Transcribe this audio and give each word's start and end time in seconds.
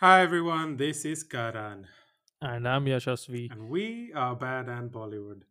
Hi 0.00 0.22
everyone, 0.22 0.76
this 0.76 1.04
is 1.04 1.22
Karan, 1.24 1.86
And 2.42 2.68
I'm 2.68 2.84
Yashasvi. 2.84 3.50
and 3.50 3.68
we 3.68 4.12
are 4.14 4.34
Bad 4.36 4.68
and 4.68 4.90
Bollywood. 4.90 5.42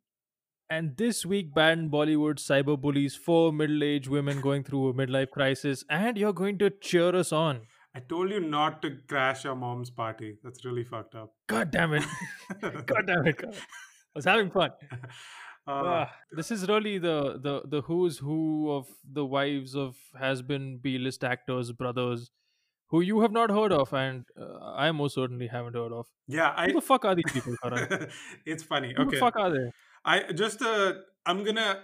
And 0.70 0.98
this 0.98 1.26
week, 1.26 1.54
Bad 1.54 1.78
and 1.78 1.92
Bollywood 1.92 2.38
cyberbullies 2.44 3.18
four 3.18 3.52
middle 3.54 3.84
aged 3.84 4.08
women 4.08 4.42
going 4.42 4.64
through 4.64 4.90
a 4.90 4.94
midlife 4.94 5.30
crisis, 5.32 5.84
and 5.90 6.18
you're 6.18 6.34
going 6.34 6.58
to 6.60 6.70
cheer 6.70 7.16
us 7.16 7.32
on. 7.32 7.62
I 7.96 8.00
told 8.02 8.30
you 8.30 8.40
not 8.40 8.82
to 8.82 8.98
crash 9.08 9.44
your 9.46 9.56
mom's 9.56 9.90
party. 9.90 10.38
That's 10.44 10.66
really 10.66 10.84
fucked 10.84 11.16
up. 11.16 11.34
God 11.48 11.72
damn 11.72 11.94
it. 11.94 12.04
God 12.62 13.08
damn 13.08 13.26
it. 13.28 13.38
God. 13.38 13.56
I 13.56 14.12
was 14.16 14.26
having 14.26 14.52
fun. 14.52 14.72
Uh, 15.68 15.82
Ah, 15.84 16.12
this 16.32 16.52
is 16.52 16.68
really 16.70 17.00
the, 17.00 17.40
the, 17.42 17.64
the 17.68 17.82
who's 17.82 18.20
who 18.20 18.70
of 18.70 18.86
the 19.12 19.26
wives 19.26 19.76
of 19.76 19.96
has 20.20 20.44
been 20.44 20.78
B 20.78 21.00
list 21.00 21.24
actors, 21.24 21.72
brothers, 21.72 22.30
who 22.96 23.02
you 23.02 23.20
have 23.22 23.32
not 23.32 23.50
heard 23.50 23.74
of, 23.74 23.94
and 23.94 24.26
uh, 24.40 24.74
I 24.84 24.92
most 24.92 25.16
certainly 25.16 25.48
haven't 25.48 25.76
heard 25.76 25.92
of. 25.92 26.08
yeah, 26.28 26.54
I... 26.56 26.68
Who 26.68 26.74
the 26.74 26.82
fuck 26.82 27.04
are 27.04 27.16
these 27.16 27.32
people, 27.32 27.56
Karan? 27.62 28.08
it's 28.46 28.64
funny. 28.64 28.94
Who 28.96 29.12
the 29.12 29.18
fuck 29.18 29.36
are 29.36 29.50
they? 29.52 29.70
I 30.06 30.32
just 30.32 30.62
uh, 30.62 30.94
I'm 31.26 31.44
gonna. 31.44 31.84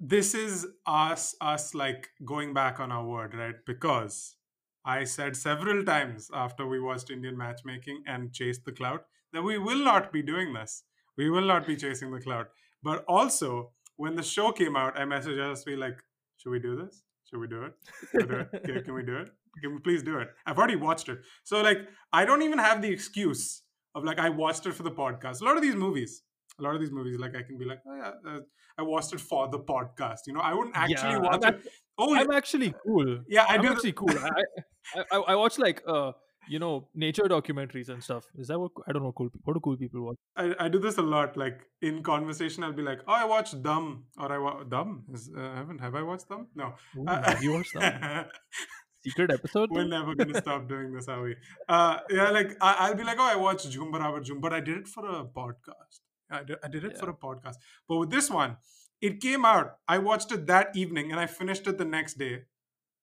This 0.00 0.34
is 0.34 0.66
us 0.86 1.34
us 1.40 1.74
like 1.74 2.08
going 2.24 2.54
back 2.54 2.80
on 2.80 2.92
our 2.92 3.06
word, 3.06 3.34
right? 3.34 3.56
Because 3.66 4.36
I 4.84 5.04
said 5.04 5.36
several 5.36 5.84
times 5.84 6.30
after 6.32 6.66
we 6.66 6.80
watched 6.80 7.10
Indian 7.10 7.36
matchmaking 7.36 8.04
and 8.06 8.32
chased 8.32 8.64
the 8.64 8.72
cloud 8.72 9.00
that 9.32 9.42
we 9.42 9.58
will 9.58 9.84
not 9.84 10.12
be 10.12 10.22
doing 10.22 10.54
this. 10.54 10.84
We 11.16 11.30
will 11.30 11.46
not 11.46 11.66
be 11.66 11.76
chasing 11.76 12.12
the 12.12 12.20
cloud. 12.20 12.46
But 12.82 13.04
also, 13.08 13.72
when 13.96 14.14
the 14.14 14.22
show 14.22 14.52
came 14.52 14.76
out, 14.76 14.98
I 14.98 15.02
messaged 15.02 15.40
us, 15.50 15.64
be 15.64 15.76
like, 15.76 15.98
should 16.38 16.50
we 16.50 16.60
do 16.60 16.76
this? 16.76 17.02
Should 17.28 17.40
we 17.40 17.48
do 17.48 17.64
it? 17.64 17.72
We 18.14 18.22
do 18.22 18.36
it? 18.36 18.64
Can, 18.64 18.84
can 18.84 18.94
we 18.94 19.02
do 19.02 19.16
it? 19.18 19.30
Can 19.62 19.72
we 19.74 19.80
please 19.80 20.02
do 20.02 20.18
it? 20.18 20.28
I've 20.46 20.58
already 20.58 20.76
watched 20.76 21.08
it. 21.08 21.18
So, 21.44 21.60
like, 21.62 21.78
I 22.12 22.24
don't 22.24 22.42
even 22.42 22.58
have 22.58 22.82
the 22.82 22.88
excuse 22.90 23.62
of, 23.94 24.04
like, 24.04 24.18
I 24.18 24.28
watched 24.28 24.66
it 24.66 24.74
for 24.74 24.82
the 24.82 24.90
podcast. 24.90 25.40
A 25.40 25.44
lot 25.44 25.56
of 25.56 25.62
these 25.62 25.74
movies, 25.74 26.22
a 26.58 26.62
lot 26.62 26.74
of 26.74 26.80
these 26.80 26.90
movies, 26.92 27.18
like, 27.18 27.34
I 27.36 27.42
can 27.42 27.58
be 27.58 27.64
like, 27.64 27.80
oh, 27.86 27.96
yeah, 27.96 28.12
uh, 28.30 28.40
I 28.78 28.82
watched 28.82 29.12
it 29.12 29.20
for 29.20 29.48
the 29.48 29.58
podcast. 29.58 30.20
You 30.26 30.34
know, 30.34 30.40
I 30.40 30.54
wouldn't 30.54 30.76
actually 30.76 31.12
Yeah, 31.12 31.18
watch 31.18 31.40
I'm 31.44 31.54
it. 31.54 31.66
Oh, 31.98 32.14
I'm 32.14 32.30
actually 32.30 32.72
cool. 32.86 33.18
yeah, 33.28 33.44
I 33.48 33.54
I'm 33.56 33.62
do. 33.62 33.68
actually 33.72 33.92
cool. 33.92 34.10
I, 34.10 35.02
I, 35.10 35.16
I, 35.16 35.34
watch 35.34 35.58
like 35.58 35.82
uh 35.88 36.12
you 36.48 36.60
know 36.60 36.88
nature 36.94 37.24
documentaries 37.24 37.88
and 37.88 38.00
stuff. 38.02 38.24
Is 38.36 38.46
that 38.46 38.58
what 38.60 38.70
I 38.86 38.92
don't 38.92 39.02
know? 39.02 39.10
Cool. 39.10 39.30
What 39.42 39.54
do 39.54 39.60
cool 39.60 39.76
people 39.76 40.04
watch? 40.06 40.16
I, 40.36 40.54
I 40.60 40.68
do 40.68 40.78
this 40.78 40.96
a 40.98 41.02
lot. 41.02 41.36
Like 41.36 41.58
in 41.82 42.04
conversation, 42.04 42.62
I'll 42.62 42.72
be 42.72 42.82
like, 42.82 43.00
"Oh, 43.08 43.12
I 43.12 43.24
watched 43.24 43.60
Dumb," 43.64 44.04
or 44.16 44.30
"I 44.32 44.38
wa- 44.38 44.62
Dumb." 44.62 45.06
Is, 45.12 45.28
uh, 45.36 45.40
I 45.40 45.56
haven't. 45.56 45.80
Have 45.80 45.96
I 45.96 46.02
watched 46.02 46.28
Dumb? 46.28 46.46
No. 46.54 46.74
Ooh, 46.96 47.04
Uh, 47.04 47.20
have 47.32 47.42
you 47.42 47.52
watched 47.54 47.74
that 47.74 48.30
secret 49.02 49.30
episode? 49.30 49.70
We're 49.70 49.86
never 49.86 50.14
gonna 50.14 50.40
stop 50.40 50.68
doing 50.68 50.92
this, 50.92 51.08
are 51.08 51.22
we? 51.22 51.36
Uh, 51.68 51.98
yeah, 52.10 52.30
like 52.30 52.56
I, 52.60 52.76
I'll 52.80 52.94
be 52.94 53.04
like, 53.04 53.18
"Oh, 53.18 53.30
I 53.30 53.36
watched 53.36 53.70
Jhoom 53.70 53.92
Barabar 53.92 54.24
Jhoom," 54.24 54.40
but 54.40 54.52
I 54.52 54.60
did 54.60 54.78
it 54.78 54.88
for 54.88 55.06
a 55.06 55.24
podcast. 55.24 56.00
I 56.30 56.44
did, 56.44 56.56
I 56.62 56.68
did 56.68 56.84
it 56.84 56.98
for 56.98 57.10
a 57.10 57.14
podcast. 57.14 57.56
But 57.88 57.98
with 57.98 58.10
this 58.10 58.30
one, 58.30 58.56
it 59.00 59.20
came 59.20 59.44
out. 59.44 59.76
I 59.86 59.98
watched 59.98 60.32
it 60.32 60.46
that 60.46 60.76
evening, 60.76 61.10
and 61.10 61.20
I 61.20 61.26
finished 61.26 61.66
it 61.66 61.78
the 61.78 61.84
next 61.84 62.18
day, 62.18 62.42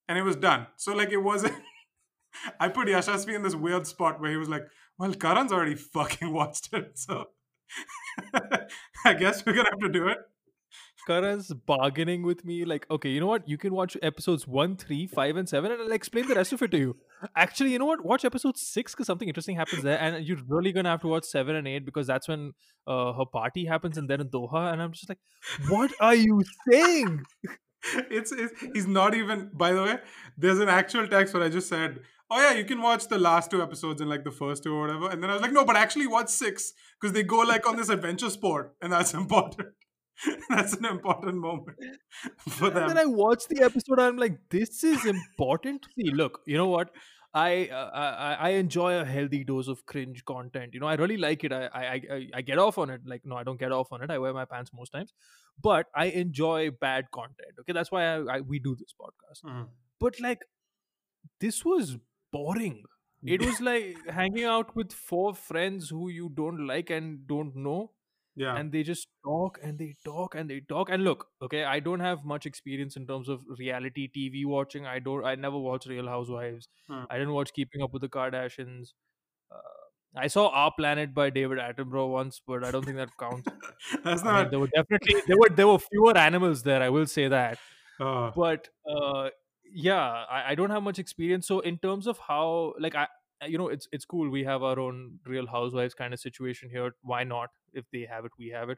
and 0.08 0.18
it 0.18 0.24
was 0.24 0.36
done. 0.36 0.68
So 0.78 0.94
like, 0.94 1.12
it 1.12 1.18
wasn't. 1.18 1.56
I 2.59 2.68
put 2.68 2.88
Yashasvi 2.88 3.34
in 3.34 3.44
this 3.44 3.56
weird 3.56 3.88
spot 3.88 4.20
where 4.20 4.32
he 4.32 4.38
was 4.38 4.50
like, 4.50 4.68
"Well, 4.98 5.14
Karan's 5.14 5.52
already 5.52 5.76
fucking 5.96 6.32
watched 6.34 6.74
it, 6.74 6.98
so 6.98 7.30
I 9.06 9.14
guess 9.14 9.46
we're 9.46 9.54
gonna 9.54 9.70
have 9.70 9.80
to 9.80 9.90
do 9.90 10.08
it." 10.08 10.18
Karan's 11.06 11.53
bargaining 11.53 12.23
with 12.23 12.44
me 12.44 12.66
like, 12.66 12.86
okay, 12.89 13.09
you 13.09 13.20
know 13.20 13.28
what? 13.28 13.48
You 13.48 13.58
can 13.58 13.73
watch 13.73 13.95
episodes 14.02 14.48
one, 14.48 14.75
three, 14.75 15.08
five, 15.08 15.36
and 15.36 15.47
seven, 15.47 15.72
and 15.72 15.81
I'll 15.81 15.92
explain 15.92 16.28
the 16.28 16.36
rest 16.36 16.53
of 16.53 16.62
it 16.62 16.72
to 16.72 16.78
you. 16.78 16.95
Actually, 17.36 17.72
you 17.72 17.80
know 17.80 17.86
what? 17.86 18.03
Watch 18.03 18.25
episode 18.25 18.57
six 18.57 18.94
because 18.94 19.07
something 19.07 19.28
interesting 19.28 19.56
happens 19.56 19.84
there, 19.84 20.00
and 20.00 20.25
you're 20.25 20.40
really 20.47 20.72
gonna 20.72 20.90
have 20.90 21.02
to 21.02 21.07
watch 21.07 21.25
seven 21.25 21.56
and 21.56 21.68
eight 21.68 21.85
because 21.85 22.07
that's 22.07 22.28
when 22.28 22.53
uh, 22.88 23.13
her 23.13 23.25
party 23.25 23.66
happens, 23.66 23.97
and 23.97 24.09
then 24.09 24.22
in 24.22 24.30
Doha, 24.30 24.72
and 24.74 24.81
I'm 24.81 24.91
just 24.91 25.09
like, 25.09 25.19
what 25.69 25.91
are 26.00 26.16
you 26.16 26.44
saying? 26.69 27.24
it's, 28.09 28.31
it's 28.31 28.53
he's 28.74 28.88
not 28.88 29.13
even 29.13 29.50
by 29.53 29.72
the 29.72 29.84
way 29.84 29.97
there's 30.38 30.59
an 30.59 30.69
actual 30.69 31.07
text 31.07 31.34
where 31.34 31.44
i 31.44 31.50
just 31.50 31.69
said 31.69 32.00
oh 32.31 32.41
yeah 32.41 32.57
you 32.57 32.66
can 32.66 32.81
watch 32.81 33.07
the 33.07 33.18
last 33.18 33.51
two 33.51 33.62
episodes 33.62 34.01
and 34.01 34.09
like 34.09 34.24
the 34.24 34.31
first 34.31 34.63
two 34.63 34.74
or 34.74 34.81
whatever 34.81 35.09
and 35.09 35.22
then 35.22 35.30
i 35.30 35.34
was 35.34 35.41
like 35.41 35.51
no 35.51 35.63
but 35.63 35.75
actually 35.75 36.07
watch 36.07 36.30
six 36.30 36.74
because 37.00 37.13
they 37.13 37.22
go 37.22 37.38
like 37.38 37.68
on 37.68 37.75
this 37.75 37.90
adventure 37.90 38.30
sport 38.30 38.74
and 38.81 38.91
that's 38.91 39.13
important 39.24 39.69
that's 40.50 40.74
an 40.74 40.86
important 40.86 41.36
moment 41.36 41.78
for 42.50 42.68
And 42.68 42.90
then 42.90 42.98
I 42.98 43.06
watched 43.06 43.50
the 43.50 43.64
episode. 43.64 44.00
And 44.00 44.02
I'm 44.02 44.18
like, 44.18 44.38
this 44.50 44.84
is 44.84 45.06
important. 45.06 45.84
To 45.84 45.90
see, 45.98 46.12
look, 46.12 46.42
you 46.46 46.58
know 46.58 46.68
what? 46.68 46.90
I, 47.34 47.68
uh, 47.68 47.92
I 47.94 48.36
I 48.40 48.50
enjoy 48.52 48.98
a 48.98 49.04
healthy 49.04 49.44
dose 49.44 49.68
of 49.68 49.86
cringe 49.86 50.24
content. 50.24 50.74
You 50.74 50.80
know, 50.80 50.88
I 50.88 50.96
really 50.96 51.18
like 51.18 51.44
it. 51.44 51.52
I, 51.52 51.66
I 51.74 52.02
I 52.18 52.28
I 52.36 52.42
get 52.42 52.58
off 52.58 52.78
on 52.78 52.90
it. 52.90 53.02
Like, 53.06 53.25
no, 53.25 53.36
I 53.36 53.44
don't 53.44 53.59
get 53.59 53.74
off 53.74 53.92
on 53.92 54.02
it. 54.02 54.09
I 54.09 54.18
wear 54.20 54.34
my 54.34 54.46
pants 54.46 54.72
most 54.74 54.92
times, 54.92 55.12
but 55.62 55.88
I 55.94 56.06
enjoy 56.06 56.72
bad 56.72 57.12
content. 57.12 57.59
Okay, 57.59 57.74
that's 57.74 57.92
why 57.92 58.06
I, 58.06 58.38
I 58.38 58.40
we 58.40 58.59
do 58.59 58.74
this 58.75 58.94
podcast. 59.02 59.44
Mhm. 59.50 59.68
But 60.00 60.22
like, 60.22 60.46
this 61.42 61.66
was 61.66 61.98
boring. 62.31 62.84
It 63.24 63.46
was 63.46 63.59
like 63.70 63.98
hanging 64.09 64.46
out 64.46 64.74
with 64.75 64.94
four 64.94 65.34
friends 65.36 65.90
who 65.90 66.09
you 66.09 66.30
don't 66.34 66.66
like 66.68 66.90
and 66.90 67.28
don't 67.28 67.56
know 67.56 67.92
yeah. 68.35 68.56
and 68.57 68.72
they 68.72 68.84
just 68.84 69.07
talk 69.23 69.59
and 69.63 69.79
they 69.79 69.96
talk 70.06 70.35
and 70.35 70.50
they 70.50 70.59
talk 70.69 70.90
and 70.90 71.03
look 71.03 71.28
okay 71.41 71.63
i 71.63 71.79
don't 71.79 72.00
have 72.00 72.23
much 72.25 72.46
experience 72.46 72.96
in 72.97 73.07
terms 73.07 73.29
of 73.29 73.41
reality 73.59 74.09
tv 74.18 74.46
watching 74.46 74.85
i 74.85 75.00
don't 75.00 75.25
i 75.25 75.35
never 75.35 75.57
watched 75.57 75.88
real 75.88 76.07
housewives 76.07 76.68
Hmm. 76.88 77.03
i 77.09 77.18
didn't 77.18 77.34
watch 77.34 77.53
keeping 77.53 77.81
up 77.81 77.94
with 77.94 78.01
the 78.01 78.09
kardashians 78.09 78.94
uh, 79.51 79.85
i 80.18 80.28
saw 80.28 80.47
our 80.50 80.72
planet 80.78 81.13
by 81.13 81.29
david 81.29 81.57
attenborough 81.59 82.09
once 82.12 82.41
but 82.47 82.63
i 82.63 82.72
don't 82.72 82.85
think 82.85 82.97
that 82.97 83.09
counts. 83.19 83.47
That's 84.03 84.22
I 84.24 84.25
mean, 84.25 84.34
not 84.34 84.51
there 84.51 84.59
were 84.59 84.68
definitely 84.75 85.16
there 85.28 85.38
were 85.38 85.50
there 85.50 85.68
were 85.68 85.79
fewer 85.79 86.18
animals 86.18 86.63
there 86.63 86.81
i 86.84 86.90
will 86.90 87.06
say 87.06 87.28
that. 87.28 87.57
Uh, 88.00 88.31
but 88.35 88.69
uh 88.90 89.29
yeah 89.63 90.25
I, 90.29 90.51
I 90.51 90.56
don't 90.56 90.69
have 90.69 90.84
much 90.84 91.00
experience. 91.00 91.47
So 91.47 91.59
in 91.59 91.78
terms 91.78 92.07
of 92.07 92.18
how 92.19 92.74
like 92.79 92.95
i 92.95 93.07
you 93.47 93.57
know 93.57 93.68
it's 93.68 93.88
it's 93.91 94.06
cool 94.06 94.29
we 94.29 94.44
have 94.44 94.63
our 94.63 94.79
own 94.79 95.19
real 95.25 95.47
housewives 95.47 95.94
kind 95.94 96.13
of 96.13 96.19
situation 96.19 96.69
here 96.69 96.96
why 97.01 97.23
not 97.23 97.50
if 97.73 97.85
they 97.91 98.07
have 98.09 98.25
it 98.25 98.31
we 98.38 98.50
have 98.50 98.69
it 98.69 98.78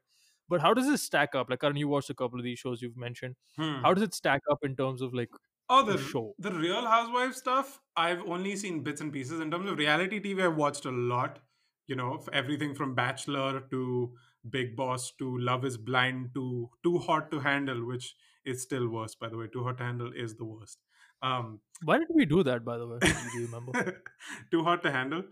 but 0.50 0.62
how 0.62 0.73
does 0.73 0.88
this 0.88 1.03
stack 1.03 1.35
up 1.35 1.50
like 1.50 1.59
Karan, 1.59 1.75
you 1.75 1.88
watched 1.88 2.09
a 2.09 2.13
couple 2.13 2.40
of 2.40 2.44
these 2.44 2.59
shows 2.59 2.81
you've 2.81 2.97
mentioned 2.97 3.35
hmm. 3.57 3.81
how 3.84 3.94
does 3.94 4.03
it 4.03 4.13
stack 4.13 4.41
up 4.51 4.59
in 4.63 4.75
terms 4.75 5.01
of 5.01 5.13
like 5.13 5.29
Oh, 5.69 5.84
the 5.84 5.94
the 5.94 5.97
show? 5.97 6.34
the 6.40 6.51
Real 6.51 6.85
Housewives 6.85 7.38
stuff. 7.38 7.81
I've 7.96 8.22
only 8.25 8.56
seen 8.56 8.84
bits 8.84 9.01
and 9.01 9.12
pieces. 9.12 9.40
In 9.41 9.51
terms 9.51 9.69
of 9.69 9.78
reality 9.78 10.19
TV, 10.22 10.46
I've 10.46 10.56
watched 10.56 10.85
a 10.85 10.91
lot. 10.91 11.40
You 11.88 11.96
know, 11.96 12.23
everything 12.34 12.73
from 12.73 12.96
Bachelor 12.96 13.62
to 13.72 14.13
Bigg 14.50 14.75
Boss 14.75 15.12
to 15.19 15.38
Love 15.38 15.66
Is 15.66 15.78
Blind 15.78 16.34
to 16.35 16.69
Too 16.84 17.00
Hot 17.00 17.31
to 17.31 17.40
Handle, 17.40 17.85
which 17.85 18.16
is 18.46 18.62
still 18.62 18.88
worse, 18.88 19.16
by 19.16 19.29
the 19.29 19.38
way. 19.38 19.47
Too 19.47 19.63
Hot 19.63 19.78
to 19.79 19.84
Handle 19.84 20.12
is 20.13 20.35
the 20.35 20.46
worst. 20.46 20.79
Um, 21.22 21.59
why 21.83 21.97
did 21.97 22.07
we 22.13 22.25
do 22.25 22.44
that 22.44 22.63
by 22.63 22.78
the 22.78 22.88
way 22.88 23.00
do 23.00 23.39
you 23.39 23.45
remember 23.45 24.03
Too 24.51 24.63
Hot 24.63 24.83
to 24.83 24.91
Handle. 24.91 25.23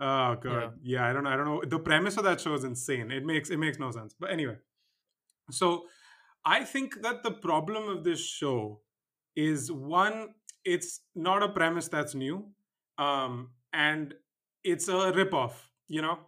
Oh 0.00 0.36
god, 0.36 0.74
yeah. 0.82 1.08
I 1.08 1.12
don't 1.12 1.24
know. 1.24 1.30
I 1.30 1.36
don't 1.36 1.44
know. 1.44 1.62
The 1.66 1.78
premise 1.78 2.16
of 2.16 2.24
that 2.24 2.40
show 2.40 2.54
is 2.54 2.64
insane. 2.64 3.10
It 3.10 3.24
makes 3.24 3.50
it 3.50 3.58
makes 3.58 3.78
no 3.78 3.90
sense. 3.90 4.14
But 4.18 4.30
anyway, 4.30 4.56
so 5.50 5.84
I 6.44 6.64
think 6.64 7.02
that 7.02 7.22
the 7.22 7.30
problem 7.30 7.88
of 7.88 8.02
this 8.04 8.24
show 8.24 8.80
is 9.36 9.70
one, 9.70 10.34
it's 10.64 11.00
not 11.14 11.42
a 11.42 11.48
premise 11.48 11.88
that's 11.88 12.14
new, 12.14 12.46
um, 12.98 13.50
and 13.72 14.14
it's 14.64 14.88
a 14.88 15.12
ripoff. 15.12 15.52
You 15.88 16.02
know, 16.02 16.18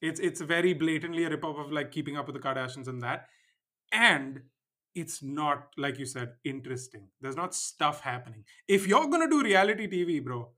it's 0.00 0.20
it's 0.20 0.40
very 0.40 0.74
blatantly 0.74 1.24
a 1.24 1.30
ripoff 1.30 1.64
of 1.64 1.72
like 1.72 1.90
Keeping 1.90 2.16
Up 2.16 2.26
with 2.26 2.34
the 2.34 2.42
Kardashians 2.42 2.88
and 2.88 3.00
that, 3.02 3.28
and 3.92 4.42
it's 4.94 5.22
not 5.22 5.68
like 5.76 5.98
you 5.98 6.06
said 6.06 6.34
interesting. 6.44 7.08
There's 7.20 7.36
not 7.36 7.54
stuff 7.54 8.00
happening. 8.00 8.44
If 8.68 8.86
you're 8.86 9.08
gonna 9.08 9.28
do 9.28 9.42
reality 9.42 9.88
TV, 9.88 10.22
bro, 10.22 10.50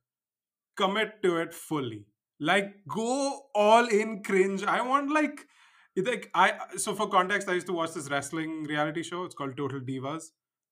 commit 0.77 1.23
to 1.23 1.37
it 1.39 1.55
fully. 1.55 2.07
Like 2.41 2.75
go 2.89 3.47
all 3.55 3.87
in 3.87 4.23
cringe. 4.23 4.65
I 4.65 4.83
want 4.83 5.11
like 5.13 5.47
like 5.97 6.31
I 6.35 6.55
so 6.77 6.95
for 6.95 7.09
context, 7.09 7.49
I 7.49 7.55
used 7.55 7.67
to 7.69 7.73
watch 7.73 7.93
this 7.95 8.11
wrestling 8.11 8.65
reality 8.65 9.03
show. 9.03 9.25
It's 9.25 9.35
called 9.35 9.57
Total 9.57 9.81
Divas. 9.81 10.25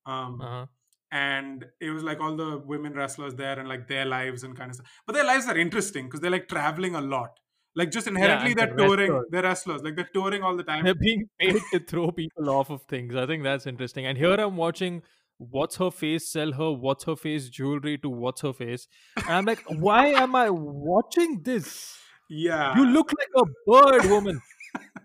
Um 0.05 0.41
uh-huh. 0.41 0.65
and 1.11 1.65
it 1.79 1.91
was 1.91 2.03
like 2.03 2.19
all 2.19 2.35
the 2.35 2.61
women 2.65 2.93
wrestlers 2.93 3.35
there 3.35 3.57
and 3.57 3.69
like 3.69 3.87
their 3.87 4.05
lives 4.05 4.43
and 4.43 4.57
kind 4.57 4.69
of 4.69 4.75
stuff. 4.75 4.87
But 5.07 5.13
their 5.13 5.23
lives 5.23 5.47
are 5.47 5.57
interesting 5.57 6.05
because 6.05 6.19
they're 6.19 6.31
like 6.31 6.49
traveling 6.49 6.95
a 6.95 7.01
lot. 7.01 7.39
Like 7.75 7.89
just 7.91 8.07
inherently 8.07 8.51
and 8.51 8.59
they're 8.59 8.67
the 8.75 8.83
touring, 8.83 9.11
wrestlers. 9.11 9.25
they're 9.31 9.43
wrestlers, 9.43 9.81
like 9.83 9.95
they're 9.95 10.09
touring 10.13 10.43
all 10.43 10.55
the 10.55 10.63
time. 10.63 10.83
they're 10.85 10.93
being 10.95 11.27
paid 11.39 11.59
to 11.71 11.79
throw 11.79 12.11
people 12.11 12.49
off 12.49 12.69
of 12.69 12.83
things 12.83 13.15
i 13.15 13.25
think 13.25 13.43
that's 13.43 13.65
interesting 13.65 14.05
and 14.05 14.17
here 14.17 14.33
i'm 14.33 14.55
watching 14.57 15.01
what's 15.37 15.77
her 15.77 15.89
face 15.89 16.27
sell 16.31 16.51
her 16.53 16.71
what's 16.71 17.05
her 17.05 17.15
face 17.15 17.49
jewelry 17.49 17.97
to 17.97 18.09
what's 18.09 18.41
her 18.41 18.53
face 18.53 18.87
and 19.17 19.31
i'm 19.37 19.45
like 19.45 19.63
why 19.87 20.05
am 20.25 20.35
i 20.35 20.49
watching 20.51 21.41
this 21.43 21.97
Yeah. 22.29 22.75
you 22.77 22.85
look 22.85 23.11
like 23.21 23.33
a 23.43 23.45
bird 23.71 24.05
woman 24.11 24.39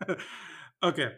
okay. 0.82 1.08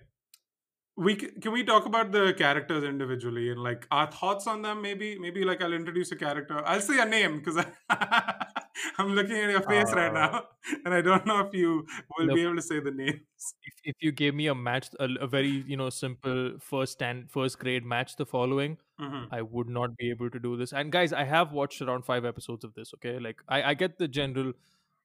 We 0.96 1.14
can 1.16 1.52
we 1.52 1.64
talk 1.64 1.86
about 1.86 2.12
the 2.12 2.34
characters 2.36 2.84
individually 2.84 3.50
and 3.50 3.62
like 3.62 3.86
our 3.90 4.10
thoughts 4.10 4.46
on 4.46 4.62
them 4.62 4.82
maybe 4.82 5.18
maybe 5.18 5.44
like 5.44 5.62
I'll 5.62 5.72
introduce 5.72 6.10
a 6.12 6.16
character. 6.16 6.62
I'll 6.66 6.80
say 6.80 6.98
a 7.00 7.06
name 7.06 7.38
because 7.38 7.64
I'm 8.98 9.14
looking 9.14 9.36
at 9.36 9.50
your 9.50 9.62
face 9.62 9.92
right 9.92 10.10
Uh, 10.10 10.12
now, 10.12 10.44
and 10.84 10.94
I 10.94 11.00
don't 11.00 11.26
know 11.26 11.40
if 11.40 11.54
you 11.54 11.86
will 12.18 12.26
look, 12.26 12.34
be 12.34 12.42
able 12.42 12.56
to 12.56 12.62
say 12.62 12.80
the 12.80 12.90
names. 12.90 13.20
if, 13.62 13.74
if 13.84 13.96
you 14.00 14.12
gave 14.12 14.34
me 14.34 14.46
a 14.46 14.54
match, 14.54 14.88
a, 14.98 15.08
a 15.20 15.26
very 15.26 15.48
you 15.66 15.76
know 15.76 15.90
simple 15.90 16.58
first 16.60 16.92
stand 16.92 17.30
first 17.30 17.58
grade 17.58 17.84
match, 17.84 18.16
the 18.16 18.26
following, 18.26 18.78
Mhm. 19.00 19.28
I 19.30 19.42
would 19.42 19.68
not 19.68 19.96
be 19.96 20.10
able 20.10 20.30
to 20.30 20.38
do 20.38 20.56
this. 20.56 20.72
And 20.72 20.92
guys, 20.92 21.12
I 21.12 21.24
have 21.24 21.52
watched 21.52 21.80
around 21.82 22.04
five 22.04 22.24
episodes 22.24 22.64
of 22.64 22.74
this. 22.74 22.92
Okay, 22.94 23.18
like 23.18 23.40
I, 23.48 23.62
I 23.70 23.74
get 23.74 23.98
the 23.98 24.08
general. 24.08 24.52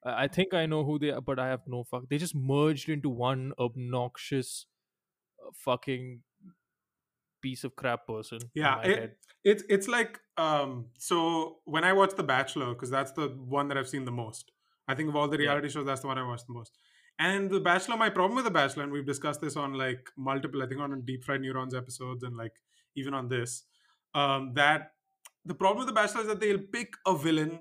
I 0.06 0.24
I 0.24 0.28
think 0.28 0.54
I 0.54 0.66
know 0.66 0.84
who 0.86 1.00
they 1.00 1.12
are, 1.12 1.22
but 1.22 1.40
I 1.40 1.48
have 1.50 1.68
no 1.68 1.84
fuck. 1.84 2.10
They 2.10 2.18
just 2.18 2.36
merged 2.36 2.90
into 2.90 3.10
one 3.10 3.54
obnoxious, 3.60 4.66
uh, 5.46 5.52
fucking 5.56 6.22
piece 7.46 7.64
of 7.70 7.76
crap 7.76 8.06
person 8.08 8.40
Yeah, 8.54 8.82
it, 8.84 9.18
it's 9.44 9.64
it's 9.70 9.88
like 9.88 10.20
um. 10.38 10.88
So 10.98 11.60
when 11.66 11.84
I 11.84 11.94
watch 11.94 12.16
The 12.16 12.24
Bachelor, 12.24 12.74
because 12.74 12.90
that's 12.90 13.12
the 13.12 13.28
one 13.30 13.68
that 13.70 13.78
I've 13.78 13.88
seen 13.90 14.06
the 14.06 14.12
most. 14.12 14.52
I 14.88 14.96
think 14.96 15.10
of 15.10 15.16
all 15.16 15.28
the 15.28 15.38
Yeah. 15.38 15.48
reality 15.48 15.70
shows, 15.70 15.86
that's 15.86 16.02
the 16.02 16.08
one 16.08 16.18
I 16.18 16.28
watched 16.28 16.48
the 16.48 16.54
most. 16.54 16.78
And 17.18 17.50
The 17.50 17.60
Bachelor, 17.60 17.98
my 17.98 18.10
problem 18.10 18.36
with 18.36 18.46
The 18.46 18.52
Bachelor, 18.52 18.84
and 18.84 18.92
we've 18.92 19.06
discussed 19.06 19.42
this 19.42 19.56
on 19.56 19.74
like 19.74 20.10
multiple, 20.18 20.62
I 20.64 20.68
think 20.68 20.82
on 20.82 21.02
Deep 21.06 21.24
Fried 21.24 21.42
Neurons 21.42 21.74
episodes, 21.74 22.24
and 22.24 22.36
like 22.38 22.54
even 22.96 23.14
on 23.14 23.28
this, 23.30 23.64
um, 24.14 24.54
that 24.54 24.94
the 25.46 25.56
problem 25.56 25.80
with 25.80 25.88
The 25.88 25.94
Bachelor 26.02 26.22
is 26.22 26.28
that 26.28 26.40
they'll 26.40 26.68
pick 26.78 26.94
a 27.06 27.18
villain 27.18 27.60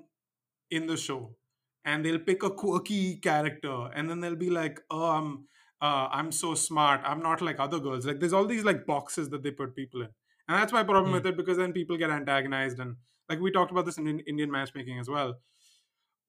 in 0.71 0.87
the 0.87 0.97
show, 0.97 1.35
and 1.83 2.05
they'll 2.05 2.19
pick 2.19 2.43
a 2.43 2.49
quirky 2.49 3.17
character, 3.17 3.89
and 3.93 4.09
then 4.09 4.19
they'll 4.21 4.35
be 4.35 4.49
like, 4.49 4.81
"Oh, 4.89 5.11
I'm, 5.11 5.47
uh, 5.85 6.03
I'm 6.19 6.31
so 6.41 6.51
smart. 6.63 7.01
I'm 7.13 7.21
not 7.27 7.41
like 7.47 7.59
other 7.65 7.79
girls." 7.87 8.07
Like 8.11 8.19
there's 8.23 8.37
all 8.41 8.47
these 8.53 8.65
like 8.69 8.85
boxes 8.91 9.29
that 9.35 9.43
they 9.47 9.53
put 9.61 9.75
people 9.79 10.05
in, 10.07 10.11
and 10.47 10.59
that's 10.61 10.77
my 10.79 10.83
problem 10.91 11.11
Hmm. 11.11 11.17
with 11.19 11.27
it 11.33 11.37
because 11.41 11.61
then 11.63 11.73
people 11.79 12.01
get 12.03 12.15
antagonized, 12.19 12.79
and 12.85 12.95
like 13.33 13.39
we 13.47 13.51
talked 13.59 13.71
about 13.77 13.85
this 13.91 13.99
in 14.03 14.07
in 14.13 14.19
Indian 14.35 14.51
matchmaking 14.59 14.99
as 15.05 15.09
well. 15.17 15.33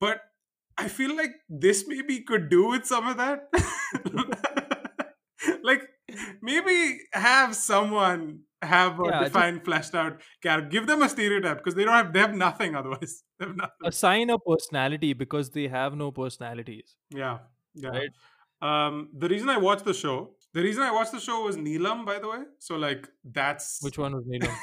But 0.06 0.25
I 0.85 0.88
feel 1.00 1.17
like 1.25 1.37
this 1.67 1.85
maybe 1.94 2.20
could 2.32 2.49
do 2.56 2.64
with 2.73 2.85
some 2.94 3.06
of 3.12 3.17
that. 3.17 3.49
like 5.62 5.82
maybe 6.43 6.99
have 7.12 7.55
someone 7.55 8.41
have 8.62 8.99
a 9.00 9.05
Yeah, 9.05 9.11
just- 9.20 9.32
defined, 9.32 9.64
fleshed 9.64 9.94
out 9.94 10.20
character. 10.43 10.69
Give 10.70 10.87
them 10.87 11.03
a 11.03 11.08
stereotype 11.08 11.58
because 11.58 11.75
they 11.75 11.85
don't 11.85 11.94
have 11.94 12.12
they 12.12 12.20
have 12.20 12.35
nothing 12.35 12.75
otherwise. 12.75 13.23
They 13.38 13.47
have 13.47 13.56
nothing. 13.56 13.87
Assign 13.93 14.31
a 14.31 14.38
personality 14.38 15.12
because 15.25 15.50
they 15.50 15.69
have 15.69 15.94
no 16.05 16.11
personalities. 16.11 16.97
Yeah, 17.11 17.38
yeah. 17.75 17.91
Right. 17.91 18.11
Um, 18.62 19.11
the 19.17 19.29
reason 19.29 19.49
I 19.49 19.58
watched 19.58 19.85
the 19.85 19.94
show, 19.94 20.32
the 20.55 20.62
reason 20.62 20.82
I 20.82 20.91
watched 20.91 21.12
the 21.12 21.20
show 21.20 21.44
was 21.44 21.56
Neelam, 21.56 22.06
by 22.06 22.19
the 22.19 22.29
way. 22.29 22.43
So 22.58 22.76
like 22.76 23.08
that's 23.25 23.82
Which 23.82 23.99
one 23.99 24.14
was 24.14 24.25
Neelam? 24.25 24.56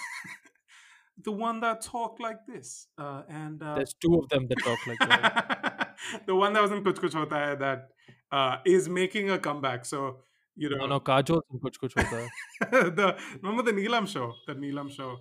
the 1.23 1.31
one 1.31 1.59
that 1.61 1.81
talked 1.81 2.19
like 2.19 2.45
this, 2.47 2.87
uh, 2.97 3.21
and 3.29 3.61
uh, 3.61 3.75
There's 3.75 3.93
two 3.93 4.19
of 4.19 4.29
them 4.29 4.47
that 4.47 4.57
talk 4.63 4.79
like 4.87 4.99
that. 4.99 5.95
the 6.25 6.35
one 6.35 6.53
that 6.53 6.61
was 6.61 6.71
in 6.71 6.83
Kuch 6.83 6.95
Kuch 6.95 7.13
Hota 7.13 7.35
Hai 7.35 7.55
that 7.55 7.89
uh, 8.31 8.57
is 8.65 8.89
making 8.89 9.29
a 9.29 9.37
comeback. 9.37 9.85
So 9.85 10.17
you 10.55 10.69
know, 10.69 10.77
No, 10.77 10.87
no, 10.87 10.99
Kajol 10.99 11.41
and 11.51 11.61
Kuch 11.61 11.77
Kuch 11.77 11.93
Hota 11.95 12.29
Hai. 12.61 12.69
the 12.89 13.17
remember 13.41 13.71
the 13.71 13.79
Neelam 13.79 14.07
show, 14.07 14.33
the 14.47 14.55
Neelam 14.55 14.91
show. 14.91 15.17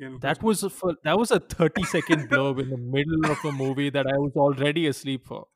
In 0.00 0.18
That 0.22 0.42
was 0.42 0.64
a, 0.64 0.70
for, 0.70 0.96
that 1.04 1.16
was 1.16 1.30
a 1.30 1.38
30 1.38 1.84
second 1.84 2.28
blurb 2.28 2.60
in 2.60 2.68
the 2.68 2.76
middle 2.76 3.30
of 3.30 3.38
a 3.44 3.52
movie 3.52 3.90
that 3.90 4.08
I 4.08 4.18
was 4.18 4.32
already 4.34 4.88
asleep 4.88 5.24
for. 5.24 5.46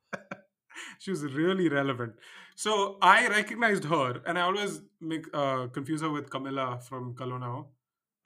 she 0.98 1.10
was 1.10 1.24
really 1.24 1.68
relevant. 1.68 2.14
So 2.56 2.98
I 3.00 3.28
recognized 3.28 3.84
her, 3.84 4.20
and 4.26 4.38
I 4.38 4.42
always 4.42 4.80
make 5.00 5.26
uh, 5.32 5.68
confuse 5.68 6.00
her 6.02 6.10
with 6.10 6.30
Camilla 6.30 6.80
from 6.88 7.14
Kalonao. 7.14 7.66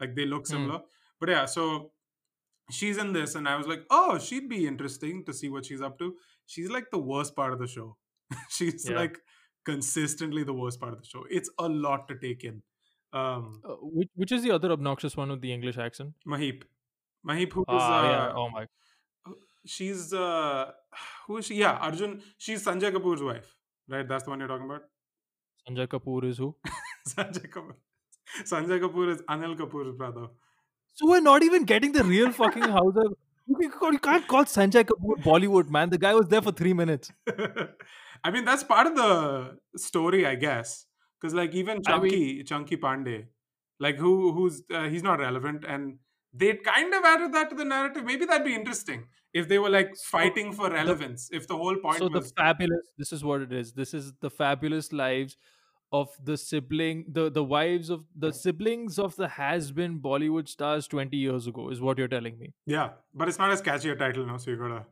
Like 0.00 0.14
they 0.16 0.25
look 0.26 0.46
Hmm. 0.46 0.52
similar, 0.54 0.81
but 1.20 1.28
yeah. 1.28 1.44
So 1.46 1.93
she's 2.70 2.96
in 2.99 3.12
this, 3.12 3.34
and 3.34 3.49
I 3.49 3.56
was 3.56 3.66
like, 3.66 3.84
oh, 3.90 4.19
she'd 4.19 4.49
be 4.49 4.66
interesting 4.66 5.25
to 5.26 5.32
see 5.32 5.49
what 5.49 5.66
she's 5.66 5.82
up 5.82 5.99
to. 5.99 6.14
She's 6.46 6.70
like 6.70 6.90
the 6.90 6.99
worst 6.99 7.37
part 7.37 7.52
of 7.52 7.58
the 7.58 7.66
show. 7.66 7.96
she's 8.50 8.88
Yeah. 8.88 8.96
like 8.96 9.19
consistently 9.64 10.43
the 10.44 10.52
worst 10.52 10.81
part 10.81 10.93
of 10.93 11.00
the 11.00 11.06
show. 11.06 11.25
It's 11.31 11.50
a 11.58 11.69
lot 11.69 12.08
to 12.08 12.19
take 12.19 12.44
in. 12.44 12.62
Um, 13.12 13.60
Uh, 13.64 13.75
which, 13.82 14.08
which 14.14 14.32
is 14.32 14.43
the 14.43 14.50
other 14.50 14.72
obnoxious 14.72 15.16
one 15.16 15.28
with 15.31 15.40
the 15.43 15.52
English 15.52 15.76
accent? 15.78 16.14
Maheep, 16.26 16.62
Maheep, 17.28 17.52
who's 17.52 17.64
Ah, 17.69 17.99
uh, 18.00 18.10
yeah. 18.10 18.32
Oh 18.34 18.49
my. 18.50 18.66
She's 19.67 20.12
uh, 20.12 20.70
who 21.26 21.38
is 21.38 21.47
she? 21.47 21.56
Yeah, 21.56 21.73
Arjun. 21.73 22.23
She's 22.38 22.64
Sanjay 22.64 22.93
Kapoor's 22.93 23.23
wife, 23.23 23.55
right? 23.88 24.06
That's 24.09 24.25
the 24.25 24.31
one 24.31 24.38
you're 24.41 24.49
talking 24.49 24.67
about. 24.67 24.82
Sanjay 25.69 25.87
Kapoor 25.87 26.25
is 26.25 26.38
who? 26.38 26.55
Sanjay 27.09 27.49
Kapoor. 27.50 27.75
Sanjay 28.44 28.81
Kapoor 28.81 29.11
is 29.14 29.23
Anil 29.23 29.56
Kapoor's 29.56 29.97
brother. 29.97 30.26
So 30.94 31.09
we're 31.09 31.20
not 31.20 31.43
even 31.43 31.64
getting 31.64 31.93
the 31.93 32.05
real 32.05 32.32
fucking 32.32 32.62
house. 32.62 32.94
of- 32.97 33.14
You, 33.49 33.56
can 33.61 33.70
call- 33.70 33.93
you 33.93 33.99
can't 33.99 34.26
call 34.29 34.44
Sanjay 34.44 34.85
Kapoor 34.85 35.17
Bollywood, 35.23 35.69
man. 35.70 35.91
The 35.91 35.99
guy 35.99 36.14
was 36.14 36.26
there 36.29 36.43
for 36.43 36.53
three 36.53 36.73
minutes. 36.73 37.11
I 38.25 38.31
mean, 38.31 38.44
that's 38.44 38.62
part 38.62 38.87
of 38.87 38.94
the 38.97 39.56
story, 39.76 40.26
I 40.26 40.35
guess. 40.37 40.87
Because 41.20 41.35
like 41.35 41.55
even 41.55 41.81
I 41.87 41.99
mean- 41.99 42.11
Chunky, 42.11 42.43
Chunky 42.44 42.76
Pandey, 42.76 43.25
like 43.81 43.97
who 43.97 44.32
who's 44.32 44.62
uh, 44.73 44.85
he's 44.88 45.03
not 45.03 45.19
relevant, 45.20 45.64
and 45.67 45.99
they 46.32 46.55
kind 46.55 46.93
of 46.94 47.05
added 47.05 47.32
that 47.32 47.50
to 47.50 47.56
the 47.56 47.64
narrative. 47.64 48.05
Maybe 48.05 48.25
that'd 48.26 48.47
be 48.47 48.55
interesting 48.55 49.05
if 49.34 49.49
they 49.49 49.58
were 49.58 49.70
like 49.70 49.96
fighting 49.96 50.52
for 50.52 50.70
relevance. 50.70 51.29
if 51.32 51.49
the 51.49 51.56
whole 51.56 51.76
point 51.76 51.99
so 51.99 52.08
the 52.08 52.23
fabulous 52.37 52.88
this 52.99 53.12
is 53.12 53.25
what 53.25 53.40
it 53.40 53.52
is 53.52 53.73
this 53.73 53.94
is 53.94 54.12
the 54.20 54.31
fabulous 54.31 54.93
lives 54.93 55.37
of 55.93 56.08
the 56.23 56.37
sibling 56.37 57.05
the 57.08 57.31
the 57.31 57.44
wives 57.44 57.90
of 57.90 58.05
the 58.17 58.32
siblings 58.32 58.99
of 58.99 59.14
the 59.17 59.29
has 59.29 59.70
been 59.73 59.99
bollywood 60.00 60.49
stars 60.49 60.88
20 60.88 61.17
years 61.17 61.46
ago 61.46 61.69
is 61.69 61.81
what 61.81 61.99
you're 61.99 62.08
telling 62.08 62.38
me 62.38 62.52
yeah, 62.67 62.90
but 63.14 63.29
it's 63.29 63.38
not 63.38 63.50
as 63.50 63.61
catchy 63.61 63.90
a 63.90 63.96
title 63.96 64.26
now, 64.26 64.38
so 64.38 64.50
you 64.50 64.56
gotta. 64.56 64.84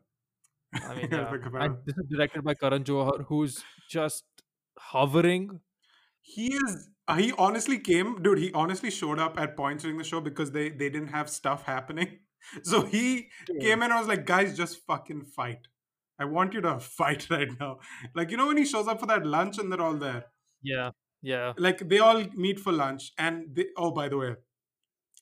i 0.74 0.94
mean 0.96 1.08
yeah. 1.10 1.24
pick 1.24 1.46
a 1.46 1.50
better 1.50 1.64
and 1.64 1.76
this 1.86 1.96
is 1.96 2.06
directed 2.10 2.44
by 2.44 2.54
karan 2.54 2.84
johar 2.84 3.24
who's 3.28 3.64
just 3.88 4.24
hovering 4.78 5.60
he 6.22 6.48
is 6.54 6.88
uh, 7.08 7.14
he 7.14 7.32
honestly 7.46 7.78
came 7.78 8.22
dude 8.22 8.38
he 8.38 8.52
honestly 8.52 8.90
showed 8.90 9.18
up 9.18 9.40
at 9.44 9.56
points 9.56 9.82
during 9.82 9.98
the 9.98 10.04
show 10.04 10.20
because 10.20 10.52
they 10.52 10.68
they 10.68 10.90
didn't 10.96 11.08
have 11.08 11.32
stuff 11.38 11.64
happening 11.64 12.18
so 12.62 12.84
he 12.84 13.28
came 13.60 13.82
in 13.82 13.90
and 13.90 13.98
was 13.98 14.08
like 14.08 14.26
guys 14.26 14.56
just 14.56 14.84
fucking 14.86 15.24
fight. 15.24 15.68
I 16.18 16.24
want 16.24 16.54
you 16.54 16.60
to 16.62 16.78
fight 16.98 17.28
right 17.30 17.48
now. 17.58 17.78
Like 18.14 18.30
you 18.30 18.36
know 18.36 18.46
when 18.46 18.56
he 18.56 18.64
shows 18.64 18.88
up 18.88 19.00
for 19.00 19.06
that 19.06 19.26
lunch 19.26 19.58
and 19.58 19.72
they're 19.72 19.80
all 19.80 19.94
there? 19.94 20.26
Yeah 20.62 20.90
yeah. 21.22 21.52
Like 21.56 21.88
they 21.88 21.98
all 21.98 22.24
meet 22.34 22.58
for 22.58 22.72
lunch 22.72 23.12
and 23.18 23.54
they 23.54 23.66
oh 23.76 23.90
by 23.90 24.08
the 24.08 24.16
way 24.16 24.36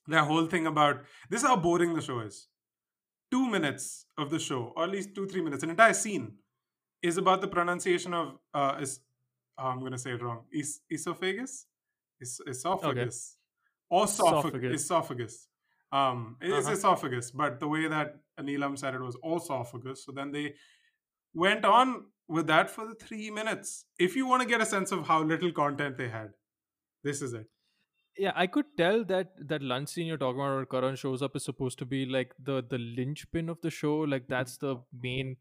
that 0.06 0.24
whole 0.24 0.46
thing 0.46 0.66
about 0.66 1.02
this 1.28 1.42
is 1.42 1.46
how 1.46 1.56
boring 1.56 1.94
the 1.94 2.02
show 2.02 2.20
is. 2.20 2.48
Two 3.30 3.48
minutes 3.48 4.06
of 4.16 4.30
the 4.30 4.38
show 4.38 4.72
or 4.76 4.84
at 4.84 4.90
least 4.90 5.14
two 5.14 5.26
three 5.26 5.42
minutes 5.42 5.62
an 5.62 5.70
entire 5.70 5.92
scene 5.92 6.36
is 7.02 7.18
about 7.18 7.40
the 7.40 7.48
pronunciation 7.48 8.14
of 8.14 8.38
uh 8.54 8.76
is 8.80 9.00
oh, 9.58 9.66
i'm 9.66 9.80
gonna 9.80 9.98
say 9.98 10.12
it 10.12 10.22
wrong 10.22 10.44
is 10.50 10.80
esophagus 10.90 11.66
is 12.20 12.40
esophagus. 12.48 13.36
Osophagus. 13.92 14.72
Esophagus. 14.72 14.82
esophagus 14.82 15.47
um 15.92 16.36
it 16.40 16.50
is 16.50 16.64
Uh-huh. 16.66 16.74
esophagus 16.74 17.30
but 17.30 17.60
the 17.60 17.68
way 17.68 17.88
that 17.88 18.16
Anilam 18.40 18.78
said 18.78 18.94
it 18.94 19.00
was 19.00 19.16
esophagus 19.34 20.04
so 20.04 20.12
then 20.12 20.32
they 20.32 20.54
went 21.34 21.64
on 21.64 22.06
with 22.28 22.46
that 22.46 22.70
for 22.70 22.86
the 22.88 22.94
three 22.94 23.30
minutes 23.30 23.86
if 23.98 24.14
you 24.16 24.26
want 24.26 24.42
to 24.42 24.48
get 24.48 24.60
a 24.60 24.66
sense 24.66 24.92
of 24.92 25.06
how 25.06 25.22
little 25.22 25.52
content 25.52 25.96
they 25.96 26.08
had 26.08 26.30
this 27.04 27.22
is 27.22 27.32
it 27.32 27.46
yeah 28.18 28.32
i 28.34 28.46
could 28.46 28.66
tell 28.76 29.04
that 29.04 29.32
that 29.52 29.62
lunch 29.62 29.88
scene 29.88 30.06
you're 30.06 30.18
talking 30.24 30.40
about 30.40 30.56
where 30.56 30.66
karan 30.66 30.96
shows 30.96 31.22
up 31.22 31.36
is 31.36 31.44
supposed 31.44 31.78
to 31.78 31.86
be 31.86 32.04
like 32.16 32.34
the 32.50 32.62
the 32.70 32.78
linchpin 32.78 33.48
of 33.48 33.60
the 33.62 33.70
show 33.70 33.94
like 34.14 34.28
that's 34.28 34.58
the 34.58 34.76
main 35.08 35.36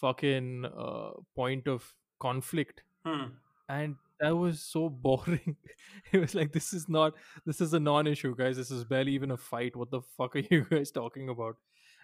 fucking 0.00 0.64
uh, 0.86 1.10
point 1.34 1.68
of 1.68 1.94
conflict 2.20 2.82
Hmm. 3.06 3.26
and 3.68 3.96
that 4.20 4.36
was 4.36 4.60
so 4.62 4.88
boring 4.88 5.56
it 6.12 6.18
was 6.18 6.34
like 6.34 6.52
this 6.52 6.72
is 6.72 6.88
not 6.88 7.14
this 7.44 7.60
is 7.60 7.74
a 7.74 7.80
non-issue 7.80 8.34
guys 8.36 8.56
this 8.56 8.70
is 8.70 8.84
barely 8.84 9.12
even 9.12 9.30
a 9.30 9.36
fight 9.36 9.76
what 9.76 9.90
the 9.90 10.00
fuck 10.16 10.36
are 10.36 10.44
you 10.50 10.64
guys 10.70 10.90
talking 10.90 11.28
about 11.28 11.56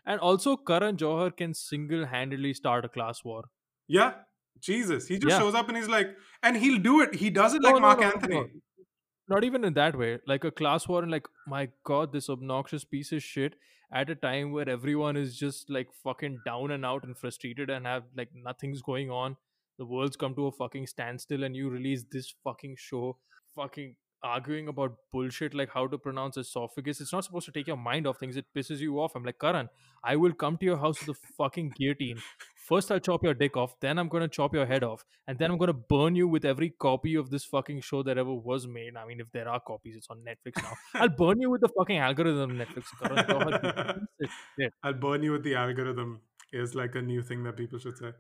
and 0.07 0.21
also 0.21 0.57
karan 0.73 0.97
johar 1.05 1.31
can 1.37 1.55
single-handedly 1.63 2.53
start 2.61 2.85
a 2.85 2.89
class 2.99 3.25
war 3.31 3.43
Yeah, 3.89 4.13
Jesus. 4.67 5.07
He 5.11 5.17
just 5.23 5.31
Yeah. 5.33 5.39
shows 5.43 5.57
up 5.61 5.69
and 5.73 5.77
he's 5.79 5.89
like, 5.93 6.11
and 6.49 6.57
he'll 6.63 6.79
do 6.85 6.93
it. 7.05 7.15
He 7.23 7.31
does 7.39 7.55
it 7.59 7.63
No, 7.65 7.69
like 7.71 7.77
no, 7.77 7.81
Mark 7.87 8.01
no, 8.03 8.07
Anthony. 8.09 8.35
no. 8.37 8.47
not 9.33 9.45
even 9.49 9.65
in 9.69 9.75
that 9.79 9.97
way 10.03 10.09
like 10.33 10.45
a 10.49 10.53
class 10.61 10.87
war 10.93 10.99
and 11.07 11.11
like 11.15 11.29
my 11.53 11.61
god 11.91 12.13
this 12.17 12.29
obnoxious 12.35 12.85
piece 12.95 13.13
of 13.19 13.23
shit 13.29 13.55
at 14.01 14.11
a 14.15 14.17
time 14.25 14.53
where 14.57 14.69
everyone 14.75 15.17
is 15.23 15.37
just 15.41 15.71
like 15.77 15.93
fucking 16.05 16.39
down 16.47 16.71
and 16.77 16.85
out 16.91 17.05
and 17.09 17.19
frustrated 17.23 17.71
and 17.77 17.87
have 17.93 18.05
like 18.21 18.35
nothing's 18.49 18.83
going 18.91 19.11
on 19.23 19.37
the 19.79 19.87
world's 19.87 20.17
come 20.17 20.35
to 20.35 20.47
a 20.47 20.53
fucking 20.53 20.87
standstill 20.87 21.45
and 21.45 21.57
you 21.57 21.69
release 21.69 22.05
this 22.11 22.35
fucking 22.45 22.77
show 22.79 23.17
fucking 23.55 23.95
arguing 24.25 24.69
about 24.69 24.95
bullshit 25.13 25.53
like 25.53 25.71
how 25.75 25.87
to 25.87 25.99
pronounce 25.99 26.37
esophagus 26.37 27.01
it's 27.01 27.13
not 27.13 27.25
supposed 27.25 27.45
to 27.45 27.53
take 27.53 27.67
your 27.67 27.77
mind 27.77 28.07
off 28.07 28.19
things 28.19 28.37
it 28.37 28.45
pisses 28.57 28.79
you 28.79 29.01
off 29.01 29.17
i'm 29.17 29.25
like 29.25 29.39
karan 29.41 29.69
i 30.05 30.15
will 30.15 30.33
come 30.33 30.57
to 30.57 30.65
your 30.65 30.77
house 30.77 31.01
with 31.01 31.17
a 31.17 31.21
fucking 31.37 31.73
guillotine 31.77 32.19
first 32.55 32.93
i'll 32.93 33.01
chop 33.01 33.25
your 33.25 33.35
dick 33.35 33.57
off 33.57 33.75
then 33.81 33.99
i'm 33.99 34.09
gonna 34.09 34.29
chop 34.29 34.55
your 34.55 34.65
head 34.65 34.85
off 34.85 35.05
and 35.29 35.39
then 35.39 35.51
I'm 35.51 35.59
gonna 35.59 35.73
burn 35.73 36.17
you 36.17 36.27
with 36.27 36.45
every 36.45 36.71
copy 36.71 37.15
of 37.15 37.31
this 37.31 37.45
fucking 37.45 37.81
show 37.83 38.03
that 38.03 38.19
ever 38.19 38.35
was 38.35 38.67
made. 38.67 38.97
I 38.97 39.07
mean, 39.07 39.21
if 39.21 39.31
there 39.33 39.49
are 39.49 39.61
copies, 39.61 39.97
it's 39.97 40.09
on 40.11 40.19
Netflix 40.19 40.63
now. 40.63 40.73
I'll 40.95 41.09
burn 41.23 41.41
you 41.41 41.49
with 41.51 41.61
the 41.61 41.69
fucking 41.79 41.99
algorithm 41.99 42.59
Netflix. 42.59 42.87
Karan 43.01 43.25
Johar, 43.25 43.53
you 43.53 44.07
piece 44.21 44.31
of 44.31 44.37
shit. 44.59 44.75
I'll 44.83 44.95
burn 44.95 45.23
you 45.23 45.33
with 45.33 45.45
the 45.45 45.55
algorithm. 45.55 46.21
is 46.53 46.75
like 46.75 46.97
a 46.97 47.03
new 47.03 47.23
thing 47.23 47.45
that 47.45 47.57
people 47.57 47.79
should 47.79 47.97
say. 47.97 48.11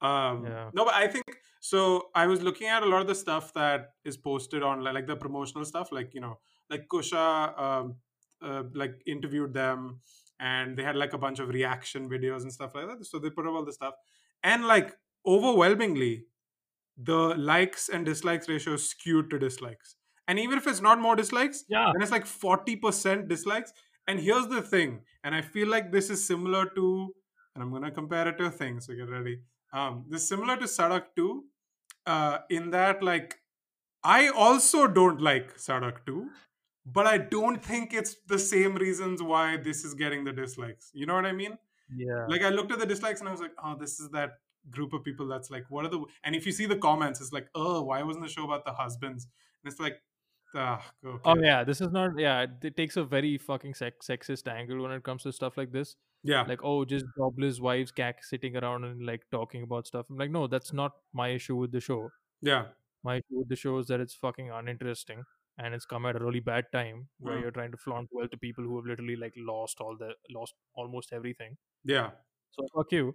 Um, 0.00 0.44
Yeah. 0.44 0.70
No, 0.72 0.84
but 0.84 0.94
I 0.94 1.08
think 1.08 1.24
so. 1.60 2.10
I 2.14 2.26
was 2.26 2.42
looking 2.42 2.68
at 2.68 2.82
a 2.82 2.86
lot 2.86 3.00
of 3.00 3.06
the 3.06 3.14
stuff 3.14 3.52
that 3.54 3.94
is 4.04 4.16
posted 4.16 4.62
on 4.62 4.82
like 4.82 5.06
the 5.06 5.16
promotional 5.16 5.64
stuff, 5.64 5.90
like 5.92 6.14
you 6.14 6.20
know, 6.20 6.38
like 6.70 6.86
Kusha, 6.88 7.58
um, 7.58 7.96
uh, 8.42 8.64
like 8.74 9.02
interviewed 9.06 9.54
them, 9.54 10.00
and 10.38 10.76
they 10.76 10.82
had 10.82 10.96
like 10.96 11.12
a 11.14 11.18
bunch 11.18 11.38
of 11.38 11.48
reaction 11.48 12.08
videos 12.10 12.42
and 12.42 12.52
stuff 12.52 12.74
like 12.74 12.86
that. 12.88 13.04
So 13.06 13.18
they 13.18 13.30
put 13.30 13.46
up 13.46 13.54
all 13.54 13.64
the 13.64 13.72
stuff, 13.72 13.94
and 14.42 14.66
like 14.66 14.96
overwhelmingly, 15.26 16.26
the 16.96 17.34
likes 17.36 17.88
and 17.88 18.04
dislikes 18.06 18.48
ratio 18.48 18.76
skewed 18.76 19.30
to 19.30 19.38
dislikes. 19.38 19.96
And 20.28 20.38
even 20.38 20.58
if 20.58 20.66
it's 20.66 20.80
not 20.80 20.98
more 21.00 21.16
dislikes, 21.16 21.64
Yeah. 21.68 21.92
then 21.92 22.02
it's 22.02 22.10
like 22.10 22.26
40% 22.26 23.28
dislikes. 23.28 23.72
And 24.08 24.20
here's 24.20 24.48
the 24.48 24.62
thing, 24.62 25.04
and 25.24 25.34
I 25.34 25.42
feel 25.42 25.68
like 25.68 25.92
this 25.92 26.10
is 26.10 26.26
similar 26.26 26.66
to, 26.70 27.14
and 27.54 27.62
I'm 27.62 27.70
gonna 27.72 27.90
compare 27.90 28.28
it 28.28 28.38
to 28.38 28.46
a 28.46 28.50
thing, 28.50 28.80
so 28.80 28.94
get 28.94 29.08
ready. 29.10 29.42
Um, 29.78 30.04
this 30.08 30.22
is 30.22 30.28
similar 30.28 30.56
to 30.56 30.64
Sadak 30.64 31.06
2, 31.16 31.44
uh, 32.06 32.38
in 32.50 32.70
that 32.70 33.02
like 33.02 33.36
I 34.04 34.28
also 34.28 34.86
don't 34.86 35.20
like 35.20 35.56
Sadak 35.58 35.98
2, 36.06 36.30
but 36.98 37.06
I 37.12 37.18
don't 37.18 37.62
think 37.70 37.92
it's 37.92 38.16
the 38.34 38.38
same 38.38 38.76
reasons 38.76 39.22
why 39.22 39.56
this 39.68 39.84
is 39.84 39.94
getting 39.94 40.24
the 40.24 40.32
dislikes. 40.32 40.90
You 40.94 41.06
know 41.06 41.14
what 41.14 41.26
I 41.26 41.32
mean? 41.32 41.58
Yeah. 42.04 42.26
Like 42.28 42.42
I 42.42 42.50
looked 42.50 42.72
at 42.72 42.78
the 42.78 42.86
dislikes 42.86 43.20
and 43.20 43.28
I 43.28 43.32
was 43.32 43.40
like, 43.40 43.54
oh, 43.62 43.76
this 43.78 43.98
is 44.00 44.10
that 44.10 44.38
group 44.70 44.92
of 44.92 45.04
people 45.04 45.26
that's 45.28 45.50
like, 45.50 45.64
what 45.68 45.84
are 45.84 45.88
the 45.88 46.04
and 46.24 46.34
if 46.34 46.46
you 46.46 46.52
see 46.52 46.66
the 46.66 46.76
comments, 46.88 47.20
it's 47.20 47.32
like, 47.32 47.48
oh, 47.54 47.82
why 47.82 48.02
wasn't 48.02 48.24
the 48.24 48.30
show 48.30 48.44
about 48.44 48.64
the 48.64 48.72
husbands? 48.72 49.26
And 49.64 49.72
it's 49.72 49.80
like, 49.80 50.00
ah, 50.54 50.80
okay. 51.04 51.20
Oh 51.24 51.36
yeah, 51.42 51.64
this 51.64 51.80
is 51.80 51.90
not. 51.92 52.18
Yeah, 52.18 52.42
it- 52.42 52.64
it 52.70 52.76
takes 52.76 52.96
a 52.96 53.04
very 53.04 53.36
fucking 53.38 53.74
sex- 53.74 54.06
sexist 54.06 54.46
angle 54.56 54.82
when 54.82 54.92
it 54.92 55.02
comes 55.02 55.22
to 55.24 55.32
stuff 55.32 55.56
like 55.56 55.72
this. 55.72 55.96
Yeah, 56.26 56.42
Like, 56.50 56.60
oh, 56.62 56.84
just 56.84 57.04
jobless 57.18 57.60
wives 57.60 57.92
cack 57.92 58.24
sitting 58.24 58.56
around 58.56 58.84
and 58.84 59.04
like 59.06 59.22
talking 59.30 59.62
about 59.62 59.86
stuff. 59.86 60.06
I'm 60.10 60.16
like, 60.18 60.30
no, 60.30 60.46
that's 60.46 60.72
not 60.72 60.92
my 61.12 61.28
issue 61.28 61.56
with 61.56 61.72
the 61.72 61.80
show. 61.80 62.10
yeah, 62.42 62.66
My 63.04 63.16
issue 63.16 63.38
with 63.40 63.48
the 63.48 63.56
show 63.56 63.78
is 63.78 63.86
that 63.88 64.00
it's 64.00 64.14
fucking 64.14 64.50
uninteresting 64.50 65.24
and 65.58 65.74
it's 65.74 65.86
come 65.86 66.04
at 66.06 66.16
a 66.16 66.24
really 66.24 66.40
bad 66.48 66.66
time 66.72 67.08
where 67.18 67.36
Mm. 67.36 67.42
you're 67.42 67.50
trying 67.58 67.70
to 67.76 67.78
flaunt 67.84 68.08
wealth 68.12 68.30
to 68.32 68.36
people 68.46 68.64
who 68.64 68.76
have 68.78 68.86
literally 68.92 69.16
like 69.16 69.34
lost 69.50 69.80
all 69.80 69.96
the 70.02 70.10
lost 70.38 70.54
almost 70.74 71.12
everything. 71.20 71.56
yeah, 71.84 72.10
So 72.50 72.66
fuck 72.74 72.92
you. 72.92 73.14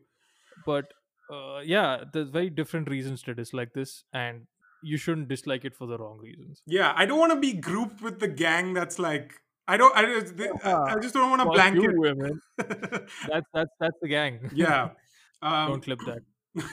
But 0.65 0.93
uh, 1.31 1.59
yeah, 1.63 2.03
there's 2.13 2.29
very 2.29 2.49
different 2.49 2.89
reasons 2.89 3.21
to 3.23 3.33
dislike 3.35 3.73
this, 3.73 4.03
and 4.13 4.47
you 4.83 4.97
shouldn't 4.97 5.27
dislike 5.27 5.63
it 5.65 5.75
for 5.75 5.85
the 5.87 5.97
wrong 5.97 6.17
reasons. 6.19 6.63
yeah. 6.65 6.93
I 6.95 7.05
don't 7.05 7.19
want 7.19 7.31
to 7.33 7.39
be 7.39 7.53
grouped 7.53 8.01
with 8.01 8.19
the 8.19 8.27
gang 8.27 8.73
that's 8.73 8.97
like, 8.99 9.35
I 9.67 9.77
don't, 9.77 9.95
I, 9.95 10.01
just- 10.19 10.33
I, 10.65 10.95
just 11.01 11.13
don't 11.13 11.29
want 11.29 11.41
to 11.43 11.49
blanket. 11.49 11.83
you, 11.83 11.93
women. 11.95 12.41
That's 12.57 13.47
that's 13.53 13.69
that's 13.79 13.97
the 14.01 14.07
gang. 14.07 14.49
yeah. 14.53 14.89
Um, 15.43 15.69
Don't 15.71 15.83
clip 15.83 15.99
that. 16.05 16.21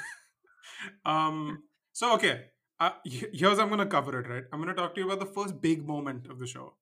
um 1.04 1.62
so 1.92 2.12
okay 2.14 2.35
uh, 2.80 2.90
here's 3.04 3.59
i'm 3.59 3.71
gonna 3.71 3.87
cover 3.87 4.21
it 4.21 4.28
right 4.28 4.45
i'm 4.52 4.61
gonna 4.61 4.75
talk 4.75 4.95
to 4.95 5.00
you 5.00 5.07
about 5.11 5.21
the 5.21 5.33
first 5.38 5.61
big 5.62 5.87
moment 5.87 6.26
of 6.26 6.38
the 6.38 6.47
show 6.47 6.75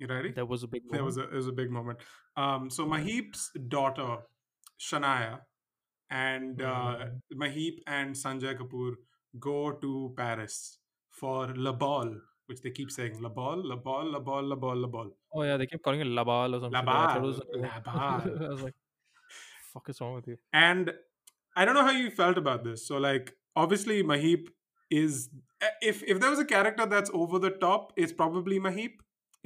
you 0.00 0.08
ready 0.08 0.32
That 0.32 0.48
was 0.48 0.64
a 0.64 0.66
big. 0.66 0.82
there 0.90 1.04
was 1.04 1.16
a 1.16 1.22
it 1.28 1.32
was 1.34 1.46
a 1.46 1.52
big 1.52 1.70
moment 1.70 2.00
um 2.36 2.68
so 2.70 2.84
maheep's 2.86 3.50
daughter 3.68 4.16
shanaya 4.80 5.38
and 6.10 6.60
uh, 6.60 6.96
Mhm. 7.06 7.38
maheep 7.44 7.76
and 7.86 8.14
sanjay 8.24 8.54
kapoor 8.58 8.92
go 9.38 9.72
to 9.84 10.12
paris 10.16 10.58
for 11.20 11.38
la 11.54 11.72
ball 11.72 12.10
which 12.46 12.60
they 12.62 12.70
keep 12.70 12.90
saying 12.90 13.20
la 13.22 13.28
ball 13.40 13.62
la 13.72 13.76
ball 13.76 14.10
la 14.16 14.18
ball 14.18 14.42
la 14.54 14.56
ball 14.56 14.76
la 14.86 14.88
ball 14.88 15.10
Oh 15.34 15.42
yeah, 15.42 15.56
they 15.56 15.66
kept 15.66 15.82
calling 15.82 16.00
it 16.00 16.06
labal 16.06 16.54
or 16.56 16.60
something. 16.60 16.72
La 16.72 16.80
like. 16.80 16.88
I 16.88 17.14
thought 17.14 17.16
it 17.16 17.20
Bal, 17.20 17.28
was 17.28 17.40
La 17.54 17.62
like- 17.68 17.84
Bal. 17.84 18.46
I 18.46 18.48
was 18.50 18.62
like, 18.62 18.74
"Fuck 19.72 19.88
is 19.88 20.00
wrong 20.00 20.14
with 20.14 20.26
you?" 20.28 20.36
and 20.52 20.92
i 21.60 21.64
don't 21.66 21.74
know 21.74 21.84
how 21.84 21.90
you 22.00 22.10
felt 22.18 22.38
about 22.40 22.64
this 22.64 22.86
so 22.88 22.96
like 23.04 23.32
obviously 23.62 24.02
maheep 24.10 24.46
is 24.98 25.28
eh, 25.60 25.68
if 25.90 26.02
if 26.12 26.18
there 26.20 26.30
was 26.34 26.38
a 26.38 26.46
character 26.52 26.86
that's 26.92 27.10
over 27.22 27.38
the 27.38 27.50
top 27.64 27.92
it's 28.04 28.12
probably 28.20 28.58
maheep 28.66 28.94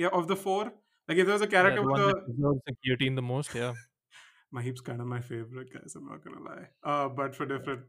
yeah 0.02 0.12
of 0.18 0.28
the 0.28 0.36
four 0.44 0.62
like 1.08 1.18
if 1.18 1.26
there 1.26 1.32
was 1.38 1.42
a 1.42 1.46
Yeah, 1.46 1.50
character 1.56 1.82
the 1.82 1.88
one 1.88 2.00
with 2.00 2.14
that 2.14 2.22
a 2.22 2.32
deserves 2.32 2.60
the 2.68 2.74
guillotine 2.84 3.16
the 3.16 3.22
most. 3.22 3.54
Yeah. 3.56 3.72
maheep's 4.54 4.80
kind 4.90 5.00
of 5.00 5.08
my 5.14 5.20
favorite 5.30 5.72
guys 5.74 5.96
i'm 5.96 6.06
not 6.12 6.22
gonna 6.24 6.44
lie 6.50 6.66
uh 6.92 7.08
but 7.08 7.34
for 7.40 7.46
different 7.54 7.82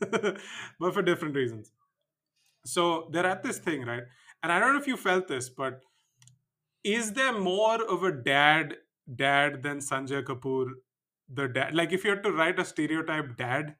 but 0.80 0.92
for 0.98 1.02
different 1.10 1.34
reasons 1.42 1.72
so 2.66 3.08
they're 3.12 3.26
at 3.34 3.42
this 3.42 3.58
thing 3.58 3.82
right 3.92 4.02
and 4.42 4.52
i 4.52 4.58
don't 4.58 4.74
know 4.74 4.80
if 4.80 4.86
you 4.86 4.98
felt 5.08 5.26
this 5.28 5.48
but 5.48 5.80
is 6.84 7.12
there 7.14 7.32
more 7.38 7.82
of 7.96 8.02
a 8.02 8.12
dad 8.12 8.76
dad 9.22 9.62
than 9.62 9.78
sanjay 9.90 10.22
kapoor 10.30 10.66
the 11.40 11.48
dad 11.48 11.74
like 11.74 11.92
if 11.92 12.04
you 12.04 12.10
had 12.10 12.22
to 12.22 12.32
write 12.32 12.58
a 12.58 12.64
stereotype 12.64 13.36
dad 13.36 13.76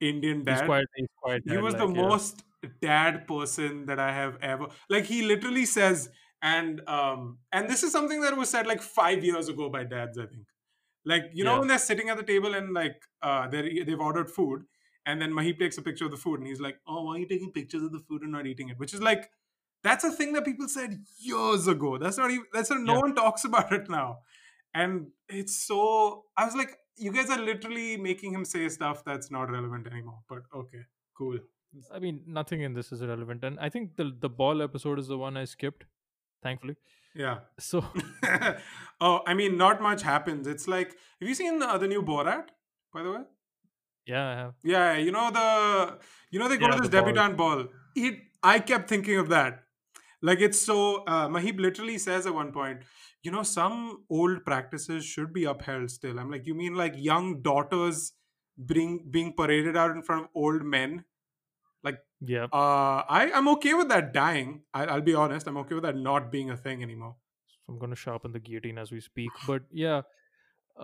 indian 0.00 0.44
dad 0.44 0.58
He's 0.60 0.66
quite. 0.66 0.86
He's 0.96 1.08
quite. 1.20 1.42
he 1.44 1.56
was 1.56 1.74
the 1.74 1.88
yeah. 1.88 2.02
most 2.02 2.44
dad 2.82 3.26
person 3.26 3.86
that 3.86 3.98
i 4.00 4.12
have 4.12 4.36
ever 4.42 4.66
like 4.90 5.04
he 5.04 5.22
literally 5.22 5.64
says 5.64 6.08
and 6.42 6.80
um 6.88 7.38
and 7.52 7.68
this 7.68 7.82
is 7.82 7.92
something 7.92 8.20
that 8.20 8.36
was 8.36 8.48
said 8.50 8.66
like 8.66 8.82
five 8.82 9.24
years 9.24 9.48
ago 9.48 9.68
by 9.68 9.84
dads 9.84 10.18
i 10.18 10.26
think 10.26 10.46
like 11.04 11.24
you 11.32 11.44
know 11.44 11.54
Yeah. 11.54 11.58
when 11.60 11.68
they're 11.68 11.78
sitting 11.78 12.08
at 12.10 12.16
the 12.16 12.22
table 12.24 12.54
and 12.54 12.74
like 12.74 13.00
uh 13.22 13.46
they 13.48 13.82
they've 13.86 14.00
ordered 14.00 14.30
food 14.30 14.64
and 15.06 15.22
then 15.22 15.32
Maheep 15.32 15.58
takes 15.58 15.78
a 15.78 15.82
picture 15.82 16.04
of 16.04 16.10
the 16.10 16.16
food 16.16 16.40
and 16.40 16.48
he's 16.48 16.60
like 16.60 16.78
oh 16.86 17.04
why 17.04 17.14
are 17.16 17.18
you 17.18 17.26
taking 17.28 17.52
pictures 17.52 17.82
of 17.82 17.92
the 17.92 18.00
food 18.00 18.22
and 18.22 18.32
not 18.32 18.46
eating 18.46 18.68
it 18.68 18.78
which 18.78 18.92
is 18.94 19.00
like 19.00 19.30
that's 19.82 20.04
a 20.04 20.10
thing 20.10 20.32
that 20.34 20.44
people 20.44 20.68
said 20.68 20.98
years 21.18 21.66
ago. 21.68 21.98
That's 21.98 22.18
not 22.18 22.30
even 22.30 22.44
that's 22.52 22.70
not, 22.70 22.80
no 22.80 22.94
Yeah. 22.94 23.00
one 23.00 23.14
talks 23.14 23.44
about 23.50 23.72
it 23.72 23.88
now. 23.88 24.18
And 24.74 25.08
it's 25.28 25.56
so 25.66 26.24
i 26.36 26.44
was 26.44 26.54
like 26.54 26.76
you 26.96 27.12
guys 27.12 27.30
are 27.30 27.38
literally 27.38 27.96
making 27.96 28.32
him 28.34 28.44
say 28.44 28.68
stuff 28.68 29.04
that's 29.04 29.30
not 29.30 29.50
relevant 29.50 29.86
anymore. 29.86 30.20
But 30.28 30.42
okay 30.54 30.82
cool. 31.16 31.38
I 31.94 31.98
mean, 31.98 32.22
nothing 32.26 32.62
in 32.62 32.72
this 32.74 32.92
is 32.92 33.02
relevant, 33.04 33.44
and 33.44 33.58
I 33.60 33.68
think 33.68 33.96
the 33.96 34.10
the 34.26 34.28
ball 34.28 34.62
episode 34.62 34.98
is 34.98 35.08
the 35.08 35.18
one 35.18 35.36
I 35.36 35.44
skipped, 35.44 35.84
thankfully. 36.42 36.76
yeah. 37.14 37.40
So 37.58 37.84
oh 39.00 39.20
i 39.26 39.34
mean 39.34 39.56
not 39.56 39.82
much 39.82 40.02
happens. 40.02 40.46
It's 40.46 40.66
like 40.68 40.88
have 41.20 41.28
you 41.28 41.34
seen 41.34 41.58
the, 41.58 41.78
the 41.78 41.88
new 41.88 42.02
borat 42.02 42.48
by 42.94 43.02
the 43.02 43.12
way? 43.12 43.22
Yeah, 44.06 44.26
I 44.28 44.34
have. 44.40 44.54
yeah 44.64 44.94
you 45.06 45.12
know 45.12 45.30
the 45.30 45.98
you 46.30 46.38
know 46.42 46.48
they 46.48 46.56
go 46.56 46.68
Yeah, 46.68 46.76
to 46.76 46.80
this 46.82 46.90
ball. 46.90 47.02
debutante 47.04 47.36
ball? 47.36 47.66
It 47.94 48.20
i 48.42 48.58
kept 48.58 48.88
thinking 48.88 49.18
of 49.18 49.28
that 49.28 49.64
like 50.22 50.40
it's 50.40 50.60
so 50.60 51.04
uh, 51.04 51.28
maheep 51.28 51.58
literally 51.60 51.98
says 51.98 52.26
at 52.26 52.34
one 52.34 52.52
point 52.52 52.80
you 53.22 53.30
know 53.30 53.42
some 53.42 54.04
old 54.10 54.44
practices 54.44 55.04
should 55.04 55.32
be 55.32 55.44
upheld 55.44 55.90
still 55.90 56.18
i'm 56.18 56.30
like 56.30 56.46
you 56.46 56.54
mean 56.54 56.74
like 56.74 56.94
young 56.96 57.40
daughters 57.42 58.12
being 58.72 59.06
being 59.10 59.32
paraded 59.40 59.76
out 59.76 59.90
in 59.92 60.02
front 60.02 60.24
of 60.24 60.30
old 60.34 60.62
men 60.76 61.04
Like, 61.86 61.98
Yeah. 62.30 62.46
uh 62.60 63.00
i 63.16 63.30
i'm 63.40 63.48
okay 63.50 63.72
with 63.80 63.88
that 63.90 64.12
dying 64.14 64.48
I, 64.74 64.84
i'll 64.94 65.04
be 65.08 65.14
honest 65.24 65.46
i'm 65.46 65.56
okay 65.62 65.74
with 65.78 65.84
that 65.88 65.96
not 65.96 66.30
being 66.32 66.50
a 66.50 66.56
thing 66.56 66.82
anymore 66.86 67.14
So 67.54 67.72
I'm 67.72 67.78
gonna 67.82 67.96
sharpen 68.00 68.32
the 68.32 68.40
guillotine 68.48 68.78
as 68.82 68.90
we 68.96 69.00
speak. 69.04 69.30
But 69.46 69.62
yeah, 69.84 70.02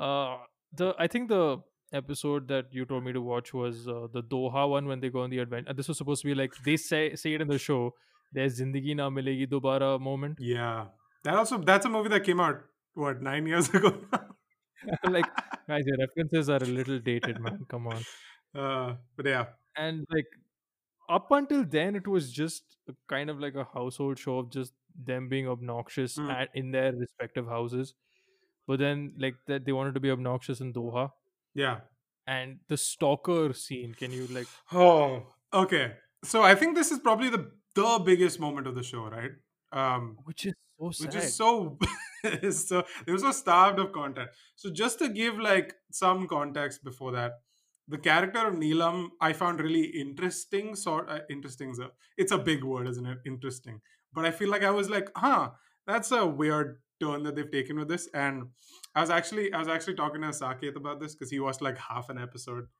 uh, 0.06 0.36
the 0.80 0.94
I 1.04 1.06
think 1.06 1.28
the 1.28 1.58
episode 1.92 2.48
that 2.48 2.66
you 2.78 2.84
told 2.84 3.04
me 3.04 3.12
to 3.12 3.20
watch 3.20 3.52
was 3.54 3.86
uh, 3.88 4.06
the 4.12 4.22
Doha 4.22 4.68
one 4.68 4.86
when 4.86 5.00
they 5.00 5.10
go 5.10 5.20
on 5.26 5.30
the 5.30 5.38
adventure. 5.38 5.72
This 5.80 5.88
was 5.88 5.98
supposed 5.98 6.22
to 6.22 6.28
be 6.28 6.34
like 6.34 6.52
they 6.64 6.76
say 6.76 7.14
say 7.22 7.34
it 7.34 7.40
in 7.40 7.48
the 7.48 7.58
show. 7.58 7.80
There's 8.34 8.60
Zindagi 8.60 8.96
Na 8.96 9.08
Milegi 9.10 9.48
Dobara 9.48 10.00
moment. 10.00 10.38
Yeah, 10.40 10.86
that 11.24 11.34
also 11.42 11.58
that's 11.58 11.86
a 11.86 11.88
movie 11.88 12.08
that 12.10 12.24
came 12.24 12.40
out 12.40 12.60
what 12.94 13.22
nine 13.22 13.46
years 13.46 13.68
ago. 13.74 13.92
like 15.16 15.26
guys, 15.68 15.84
your 15.86 15.98
references 15.98 16.48
are 16.50 16.62
a 16.62 16.72
little 16.78 16.98
dated, 16.98 17.40
man. 17.40 17.64
Come 17.68 17.86
on. 17.88 18.02
uh, 18.54 18.96
but 19.16 19.26
yeah, 19.26 19.46
And 19.76 20.06
like 20.10 20.26
up 21.08 21.30
until 21.30 21.64
then, 21.64 21.96
it 21.96 22.06
was 22.08 22.32
just 22.32 22.76
a 22.88 22.92
kind 23.08 23.30
of 23.30 23.40
like 23.40 23.54
a 23.54 23.66
household 23.72 24.18
show 24.18 24.38
of 24.38 24.50
just 24.50 24.72
them 25.12 25.28
being 25.28 25.48
obnoxious 25.48 26.16
Mm. 26.18 26.30
at, 26.34 26.48
in 26.54 26.70
their 26.72 26.92
respective 26.92 27.46
houses. 27.48 27.94
But 28.66 28.78
then, 28.78 29.12
like 29.18 29.34
that, 29.48 29.64
they 29.66 29.72
wanted 29.72 29.94
to 29.94 30.00
be 30.00 30.10
obnoxious 30.10 30.60
in 30.60 30.72
Doha. 30.72 31.10
yeah. 31.54 31.80
and 32.34 32.52
the 32.72 32.76
stalker 32.82 33.52
scene 33.62 33.90
can 34.02 34.10
you 34.18 34.26
like 34.36 34.46
Oh, 34.82 35.26
okay. 35.62 35.82
So 36.30 36.42
I 36.50 36.54
think 36.60 36.74
this 36.78 36.90
is 36.94 36.98
probably 37.06 37.28
the 37.34 37.42
the 37.74 38.02
biggest 38.04 38.40
moment 38.40 38.66
of 38.66 38.74
the 38.74 38.82
show, 38.82 39.04
right? 39.08 39.32
Um, 39.72 40.16
which 40.24 40.46
is 40.46 40.54
so 40.78 40.90
sad 40.90 41.14
which 41.14 41.22
is 41.22 41.36
so 41.36 41.78
so 42.50 42.84
they 43.06 43.12
were 43.12 43.18
so 43.18 43.32
starved 43.32 43.78
of 43.78 43.92
content. 43.92 44.30
So 44.56 44.70
just 44.70 44.98
to 45.00 45.08
give 45.08 45.38
like 45.38 45.74
some 45.90 46.26
context 46.26 46.84
before 46.84 47.12
that, 47.12 47.32
the 47.88 47.98
character 47.98 48.46
of 48.46 48.54
Neelam 48.54 49.08
I 49.20 49.32
found 49.32 49.60
really 49.60 49.84
interesting. 49.84 50.74
Sort 50.74 51.10
uh, 51.10 51.20
interesting. 51.30 51.70
is 51.70 51.78
a- 51.78 51.90
It's 52.16 52.32
a 52.32 52.38
big 52.38 52.64
word, 52.64 52.88
isn't 52.88 53.06
it? 53.06 53.18
Interesting. 53.26 53.80
But 54.12 54.24
I 54.24 54.30
feel 54.30 54.48
like 54.50 54.62
I 54.62 54.70
was 54.70 54.88
like, 54.88 55.10
huh, 55.16 55.50
that's 55.86 56.12
a 56.12 56.24
weird 56.24 56.80
turn 57.00 57.24
that 57.24 57.34
they've 57.34 57.50
taken 57.50 57.78
with 57.78 57.88
this. 57.88 58.08
And 58.14 58.44
I 58.94 59.00
was 59.00 59.10
actually 59.10 59.52
I 59.52 59.58
was 59.58 59.68
actually 59.68 59.94
talking 59.94 60.22
to 60.22 60.28
Saket 60.28 60.76
about 60.76 61.00
this 61.00 61.14
because 61.14 61.30
he 61.30 61.40
watched 61.40 61.62
like 61.62 61.78
half 61.78 62.08
an 62.08 62.18
episode. 62.18 62.66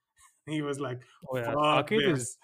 He 0.47 0.61
was 0.61 0.79
like, 0.79 1.01
oh 1.27 1.37
yeah 1.37 1.53
"Fuck 1.53 1.89
Saket 1.89 2.13
this." 2.13 2.19
is 2.19 2.37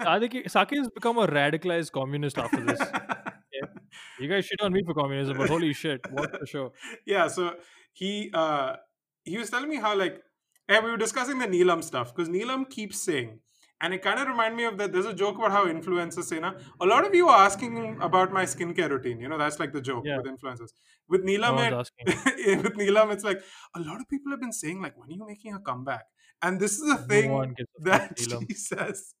Saket 0.00 0.44
Saket 0.46 0.78
has 0.78 0.90
become 0.90 1.18
a 1.18 1.26
radicalized 1.26 1.92
communist 1.92 2.38
after 2.38 2.64
this 2.64 2.80
you 4.18 4.28
guys 4.28 4.44
shit 4.46 4.60
on 4.62 4.72
me 4.72 4.82
for 4.84 4.94
communism 4.94 5.36
but 5.36 5.48
holy 5.48 5.72
shit 5.72 6.00
what 6.10 6.32
the 6.40 6.46
show 6.46 6.72
yeah 7.06 7.28
so 7.28 7.54
he 7.92 8.30
uh 8.34 8.76
he 9.24 9.38
was 9.38 9.50
telling 9.50 9.68
me 9.68 9.76
how 9.76 9.96
like 9.96 10.20
and 10.68 10.84
we 10.84 10.90
were 10.90 10.96
discussing 10.96 11.38
the 11.38 11.46
Neelam 11.46 11.82
stuff 11.84 12.14
because 12.14 12.28
Neelam 12.28 12.70
keeps 12.70 13.02
saying, 13.02 13.40
and 13.80 13.92
it 13.92 14.00
kind 14.00 14.20
of 14.20 14.28
reminded 14.28 14.56
me 14.56 14.64
of 14.64 14.78
that. 14.78 14.92
There's 14.92 15.06
a 15.06 15.12
joke 15.12 15.36
about 15.36 15.50
how 15.50 15.66
influencers 15.66 16.22
say, 16.24 16.38
na, 16.38 16.52
a 16.80 16.86
lot 16.86 17.04
of 17.04 17.12
you 17.16 17.28
are 17.28 17.44
asking 17.44 17.98
about 18.00 18.32
my 18.32 18.44
skincare 18.44 18.88
routine. 18.88 19.18
You 19.20 19.28
know, 19.28 19.36
that's 19.36 19.58
like 19.58 19.72
the 19.72 19.80
joke 19.82 20.04
Yeah. 20.06 20.18
with 20.18 20.26
influencers. 20.26 20.70
With 21.08 21.24
Neelam, 21.24 21.56
one's 21.72 21.90
it, 21.98 22.62
with 22.62 22.74
Neelam, 22.74 23.12
it's 23.12 23.24
like 23.24 23.40
a 23.74 23.80
lot 23.80 24.00
of 24.00 24.08
people 24.08 24.30
have 24.30 24.40
been 24.40 24.52
saying, 24.52 24.80
like, 24.80 24.96
when 24.96 25.08
are 25.08 25.12
you 25.12 25.26
making 25.26 25.52
a 25.52 25.58
comeback? 25.58 26.04
And 26.40 26.60
this 26.60 26.72
is 26.78 26.82
the 26.88 26.94
No 26.94 27.06
thing 27.08 27.32
one 27.32 27.54
gives 27.58 27.68
a 27.84 27.90
fuck, 27.90 28.00
that 28.08 28.16
Neelam. 28.18 28.46
she 28.48 28.54
says 28.54 29.14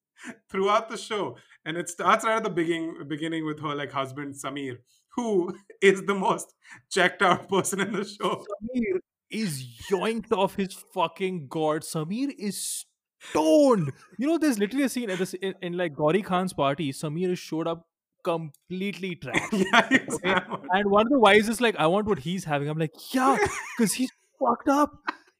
throughout 0.50 0.88
the 0.88 0.96
show 0.96 1.36
and 1.64 1.76
it 1.76 1.88
starts 1.88 2.24
right 2.24 2.36
at 2.36 2.44
the 2.44 2.50
beginning 2.50 2.94
beginning 3.06 3.44
with 3.44 3.60
her 3.60 3.74
like 3.74 3.92
husband 3.92 4.34
samir 4.34 4.78
who 5.16 5.54
is 5.82 6.02
the 6.02 6.14
most 6.14 6.54
checked 6.90 7.22
out 7.22 7.48
person 7.48 7.80
in 7.80 7.92
the 7.92 8.04
show 8.04 8.44
Samir 8.52 9.00
is 9.32 9.64
yoinked 9.90 10.30
off 10.30 10.56
his 10.56 10.74
fucking 10.94 11.46
god. 11.48 11.82
Samir 11.82 12.32
is 12.38 12.84
stoned. 13.18 13.92
You 14.18 14.26
know, 14.26 14.38
there's 14.38 14.58
literally 14.58 14.84
a 14.84 14.88
scene 14.88 15.10
at 15.10 15.18
this 15.18 15.34
in, 15.34 15.54
in 15.62 15.76
like 15.76 15.94
Gauri 15.94 16.22
Khan's 16.22 16.52
party. 16.52 16.92
Samir 16.92 17.36
showed 17.36 17.66
up 17.66 17.86
completely 18.22 19.16
trashed. 19.22 19.64
yeah 19.72 19.88
he's 19.88 20.20
Okay. 20.24 20.40
And 20.70 20.90
one 20.90 21.06
of 21.06 21.12
the 21.12 21.18
wives 21.18 21.48
is 21.48 21.60
like, 21.60 21.76
I 21.76 21.86
want 21.86 22.06
what 22.06 22.20
he's 22.20 22.44
having. 22.44 22.68
I'm 22.68 22.78
like, 22.78 22.94
yeah, 23.12 23.36
because 23.76 23.94
he's 23.94 24.10
fucked 24.38 24.68
up. 24.68 24.92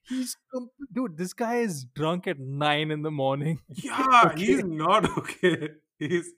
He's 0.09 0.37
dude. 0.93 1.17
This 1.17 1.33
guy 1.33 1.57
is 1.57 1.85
drunk 1.85 2.27
at 2.27 2.39
nine 2.39 2.91
in 2.91 3.03
the 3.03 3.11
morning. 3.11 3.61
yeah 3.69 4.23
Okay. 4.27 4.45
he's 4.47 4.65
not 4.65 5.07
okay 5.19 5.71
he's 5.99 6.33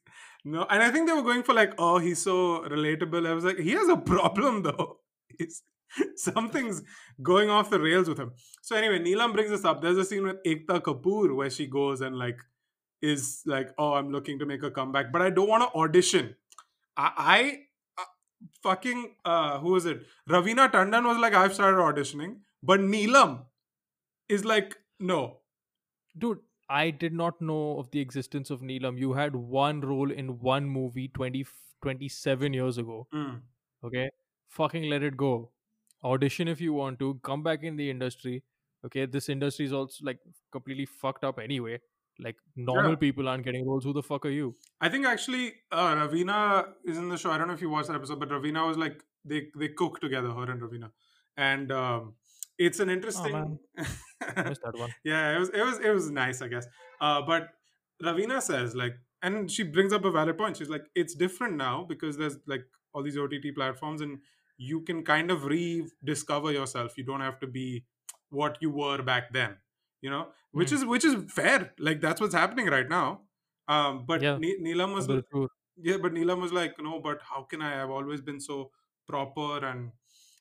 no 0.44 0.64
and 0.70 0.82
i 0.82 0.90
think 0.90 1.06
they 1.08 1.14
were 1.14 1.22
going 1.22 1.42
for 1.42 1.54
like 1.54 1.72
oh 1.78 1.98
he's 1.98 2.20
so 2.22 2.34
relatable 2.72 3.26
i 3.26 3.32
was 3.32 3.44
like 3.44 3.58
he 3.58 3.70
has 3.70 3.88
a 3.88 3.96
problem 3.96 4.62
though 4.62 4.98
he's 5.38 5.62
something's 6.16 6.82
going 7.22 7.48
off 7.50 7.70
the 7.70 7.80
rails 7.80 8.08
with 8.08 8.18
him 8.18 8.32
so 8.62 8.76
anyway 8.76 8.98
neelam 8.98 9.32
brings 9.32 9.50
this 9.50 9.64
up 9.64 9.80
there's 9.80 9.96
a 9.96 10.04
scene 10.04 10.24
with 10.24 10.36
ekta 10.52 10.80
kapoor 10.88 11.34
where 11.34 11.48
she 11.58 11.66
goes 11.66 12.00
and 12.00 12.16
like 12.24 12.38
is 13.00 13.42
like 13.46 13.70
oh 13.78 13.94
i'm 13.94 14.10
looking 14.10 14.38
to 14.38 14.46
make 14.46 14.62
a 14.62 14.70
comeback 14.70 15.10
but 15.12 15.22
i 15.22 15.30
don't 15.30 15.48
want 15.48 15.62
to 15.62 15.78
audition 15.78 16.34
i, 16.96 17.10
I 17.36 18.02
uh, 18.02 18.04
fucking 18.62 19.14
uh 19.24 19.58
who 19.60 19.76
is 19.76 19.86
it 19.86 20.02
raveena 20.28 20.70
tandon 20.76 21.04
was 21.12 21.18
like 21.18 21.34
i've 21.34 21.54
started 21.54 21.78
auditioning 21.78 22.36
but 22.62 22.80
neelam 22.80 23.34
is 24.28 24.44
like 24.44 24.76
no 25.00 25.38
Dude, 26.16 26.40
I 26.68 26.90
did 26.90 27.12
not 27.12 27.40
know 27.40 27.78
of 27.78 27.90
the 27.90 28.00
existence 28.00 28.50
of 28.50 28.60
Neelam. 28.60 28.98
You 28.98 29.14
had 29.14 29.34
one 29.36 29.80
role 29.80 30.10
in 30.12 30.38
one 30.40 30.66
movie 30.66 31.08
20, 31.08 31.44
27 31.82 32.52
years 32.54 32.78
ago. 32.78 33.06
Mm. 33.14 33.40
Okay. 33.84 34.10
Fucking 34.48 34.84
let 34.88 35.02
it 35.02 35.16
go. 35.16 35.50
Audition 36.04 36.48
if 36.48 36.60
you 36.60 36.72
want 36.72 36.98
to. 37.00 37.18
Come 37.22 37.42
back 37.42 37.64
in 37.64 37.76
the 37.76 37.90
industry. 37.90 38.44
Okay. 38.86 39.06
This 39.06 39.28
industry 39.28 39.66
is 39.66 39.72
also 39.72 40.04
like 40.04 40.20
completely 40.52 40.86
fucked 40.86 41.24
up 41.24 41.38
anyway. 41.40 41.80
Like 42.20 42.36
normal 42.54 42.92
Yeah. 42.92 42.96
people 42.96 43.28
aren't 43.28 43.44
getting 43.44 43.66
roles. 43.66 43.84
Who 43.84 43.92
the 43.92 44.02
fuck 44.02 44.24
are 44.24 44.30
you? 44.30 44.56
I 44.80 44.88
think 44.88 45.04
actually 45.06 45.54
uh, 45.72 45.94
Raveena 45.96 46.68
is 46.84 46.96
in 46.96 47.08
the 47.08 47.16
show. 47.16 47.32
I 47.32 47.38
don't 47.38 47.48
know 47.48 47.54
if 47.54 47.60
you 47.60 47.70
watched 47.70 47.88
that 47.88 47.96
episode, 47.96 48.20
but 48.20 48.28
Raveena 48.28 48.66
was 48.68 48.76
like 48.76 49.02
they 49.24 49.48
they 49.58 49.68
cook 49.68 50.00
together, 50.00 50.30
her 50.30 50.48
and 50.50 50.62
Raveena, 50.62 50.92
and 51.36 51.72
um, 51.72 52.14
it's 52.58 52.80
an 52.80 52.90
interesting. 52.90 53.32
man. 53.32 53.58
I 54.36 54.42
missed 54.48 54.62
that 54.62 54.78
one. 54.78 54.90
yeah, 55.04 55.34
it 55.34 55.38
was 55.38 55.48
it 55.50 55.62
was 55.64 55.78
it 55.80 55.90
was 55.90 56.10
nice, 56.10 56.42
I 56.42 56.48
guess. 56.48 56.66
Uh, 57.00 57.22
but 57.22 57.48
Raveena 58.02 58.40
says 58.42 58.74
like, 58.74 58.94
and 59.22 59.50
she 59.50 59.62
brings 59.62 59.92
up 59.92 60.04
a 60.04 60.10
valid 60.10 60.38
point. 60.38 60.56
She's 60.56 60.68
like, 60.68 60.84
it's 60.94 61.14
different 61.14 61.56
now 61.56 61.84
because 61.88 62.16
there's 62.16 62.38
like 62.46 62.64
all 62.92 63.02
these 63.02 63.16
OTT 63.18 63.54
platforms, 63.54 64.00
and 64.00 64.18
you 64.56 64.80
can 64.82 65.02
kind 65.04 65.30
of 65.30 65.44
rediscover 65.44 66.52
yourself. 66.52 66.96
You 66.96 67.04
don't 67.04 67.20
have 67.20 67.40
to 67.40 67.46
be 67.46 67.84
what 68.30 68.58
you 68.60 68.70
were 68.70 69.02
back 69.02 69.32
then. 69.32 69.56
You 70.00 70.10
know, 70.10 70.28
which 70.52 70.70
Hmm. 70.70 70.76
is 70.76 70.84
which 70.84 71.04
is 71.04 71.16
fair. 71.32 71.72
Like 71.78 72.00
that's 72.00 72.20
what's 72.20 72.34
happening 72.34 72.66
right 72.66 72.88
now. 72.88 73.22
Um, 73.68 74.04
but 74.06 74.22
Yeah. 74.22 74.36
Ne- 74.38 74.58
Neelam 74.60 74.94
was 74.94 75.08
Under 75.08 75.22
the 75.22 75.26
truth. 75.30 75.50
yeah, 75.76 75.96
but 75.96 76.12
Neelam 76.12 76.40
was 76.40 76.52
like, 76.52 76.74
no, 76.78 77.00
but 77.00 77.20
how 77.22 77.42
can 77.44 77.62
I? 77.62 77.82
I've 77.82 77.90
always 77.90 78.20
been 78.20 78.38
so 78.38 78.70
proper, 79.08 79.64
and 79.64 79.92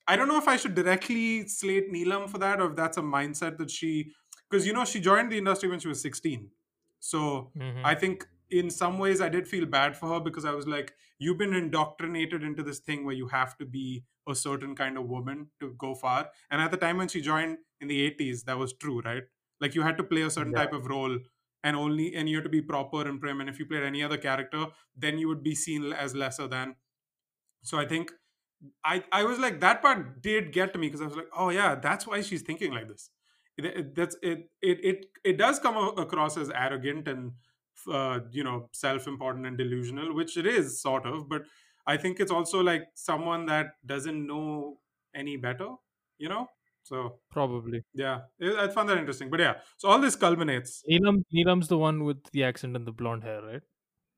I 0.07 0.15
don't 0.15 0.27
know 0.27 0.37
if 0.37 0.47
I 0.47 0.57
should 0.57 0.75
directly 0.75 1.47
slate 1.47 1.91
Neelam 1.91 2.29
for 2.29 2.37
that, 2.39 2.59
or 2.61 2.69
if 2.71 2.75
that's 2.75 2.97
a 2.97 3.01
mindset 3.01 3.57
that 3.57 3.71
she, 3.71 4.11
because 4.49 4.67
you 4.67 4.73
know 4.73 4.85
she 4.85 4.99
joined 4.99 5.31
the 5.31 5.37
industry 5.37 5.69
when 5.69 5.79
she 5.79 5.87
was 5.87 6.01
sixteen, 6.01 6.51
so 6.99 7.53
Mhm. 7.55 7.83
I 7.83 7.95
think 7.95 8.27
in 8.49 8.69
some 8.69 8.99
ways 8.99 9.21
I 9.21 9.29
did 9.29 9.47
feel 9.47 9.65
bad 9.65 9.97
for 9.97 10.09
her 10.09 10.19
because 10.19 10.45
I 10.45 10.51
was 10.51 10.67
like, 10.67 10.93
you've 11.17 11.37
been 11.37 11.53
indoctrinated 11.53 12.43
into 12.43 12.61
this 12.63 12.79
thing 12.79 13.05
where 13.05 13.15
you 13.15 13.27
have 13.27 13.57
to 13.57 13.65
be 13.65 14.05
a 14.27 14.35
certain 14.35 14.75
kind 14.75 14.97
of 14.97 15.07
woman 15.07 15.51
to 15.59 15.73
go 15.73 15.95
far, 15.95 16.29
and 16.51 16.61
at 16.61 16.71
the 16.71 16.77
time 16.77 16.97
when 16.97 17.07
she 17.07 17.21
joined 17.21 17.57
in 17.81 17.87
the 17.87 18.01
eighties, 18.01 18.43
that 18.43 18.57
was 18.57 18.73
true, 18.73 19.01
right? 19.01 19.23
Like 19.59 19.75
you 19.75 19.81
had 19.83 19.97
to 19.97 20.03
play 20.03 20.21
a 20.23 20.29
certain 20.29 20.53
Yeah. 20.53 20.55
type 20.55 20.73
of 20.73 20.87
role 20.87 21.19
and 21.63 21.75
only 21.77 22.13
and 22.15 22.27
you 22.29 22.35
had 22.37 22.43
to 22.43 22.49
be 22.49 22.61
proper 22.61 23.07
and 23.07 23.21
prim 23.21 23.39
and 23.39 23.49
if 23.49 23.57
you 23.59 23.65
played 23.65 23.83
any 23.83 24.03
other 24.03 24.17
character 24.17 24.65
then 24.97 25.17
you 25.17 25.29
would 25.29 25.41
be 25.43 25.55
seen 25.55 25.93
as 25.93 26.13
lesser 26.13 26.45
than 26.47 26.75
so 27.63 27.79
i 27.79 27.85
think 27.85 28.11
i 28.85 29.03
i 29.11 29.23
was 29.23 29.39
like 29.39 29.59
that 29.59 29.81
part 29.81 30.21
did 30.21 30.51
get 30.51 30.73
to 30.73 30.79
me 30.79 30.87
because 30.87 31.01
i 31.01 31.05
was 31.05 31.15
like 31.15 31.27
oh 31.37 31.49
yeah 31.49 31.75
that's 31.75 32.07
why 32.07 32.21
she's 32.21 32.41
thinking 32.41 32.71
like 32.73 32.87
this 32.87 33.09
it, 33.57 33.65
it- 33.65 33.95
that's 33.95 34.15
it 34.21 34.49
it 34.61 34.83
it 34.91 35.05
it 35.23 35.37
does 35.37 35.59
come 35.59 35.77
across 35.97 36.37
as 36.37 36.49
arrogant 36.49 37.07
and 37.07 37.31
uh, 37.91 38.19
you 38.31 38.43
know 38.43 38.69
self-important 38.71 39.45
and 39.45 39.57
delusional 39.57 40.13
which 40.15 40.37
it 40.37 40.45
is 40.45 40.81
sort 40.81 41.05
of 41.05 41.27
but 41.27 41.43
i 41.87 41.97
think 41.97 42.19
it's 42.19 42.31
also 42.31 42.61
like 42.61 42.83
someone 42.95 43.45
that 43.45 43.67
doesn't 43.85 44.25
know 44.27 44.77
any 45.15 45.35
better 45.37 45.69
you 46.17 46.29
know 46.29 46.47
so 46.83 47.19
Probably. 47.31 47.81
yeah 47.93 48.19
i 48.63 48.67
found 48.67 48.89
that 48.89 48.97
interesting 48.97 49.29
but 49.29 49.39
yeah 49.39 49.55
so 49.77 49.89
all 49.89 49.99
this 49.99 50.15
culminates 50.15 50.83
Neelam, 50.89 51.23
Neelam's 51.33 51.67
the 51.67 51.77
one 51.77 52.03
with 52.03 52.23
the 52.31 52.43
accent 52.43 52.75
and 52.75 52.85
the 52.85 52.91
blonde 52.91 53.23
hair, 53.23 53.41
right? 53.41 53.61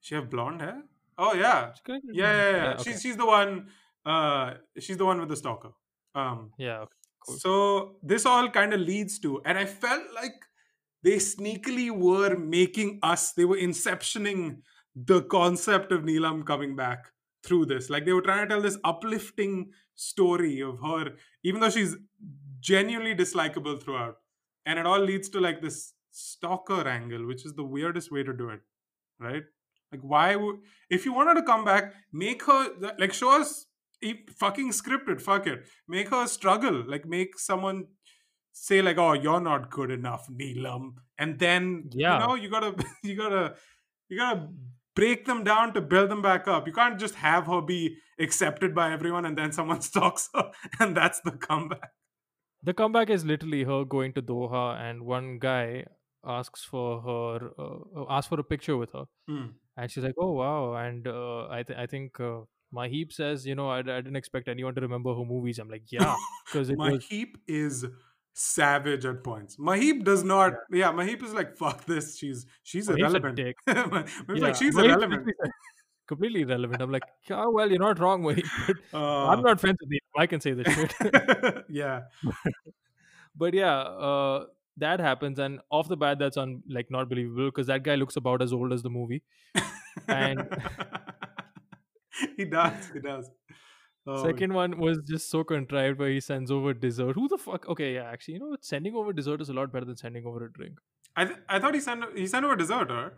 She 0.02 0.16
have 0.16 0.30
blonde 0.30 0.62
hair? 0.62 0.84
Oh 1.18 1.34
yeah. 1.34 1.72
She's 1.88 2.02
Yeah, 2.12 2.32
yeah, 2.32 2.52
yeah. 2.58 2.74
okay. 2.74 2.84
She's 2.84 3.02
she's 3.02 3.18
the 3.18 3.26
one 3.26 3.70
uh 4.06 4.54
she's 4.80 4.98
the 4.98 5.06
one 5.06 5.20
with 5.20 5.30
the 5.30 5.36
stalker. 5.36 5.72
Um 6.14 6.52
yeah. 6.58 6.80
okay, 6.80 6.92
cool. 7.26 7.38
so 7.38 7.96
this 8.04 8.26
all 8.26 8.50
kind 8.50 8.74
of 8.74 8.80
leads 8.80 9.20
to 9.20 9.42
and 9.46 9.58
I 9.58 9.66
felt 9.66 10.04
like 10.14 10.36
they 11.04 11.18
sneakily 11.18 11.92
were 11.92 12.38
making 12.38 13.00
us 13.04 13.34
they 13.34 13.46
were 13.46 13.58
inceptioning 13.58 14.58
the 14.96 15.22
concept 15.24 15.92
of 15.92 16.04
Neelam 16.04 16.46
coming 16.46 16.76
back 16.76 17.12
through 17.44 17.66
this. 17.66 17.90
Like 17.90 18.06
they 18.06 18.14
were 18.14 18.22
trying 18.22 18.48
to 18.48 18.48
tell 18.48 18.62
this 18.62 18.78
uplifting 18.84 19.72
story 19.96 20.62
of 20.62 20.80
her 20.80 21.12
even 21.44 21.62
though 21.62 21.70
she's 21.70 21.96
genuinely 22.60 23.16
dislikable 23.16 23.82
throughout. 23.82 24.18
And 24.66 24.80
it 24.80 24.86
all 24.88 25.00
leads 25.00 25.30
to 25.30 25.40
like 25.40 25.62
this 25.62 25.94
stalker 26.12 26.88
angle, 26.88 27.28
which 27.28 27.46
is 27.46 27.54
the 27.54 27.64
weirdest 27.64 28.12
way 28.12 28.24
to 28.24 28.34
do 28.34 28.50
it. 28.50 28.62
Right? 29.20 29.44
Like, 29.92 30.02
why 30.02 30.36
would 30.36 30.58
if 30.90 31.06
you 31.06 31.14
wanted 31.14 31.36
to 31.36 31.44
come 31.44 31.64
back, 31.64 31.94
make 32.12 32.44
her 32.46 32.70
like 32.98 33.14
show 33.14 33.40
us 33.40 33.68
fucking 34.38 34.72
scripted. 34.72 35.22
Fuck 35.22 35.48
it, 35.48 35.66
make 35.88 36.10
her 36.10 36.28
struggle. 36.28 36.84
Like, 36.88 37.06
make 37.06 37.40
someone 37.40 37.86
say 38.52 38.82
like, 38.82 38.98
"Oh, 38.98 39.14
you're 39.14 39.42
not 39.42 39.70
good 39.70 39.92
enough, 39.92 40.28
Neelam," 40.30 40.94
and 41.18 41.40
then 41.40 41.90
Yeah. 41.94 42.14
you 42.22 42.28
know 42.28 42.36
you 42.36 42.50
gotta 42.50 42.76
you 43.04 43.16
gotta 43.16 43.56
you 44.10 44.18
gotta 44.18 44.48
break 44.96 45.26
them 45.26 45.44
down 45.44 45.74
to 45.74 45.82
build 45.82 46.10
them 46.10 46.22
back 46.22 46.48
up. 46.48 46.68
You 46.68 46.74
can't 46.74 47.00
just 47.00 47.16
have 47.16 47.48
her 47.48 47.62
be 47.62 47.98
accepted 48.20 48.74
by 48.74 48.92
everyone 48.94 49.26
and 49.26 49.38
then 49.38 49.52
someone 49.52 49.82
stalks 49.90 50.30
her, 50.34 50.52
and 50.80 50.96
that's 50.96 51.20
the 51.22 51.32
comeback. 51.32 51.92
The 52.64 52.74
comeback 52.74 53.10
is 53.10 53.24
literally 53.26 53.64
her 53.64 53.84
going 53.86 54.14
to 54.14 54.22
Doha, 54.22 54.80
and 54.80 55.04
one 55.06 55.38
guy 55.40 55.86
asks 56.26 56.64
for 56.64 57.02
her, 57.02 57.52
uh, 57.60 58.06
asks 58.10 58.28
for 58.30 58.40
a 58.40 58.44
picture 58.44 58.76
with 58.78 58.92
her, 58.94 59.06
Hmm. 59.28 59.48
and 59.78 59.92
she's 59.92 60.04
like, 60.04 60.16
"Oh 60.18 60.32
wow!" 60.32 60.74
And 60.76 61.08
uh, 61.08 61.48
I, 61.50 61.62
th- 61.64 61.78
I 61.78 61.86
think 61.86 62.20
uh, 62.20 62.40
Maheep 62.76 63.12
says, 63.14 63.46
"You 63.46 63.56
know, 63.56 63.70
I, 63.70 63.80
I 63.80 63.82
didn't 63.82 64.16
expect 64.16 64.48
anyone 64.48 64.76
to 64.76 64.82
remember 64.82 65.14
her 65.16 65.26
movies." 65.26 65.60
I'm 65.60 65.70
like, 65.70 65.92
"Yeah," 65.92 66.16
because 66.46 66.70
it 66.70 66.78
was 66.78 67.06
is 67.48 67.86
savage 68.34 69.06
at 69.06 69.24
points. 69.24 69.58
Maheep 69.58 70.04
does 70.04 70.24
not. 70.24 70.54
Yeah, 70.72 70.92
Maheep 70.92 71.24
is 71.24 71.34
like, 71.34 71.56
"Fuck 71.58 71.86
this." 71.86 72.18
She's 72.18 72.46
she's 72.64 72.90
a 72.90 72.96
irrelevant. 72.96 73.38
Maheep's 73.68 74.12
Yeah, 74.30 74.44
like, 74.48 74.56
"She's 74.56 74.78
irrelevant." 74.78 75.30
completely 76.08 76.42
irrelevant. 76.42 76.82
I'm 76.82 76.92
like, 76.92 77.04
"Oh 77.32 77.50
well, 77.52 77.70
you're 77.70 77.80
not 77.80 78.00
wrong, 78.00 78.22
Maheep." 78.24 78.44
But 78.68 78.78
Uh, 78.94 79.28
I'm 79.28 79.42
not 79.42 79.60
friends 79.62 79.78
with 79.82 79.92
you. 79.92 80.00
I 80.18 80.28
can 80.28 80.42
say 80.42 80.54
this 80.54 80.74
shit. 80.74 80.94
yeah. 81.70 82.02
but 83.36 83.54
yeah 83.54 83.78
uh 84.10 84.46
that 84.84 85.00
happens 85.06 85.40
and 85.40 85.60
off 85.70 85.88
the 85.90 85.98
bat 85.98 86.20
that's 86.20 86.38
on 86.38 86.62
like 86.70 86.90
not 86.92 87.10
believable 87.10 87.50
because 87.50 87.68
that 87.68 87.84
guy 87.84 87.96
looks 87.96 88.16
about 88.22 88.42
as 88.42 88.54
old 88.54 88.74
as 88.74 88.82
the 88.84 88.90
movie 88.90 89.24
And- 90.08 90.48
he 92.38 92.46
does. 92.46 92.90
He 92.94 93.00
does. 93.00 93.30
Oh, 94.08 94.24
second 94.24 94.54
one 94.54 94.78
was 94.78 95.00
just 95.08 95.32
so 95.32 95.44
contrived 95.44 95.98
where 96.00 96.10
he 96.10 96.20
sends 96.20 96.52
over 96.52 96.76
dessert 96.76 97.14
who 97.16 97.28
the 97.28 97.40
fuck 97.40 97.68
okay 97.68 97.96
yeah 97.96 98.04
actually 98.04 98.36
you 98.36 98.40
know 98.40 98.50
what 98.50 98.64
sending 98.64 98.94
over 98.96 99.12
dessert 99.12 99.42
is 99.42 99.50
a 99.50 99.54
lot 99.54 99.72
better 99.74 99.86
than 99.86 99.98
sending 99.98 100.28
over 100.28 100.46
a 100.46 100.52
drink 100.54 100.78
I 101.16 101.26
th- 101.26 101.40
I 101.50 101.60
thought 101.60 101.74
he 101.74 101.80
sent 101.80 102.04
he 102.16 102.28
sent 102.28 102.46
over 102.46 102.56
dessert, 102.56 102.92
or 102.92 103.14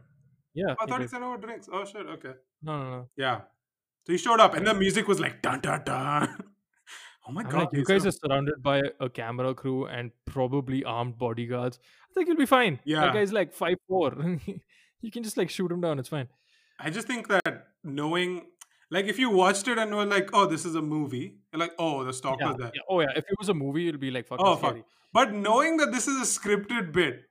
yeah 0.54 0.68
oh, 0.70 0.76
I 0.80 0.86
he 0.86 0.90
thought 0.92 1.02
he 1.02 1.08
sent 1.08 1.24
over 1.24 1.38
drinks. 1.38 1.68
Oh 1.72 1.84
shit. 1.84 2.06
Okay. 2.06 2.34
no 2.62 2.78
no 2.84 2.90
no 2.90 3.10
Yeah. 3.18 3.42
So 4.06 4.14
he 4.14 4.18
showed 4.18 4.40
up, 4.40 4.54
and 4.54 4.66
the 4.66 4.74
music 4.74 5.08
was 5.10 5.20
like 5.20 5.42
dun 5.42 5.60
dun 5.62 5.84
dun. 5.84 6.44
Oh 7.30 7.34
my 7.34 7.42
I'm 7.42 7.50
god, 7.50 7.60
like, 7.60 7.70
you 7.74 7.84
guys 7.84 8.06
are- 8.06 8.08
are 8.08 8.12
surrounded 8.12 8.64
by 8.64 8.82
a 9.02 9.10
camera 9.10 9.54
crew 9.54 9.86
and 9.86 10.12
probably 10.24 10.86
armed 10.86 11.18
bodyguards. 11.18 11.78
I 12.10 12.14
think 12.14 12.30
you'll 12.30 12.38
be 12.38 12.46
fine. 12.46 12.80
Yeah. 12.86 13.02
That 13.02 13.14
guy's 13.16 13.34
like 13.34 13.52
five 13.52 13.76
four. 13.90 14.14
you 15.02 15.12
can 15.12 15.24
just 15.24 15.36
like 15.36 15.50
shoot 15.50 15.70
him 15.70 15.82
down. 15.82 16.00
It's 16.00 16.08
fine. 16.08 16.30
I 16.80 16.90
just 16.90 17.06
think 17.08 17.28
that 17.28 17.68
knowing, 17.84 18.46
like, 18.90 19.06
if 19.06 19.20
you 19.20 19.30
watched 19.30 19.68
it 19.68 19.78
and 19.78 19.94
were 19.96 20.06
like, 20.06 20.30
"Oh, 20.34 20.46
this 20.46 20.66
is 20.66 20.76
a 20.76 20.82
movie," 20.82 21.38
you're 21.52 21.60
like, 21.60 21.74
"Oh, 21.80 22.04
the 22.04 22.14
stalker's 22.14 22.48
Yeah, 22.52 22.54
there." 22.58 22.72
yeah. 22.76 22.82
Oh 22.90 23.00
yeah. 23.02 23.12
If 23.16 23.26
it 23.30 23.38
was 23.40 23.50
a 23.50 23.54
movie, 23.54 23.88
it'll 23.88 24.00
be 24.00 24.12
like 24.12 24.28
fucking 24.28 24.46
Oh, 24.46 24.56
fuck. 24.56 24.70
scary. 24.72 24.84
But 25.14 25.34
knowing 25.34 25.78
that 25.78 25.92
this 25.92 26.08
is 26.08 26.18
a 26.22 26.30
scripted 26.40 26.92
bit 26.94 27.22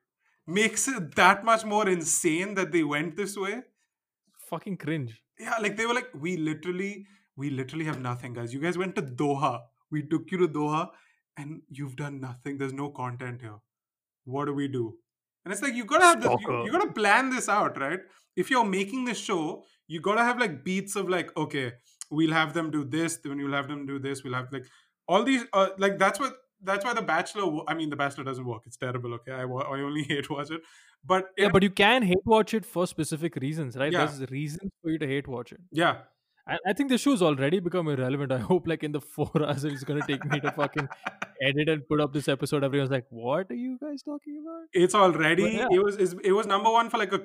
makes 0.46 0.86
it 0.88 1.14
that 1.16 1.44
much 1.44 1.64
more 1.64 1.88
insane 1.88 2.54
that 2.54 2.72
they 2.72 2.82
went 2.84 3.16
this 3.16 3.36
way. 3.36 3.62
Fucking 4.50 4.76
cringe. 4.76 5.20
Yeah, 5.38 5.56
like 5.60 5.76
they 5.76 5.86
were 5.86 5.94
like, 5.94 6.08
we 6.14 6.36
literally, 6.36 7.06
we 7.36 7.50
literally 7.50 7.84
have 7.84 8.00
nothing, 8.00 8.32
guys. 8.34 8.54
You 8.54 8.60
guys 8.60 8.78
went 8.78 8.94
to 8.96 9.02
Doha. 9.02 9.60
We 9.90 10.02
took 10.02 10.30
you 10.30 10.38
to 10.38 10.48
Doha, 10.48 10.88
and 11.36 11.62
you've 11.68 11.96
done 11.96 12.20
nothing. 12.20 12.58
There's 12.58 12.72
no 12.72 12.90
content 12.90 13.40
here. 13.42 13.58
What 14.24 14.46
do 14.46 14.54
we 14.54 14.68
do? 14.68 14.94
And 15.46 15.52
it's 15.52 15.62
like 15.62 15.74
you 15.74 15.84
gotta 15.84 16.04
have 16.04 16.20
this. 16.20 16.30
You, 16.46 16.64
you 16.66 16.72
gotta 16.72 16.92
plan 16.92 17.30
this 17.30 17.48
out, 17.48 17.78
right? 17.80 18.00
If 18.36 18.50
you're 18.50 18.64
making 18.64 19.04
this 19.06 19.18
show, 19.18 19.62
you 19.88 20.00
gotta 20.00 20.22
have 20.24 20.38
like 20.40 20.64
beats 20.64 20.96
of 20.96 21.08
like, 21.08 21.34
okay, 21.36 21.72
we'll 22.10 22.32
have 22.32 22.52
them 22.52 22.70
do 22.72 22.84
this, 22.84 23.16
then 23.18 23.38
you'll 23.38 23.52
have 23.54 23.68
them 23.68 23.86
do 23.86 23.98
this. 24.00 24.24
We'll 24.24 24.34
have 24.34 24.48
like 24.52 24.66
all 25.08 25.22
these. 25.22 25.44
Uh, 25.52 25.68
like 25.78 25.98
that's 25.98 26.18
what. 26.20 26.34
That's 26.62 26.84
why 26.86 26.94
the 26.94 27.02
Bachelor. 27.02 27.60
I 27.68 27.74
mean, 27.74 27.90
the 27.90 27.96
Bachelor 27.96 28.24
doesn't 28.24 28.44
work. 28.44 28.62
It's 28.66 28.78
terrible. 28.78 29.12
Okay, 29.14 29.30
I, 29.30 29.42
I 29.42 29.80
only 29.82 30.02
hate 30.08 30.28
watch 30.30 30.50
it. 30.50 30.62
But 31.04 31.26
Yeah, 31.36 31.46
it- 31.46 31.52
but 31.52 31.62
you 31.62 31.70
can 31.70 32.02
hate 32.02 32.24
watch 32.24 32.54
it 32.54 32.64
for 32.64 32.86
specific 32.86 33.36
reasons, 33.36 33.76
right? 33.76 33.92
Yeah. 33.92 34.06
There's 34.06 34.28
reasons 34.30 34.70
for 34.82 34.90
you 34.90 34.98
to 34.98 35.06
hate 35.06 35.28
watch 35.28 35.52
it. 35.52 35.60
yeah, 35.70 35.98
I, 36.48 36.58
I 36.66 36.72
think 36.72 36.90
the 36.90 36.98
show's 36.98 37.22
already 37.22 37.60
become 37.60 37.88
irrelevant. 37.88 38.32
I 38.32 38.38
hope 38.50 38.66
like 38.66 38.84
in 38.84 38.92
the 38.92 39.00
four 39.00 39.30
hours 39.42 39.64
it's 39.64 39.84
gonna 39.84 40.06
take 40.06 40.24
me 40.24 40.40
to 40.40 40.52
fucking 40.52 40.88
edit 41.42 41.68
and 41.68 41.86
put 41.88 42.00
up 42.00 42.12
this 42.12 42.28
episode. 42.28 42.64
Everyone's 42.64 42.90
like, 42.90 43.06
"What 43.10 43.50
are 43.50 43.54
you 43.54 43.78
guys 43.80 44.02
talking 44.02 44.42
about?" 44.42 44.68
it's 44.72 44.94
already 44.94 45.50
yeah. 45.60 45.68
it 45.70 45.82
was 45.82 45.96
it 45.98 46.32
was 46.32 46.46
number 46.46 46.70
one 46.70 46.90
for 46.90 46.98
like 46.98 47.12
a, 47.12 47.22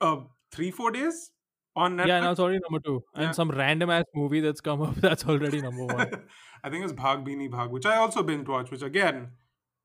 a 0.00 0.18
three 0.50 0.70
four 0.70 0.90
days 0.90 1.30
on 1.74 1.96
Netflix. 1.96 2.06
Yeah, 2.06 2.20
now 2.20 2.30
it's 2.32 2.40
already 2.40 2.60
number 2.68 2.80
two, 2.80 3.02
Yeah. 3.14 3.22
and 3.22 3.34
some 3.34 3.50
random 3.50 3.90
ass 3.90 4.04
movie 4.14 4.40
that's 4.40 4.60
come 4.60 4.82
up 4.82 4.94
that's 5.06 5.24
already 5.24 5.62
number 5.62 5.86
one. 5.86 6.10
I 6.64 6.70
think 6.70 6.84
it's 6.84 6.92
Bhaag 6.92 7.26
Beanie 7.26 7.50
Bhaag, 7.50 7.70
which 7.70 7.86
I 7.86 7.96
also 7.96 8.22
binge 8.22 8.46
watch, 8.48 8.70
which 8.70 8.82
again, 8.82 9.32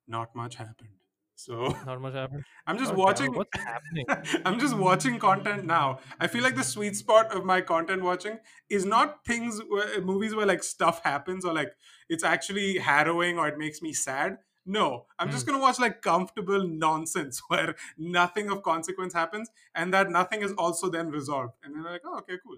not 0.08 0.36
much 0.36 0.56
happened. 0.56 0.89
So 1.38 1.67
Not 1.86 2.02
much 2.02 2.15
happened. 2.15 2.45
I'm 2.67 2.80
just 2.80 2.93
it, 2.93 2.97
watching. 2.97 3.32
what's 3.32 3.56
happening? 3.60 4.08
I'm 4.45 4.60
just 4.60 4.76
watching 4.76 5.19
content 5.19 5.65
now. 5.65 6.00
I 6.19 6.26
feel 6.26 6.41
like 6.41 6.56
the 6.56 6.63
sweet 6.63 6.95
spot 6.95 7.32
of 7.32 7.45
my 7.45 7.62
content 7.62 8.02
watching 8.02 8.39
is 8.71 8.86
not 8.86 9.23
things, 9.23 9.62
where, 9.69 9.93
eh, 9.93 10.00
movies 10.00 10.34
where 10.34 10.47
like 10.47 10.63
stuff 10.63 11.04
happens 11.04 11.45
or 11.45 11.54
like 11.54 11.73
it's 12.10 12.23
actually 12.23 12.80
harrowing 12.80 13.38
or 13.38 13.47
it 13.47 13.60
makes 13.60 13.84
me 13.84 13.93
sad. 13.93 14.38
No, 14.65 15.06
I'm 15.19 15.30
just 15.30 15.45
hmm. 15.45 15.52
gonna 15.52 15.62
watch 15.62 15.80
like 15.80 16.02
comfortable 16.02 16.67
nonsense 16.67 17.39
where 17.50 17.76
nothing 18.00 18.50
of 18.50 18.63
consequence 18.63 19.13
happens 19.13 19.52
and 19.76 19.93
that 19.93 20.10
nothing 20.10 20.41
is 20.41 20.54
also 20.54 20.89
then 20.89 21.12
resolved. 21.12 21.54
And 21.63 21.76
then 21.76 21.84
like, 21.84 22.02
oh, 22.04 22.17
okay, 22.17 22.38
cool. 22.43 22.58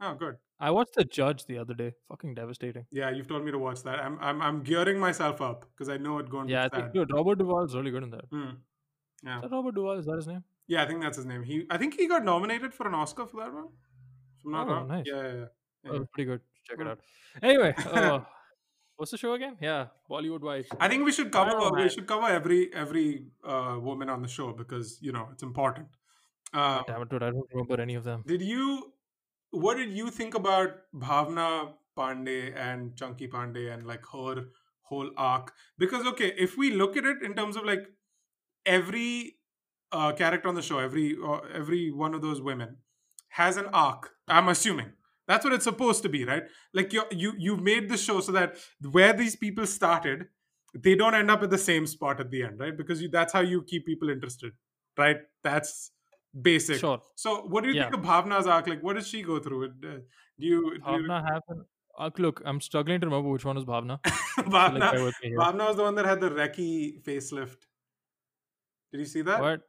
Oh, 0.00 0.14
good. 0.14 0.36
I 0.60 0.70
watched 0.70 0.94
The 0.94 1.04
Judge 1.04 1.44
the 1.46 1.58
other 1.58 1.74
day. 1.74 1.92
Fucking 2.08 2.34
devastating. 2.34 2.86
Yeah, 2.90 3.10
you've 3.10 3.28
told 3.28 3.44
me 3.44 3.50
to 3.52 3.58
watch 3.58 3.82
that. 3.84 3.98
I'm 4.00 4.18
I'm, 4.20 4.40
I'm 4.42 4.62
gearing 4.62 4.98
myself 4.98 5.40
up 5.40 5.64
because 5.72 5.88
I 5.88 5.96
know 5.96 6.18
it's 6.18 6.28
going 6.30 6.46
to 6.48 6.52
Yeah, 6.52 6.64
I 6.64 6.68
think 6.68 6.92
dude, 6.92 7.12
Robert 7.12 7.38
Duvall's 7.38 7.74
really 7.76 7.90
good 7.90 8.02
in 8.04 8.10
that. 8.10 8.24
Hmm. 8.30 8.50
Yeah. 9.24 9.36
Is 9.36 9.42
that 9.42 9.50
Robert 9.50 9.74
Duvall? 9.74 9.98
Is 9.98 10.06
that 10.06 10.16
his 10.16 10.26
name? 10.28 10.44
Yeah, 10.68 10.82
I 10.82 10.86
think 10.86 11.00
that's 11.02 11.16
his 11.16 11.26
name. 11.26 11.42
He, 11.42 11.64
I 11.70 11.78
think 11.78 11.94
he 11.94 12.06
got 12.06 12.24
nominated 12.24 12.74
for 12.74 12.86
an 12.86 12.94
Oscar 12.94 13.26
for 13.26 13.40
that 13.42 13.52
one. 13.52 13.68
If 14.38 14.44
not 14.44 14.68
Oh, 14.68 14.70
wrong. 14.72 14.88
nice. 14.88 15.04
Yeah, 15.06 15.22
yeah, 15.22 15.44
yeah. 15.84 15.90
Oh, 15.92 16.06
pretty 16.12 16.26
good. 16.30 16.40
Check 16.68 16.78
it 16.80 16.86
Mm. 16.86 16.90
out. 16.90 17.00
Anyway, 17.42 17.74
uh, 17.92 18.20
what's 18.96 19.10
the 19.10 19.16
show 19.18 19.32
again? 19.34 19.56
Yeah, 19.60 19.86
Bollywood 20.10 20.42
wives. 20.42 20.68
I 20.78 20.88
think 20.88 21.04
we 21.04 21.12
should 21.12 21.30
cover 21.32 21.50
know, 21.52 21.70
we 21.74 21.88
should 21.88 22.06
cover 22.06 22.26
every 22.26 22.72
every 22.74 23.26
uh, 23.44 23.76
woman 23.80 24.08
on 24.10 24.22
the 24.22 24.28
show 24.28 24.52
because 24.52 24.98
you 25.00 25.12
know 25.12 25.28
it's 25.32 25.42
important. 25.42 25.88
Um, 26.52 26.84
Damn 26.86 27.02
it, 27.02 27.08
dude! 27.10 27.22
I 27.22 27.30
don't 27.30 27.48
remember 27.52 27.80
any 27.80 27.94
of 27.94 28.04
them. 28.04 28.22
did 28.26 28.42
you? 28.42 28.92
What 29.50 29.76
did 29.76 29.92
you 29.92 30.10
think 30.10 30.34
about 30.34 30.70
Bhavna 30.94 31.72
Pandey 31.96 32.54
and 32.56 32.96
Chunky 32.96 33.28
Pandey 33.28 33.72
and 33.72 33.86
like 33.86 34.04
her 34.12 34.46
whole 34.82 35.10
arc? 35.16 35.52
Because 35.78 36.06
okay, 36.06 36.32
if 36.36 36.56
we 36.56 36.70
look 36.70 36.96
at 36.96 37.04
it 37.04 37.22
in 37.22 37.34
terms 37.34 37.56
of 37.56 37.64
like 37.64 37.86
every 38.66 39.36
uh, 39.92 40.12
character 40.12 40.48
on 40.48 40.54
the 40.54 40.62
show, 40.62 40.78
every 40.78 41.16
uh, 41.24 41.40
every 41.54 41.90
one 41.90 42.14
of 42.14 42.22
those 42.22 42.40
women 42.40 42.76
has 43.30 43.56
an 43.56 43.66
arc. 43.72 44.10
I'm 44.26 44.48
assuming 44.48 44.92
that's 45.26 45.44
what 45.44 45.54
it's 45.54 45.64
supposed 45.64 46.02
to 46.02 46.08
be, 46.08 46.24
right? 46.24 46.44
Like 46.74 46.92
you 46.92 47.04
you 47.10 47.32
you've 47.38 47.62
made 47.62 47.88
the 47.88 47.96
show 47.96 48.20
so 48.20 48.32
that 48.32 48.56
where 48.90 49.12
these 49.12 49.36
people 49.36 49.66
started, 49.66 50.26
they 50.74 50.94
don't 50.94 51.14
end 51.14 51.30
up 51.30 51.42
at 51.42 51.50
the 51.50 51.58
same 51.58 51.86
spot 51.86 52.20
at 52.20 52.30
the 52.30 52.42
end, 52.42 52.60
right? 52.60 52.76
Because 52.76 53.00
you, 53.02 53.08
that's 53.08 53.32
how 53.32 53.40
you 53.40 53.62
keep 53.62 53.86
people 53.86 54.10
interested, 54.10 54.52
right? 54.96 55.18
That's 55.42 55.90
basic. 56.40 56.78
Sure. 56.78 57.00
So, 57.14 57.42
what 57.42 57.64
do 57.64 57.70
you 57.70 57.80
think 57.80 57.94
of 57.94 58.00
Bhavna's 58.00 58.46
arc? 58.46 58.66
Like, 58.66 58.82
what 58.82 58.96
does 58.96 59.08
she 59.08 59.22
go 59.22 59.38
through? 59.38 59.64
It, 59.64 59.70
uh, 59.84 59.88
do 60.38 60.46
you, 60.46 60.70
do 60.70 60.74
you 60.74 60.80
Bhavna 60.80 61.32
have 61.32 61.42
an 61.48 61.64
arc. 61.96 62.18
Look, 62.18 62.42
I'm 62.44 62.60
struggling 62.60 63.00
to 63.00 63.06
remember 63.06 63.30
which 63.30 63.44
one 63.44 63.56
is 63.56 63.64
Bhavna. 63.64 63.98
So, 64.38 64.44
like, 64.44 64.52
Bhavna, 64.52 64.92
bear 64.92 65.04
with 65.04 65.14
me 65.22 65.30
here. 65.30 65.38
Bhavna 65.38 65.66
was 65.66 65.76
the 65.76 65.82
one 65.82 65.96
that 65.96 66.06
had 66.06 66.20
the 66.20 66.30
Reiki 66.30 67.02
facelift. 67.02 67.56
Did 68.92 69.00
you 69.00 69.04
see 69.04 69.22
that? 69.22 69.40
What? 69.40 69.60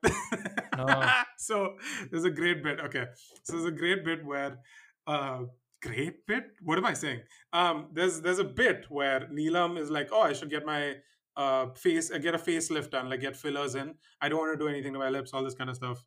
No. 0.78 1.10
so 1.38 1.76
there's 2.12 2.24
a 2.24 2.30
great 2.30 2.64
bit. 2.64 2.80
Okay, 2.80 3.06
so 3.44 3.54
there's 3.54 3.66
a 3.66 3.72
great 3.72 4.06
bit 4.06 4.24
where, 4.24 4.60
uh, 5.08 5.40
great 5.82 6.26
bit. 6.28 6.44
What 6.64 6.78
am 6.78 6.86
I 6.86 6.94
saying? 6.94 7.22
Um, 7.52 7.88
there's 7.94 8.22
there's 8.22 8.40
a 8.40 8.44
bit 8.44 8.86
where 8.90 9.22
Neelam 9.34 9.78
is 9.78 9.90
like, 9.90 10.10
oh, 10.12 10.22
I 10.22 10.34
should 10.34 10.50
get 10.50 10.66
my 10.66 10.96
uh 11.36 11.68
face, 11.74 12.12
uh, 12.12 12.18
get 12.18 12.36
a 12.36 12.38
facelift 12.38 12.92
done, 12.92 13.10
like 13.10 13.22
get 13.22 13.36
fillers 13.36 13.76
in. 13.76 13.96
I 14.22 14.30
don't 14.30 14.40
want 14.40 14.58
to 14.58 14.64
do 14.64 14.70
anything 14.70 14.94
to 14.94 15.00
my 15.00 15.10
lips, 15.10 15.34
all 15.34 15.44
this 15.44 15.56
kind 15.56 15.70
of 15.70 15.76
stuff. 15.76 16.04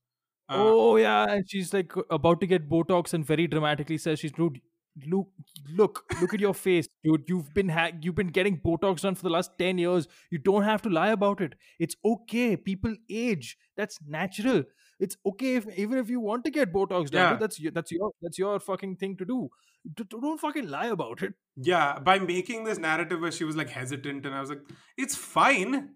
Uh, 0.52 0.64
oh 0.64 0.96
yeah, 0.96 1.24
and 1.30 1.48
she's 1.48 1.72
like 1.74 1.92
about 2.10 2.40
to 2.40 2.46
get 2.46 2.68
Botox 2.68 3.14
and 3.14 3.24
very 3.24 3.46
dramatically 3.46 3.98
says 3.98 4.18
she's 4.20 4.32
dude. 4.32 4.60
Look, 5.10 5.28
look, 5.74 6.04
look 6.20 6.34
at 6.34 6.40
your 6.40 6.52
face, 6.52 6.86
dude. 7.02 7.22
You've 7.26 7.54
been 7.54 7.70
ha- 7.70 7.92
you've 8.02 8.14
been 8.14 8.28
getting 8.38 8.58
Botox 8.60 9.00
done 9.00 9.14
for 9.14 9.22
the 9.22 9.30
last 9.30 9.52
ten 9.58 9.78
years. 9.78 10.06
You 10.30 10.36
don't 10.38 10.64
have 10.64 10.82
to 10.82 10.90
lie 10.90 11.08
about 11.12 11.40
it. 11.40 11.54
It's 11.78 11.96
okay. 12.04 12.56
People 12.58 12.94
age. 13.08 13.56
That's 13.74 13.98
natural. 14.06 14.64
It's 15.00 15.16
okay 15.24 15.54
if 15.56 15.66
even 15.78 15.98
if 15.98 16.10
you 16.10 16.20
want 16.20 16.44
to 16.44 16.50
get 16.50 16.74
Botox 16.74 17.10
done. 17.10 17.22
Yeah. 17.22 17.30
dude, 17.30 17.40
That's 17.40 17.58
your 17.60 17.72
that's 17.72 17.90
your 17.90 18.10
that's 18.20 18.38
your 18.38 18.60
fucking 18.60 18.96
thing 18.96 19.16
to 19.16 19.24
do. 19.24 19.48
D- 19.94 20.04
Don't 20.10 20.38
fucking 20.38 20.68
lie 20.68 20.88
about 20.88 21.22
it. 21.22 21.32
Yeah, 21.56 21.98
by 21.98 22.18
making 22.18 22.64
this 22.64 22.78
narrative 22.78 23.20
where 23.20 23.32
she 23.32 23.44
was 23.44 23.56
like 23.56 23.70
hesitant, 23.70 24.26
and 24.26 24.34
I 24.34 24.40
was 24.40 24.50
like, 24.50 24.60
it's 24.98 25.16
fine. 25.16 25.94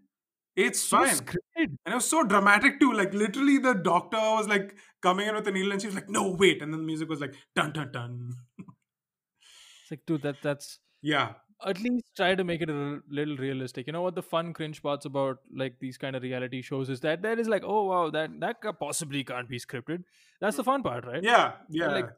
It's 0.56 0.80
So 0.80 0.98
fine. 1.04 1.14
scripted. 1.14 1.76
And 1.84 1.92
it 1.92 1.94
was 1.94 2.08
so 2.08 2.24
dramatic 2.24 2.80
too. 2.80 2.92
Like 2.92 3.12
literally 3.12 3.58
the 3.58 3.74
doctor 3.74 4.16
was 4.16 4.48
like 4.48 4.74
coming 5.02 5.28
in 5.28 5.34
with 5.34 5.46
a 5.46 5.52
needle 5.52 5.72
and 5.72 5.80
she 5.80 5.86
was 5.88 5.94
like, 5.94 6.08
no, 6.08 6.30
wait. 6.38 6.62
And 6.62 6.72
then 6.72 6.80
the 6.80 6.86
music 6.86 7.08
was 7.08 7.20
like 7.20 7.34
dun 7.54 7.72
dun 7.72 7.92
dun. 7.92 8.30
It's 8.58 9.90
like, 9.90 10.06
dude, 10.06 10.22
that 10.22 10.36
that's 10.42 10.78
Yeah. 11.02 11.34
at 11.64 11.80
least 11.80 12.06
try 12.16 12.34
to 12.34 12.44
make 12.44 12.60
it 12.62 12.70
a 12.70 13.00
little 13.08 13.36
realistic. 13.36 13.86
You 13.86 13.92
know 13.92 14.02
what 14.02 14.14
the 14.14 14.22
fun 14.22 14.52
cringe 14.52 14.82
parts 14.82 15.04
about 15.06 15.38
like 15.54 15.78
these 15.78 15.98
kind 15.98 16.16
of 16.16 16.22
reality 16.22 16.62
shows 16.62 16.88
is 16.90 17.00
that 17.00 17.22
that 17.22 17.38
is 17.38 17.48
like, 17.48 17.62
oh 17.64 17.84
wow, 17.84 18.10
that 18.10 18.30
that 18.40 18.56
possibly 18.80 19.24
can't 19.24 19.48
be 19.48 19.58
scripted. 19.58 20.04
That's 20.40 20.56
the 20.56 20.64
fun 20.64 20.82
part, 20.82 21.06
right? 21.06 21.22
Yeah. 21.22 21.52
And, 21.68 21.74
Yeah. 21.82 21.88
like 21.88 22.10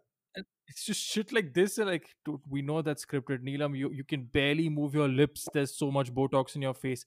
it's 0.69 0.85
just 0.85 1.01
shit 1.03 1.33
like 1.33 1.55
this. 1.55 1.79
Like, 1.79 2.15
dude, 2.25 2.41
we 2.49 2.63
know 2.63 2.83
that's 2.83 3.05
scripted. 3.05 3.43
Neelam, 3.43 3.77
you 3.77 3.91
you 3.91 4.05
can 4.05 4.25
barely 4.25 4.69
move 4.69 4.95
your 4.95 5.09
lips. 5.09 5.47
There's 5.53 5.77
so 5.77 5.91
much 5.91 6.13
Botox 6.15 6.55
in 6.57 6.63
your 6.63 6.75
face. 6.75 7.05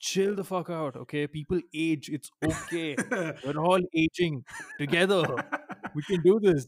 Chill 0.00 0.34
the 0.34 0.44
fuck 0.44 0.70
out, 0.70 0.96
okay? 0.96 1.26
People 1.26 1.60
age. 1.74 2.08
It's 2.08 2.30
okay. 2.42 2.96
We're 3.44 3.58
all 3.58 3.80
aging 3.94 4.44
together. 4.78 5.24
We 5.94 6.02
can 6.02 6.22
do 6.22 6.40
this. 6.40 6.66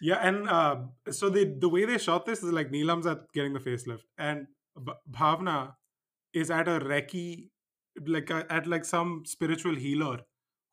yeah. 0.00 0.16
And 0.16 0.48
uh, 0.48 0.76
so 1.10 1.30
they 1.30 1.44
the 1.44 1.68
way 1.68 1.84
they 1.84 1.98
shot 1.98 2.26
this 2.26 2.42
is 2.42 2.52
like 2.52 2.70
Neelam's 2.70 3.06
at 3.06 3.32
getting 3.32 3.52
the 3.52 3.60
facelift 3.60 4.02
and 4.18 4.46
B- 4.84 4.92
Bhavna 5.10 5.74
is 6.32 6.50
at 6.50 6.68
a 6.68 6.80
Reiki, 6.80 7.50
like 8.06 8.30
a, 8.30 8.46
at 8.52 8.66
like 8.66 8.84
some 8.84 9.24
spiritual 9.26 9.76
healer 9.76 10.20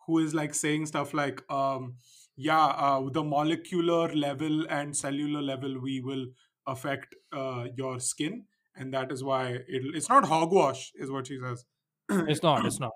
who 0.08 0.20
is 0.20 0.34
like 0.34 0.56
saying 0.56 0.88
stuff 0.88 1.14
like, 1.14 1.44
um, 1.52 1.96
yeah, 2.36 2.66
uh, 2.68 3.10
the 3.12 3.24
molecular 3.24 4.14
level 4.16 4.66
and 4.70 4.96
cellular 4.98 5.42
level 5.42 5.80
we 5.82 6.02
will 6.02 6.26
affect 6.68 7.16
uh, 7.34 7.66
your 7.78 8.00
skin, 8.00 8.46
and 8.76 8.94
that 8.94 9.12
is 9.12 9.24
why 9.24 9.50
it, 9.50 9.84
it's 9.96 10.10
not 10.10 10.26
hogwash, 10.26 10.92
is 10.96 11.12
what 11.12 11.28
she 11.28 11.40
says. 11.40 11.66
It's 12.30 12.44
not. 12.44 12.66
It's 12.66 12.80
not. 12.86 12.92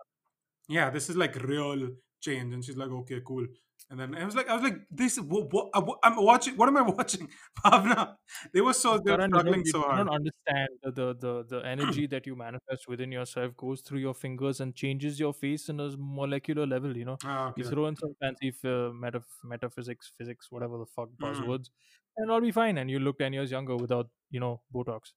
yeah, 0.69 0.89
this 0.89 1.09
is 1.09 1.15
like 1.17 1.35
real 1.43 1.89
change. 2.21 2.53
And 2.53 2.63
she's 2.63 2.77
like, 2.77 2.89
okay, 2.89 3.21
cool. 3.25 3.45
And 3.91 3.99
then 3.99 4.15
I 4.15 4.25
was 4.25 4.35
like, 4.35 4.49
I 4.49 4.55
was 4.55 4.63
like, 4.63 4.77
this, 4.89 5.19
what, 5.19 5.53
what, 5.53 5.69
I'm 6.03 6.15
watching, 6.15 6.55
what 6.57 6.67
am 6.69 6.77
I 6.77 6.81
watching? 6.97 7.29
Bhavna. 7.65 8.15
They 8.51 8.61
were 8.61 8.73
so, 8.73 8.97
they 8.97 9.11
were 9.15 9.27
struggling 9.27 9.59
you 9.63 9.71
so 9.71 9.81
hard. 9.81 9.97
don't 9.97 10.09
understand 10.15 10.69
the, 10.81 10.91
the 10.91 11.15
the 11.19 11.45
the 11.49 11.59
energy 11.73 12.07
that 12.07 12.25
you 12.25 12.35
manifest 12.35 12.87
within 12.87 13.11
yourself 13.11 13.55
goes 13.55 13.81
through 13.81 13.99
your 13.99 14.15
fingers 14.15 14.59
and 14.59 14.73
changes 14.73 15.19
your 15.19 15.33
face 15.33 15.69
in 15.69 15.79
a 15.79 15.91
molecular 15.97 16.65
level. 16.65 16.97
You 16.97 17.05
know, 17.05 17.17
Ah, 17.25 17.53
you 17.57 17.63
throw 17.63 17.85
in 17.85 17.95
some 17.95 18.15
fancy 18.19 18.47
f- 18.47 18.63
metaph- 18.63 19.43
metaphysics, 19.43 20.11
physics, 20.17 20.47
whatever 20.49 20.79
the 20.79 20.87
fuck 20.87 21.09
Mm. 21.09 21.27
buzzwords, 21.27 21.69
and 22.17 22.27
it'll 22.27 22.41
be 22.41 22.51
fine. 22.51 22.79
And 22.79 22.89
you 22.89 22.97
look 22.99 23.19
ten 23.19 23.33
years 23.33 23.51
younger 23.51 23.75
without 23.75 24.09
you 24.31 24.39
know 24.39 24.61
Botox. 24.73 25.11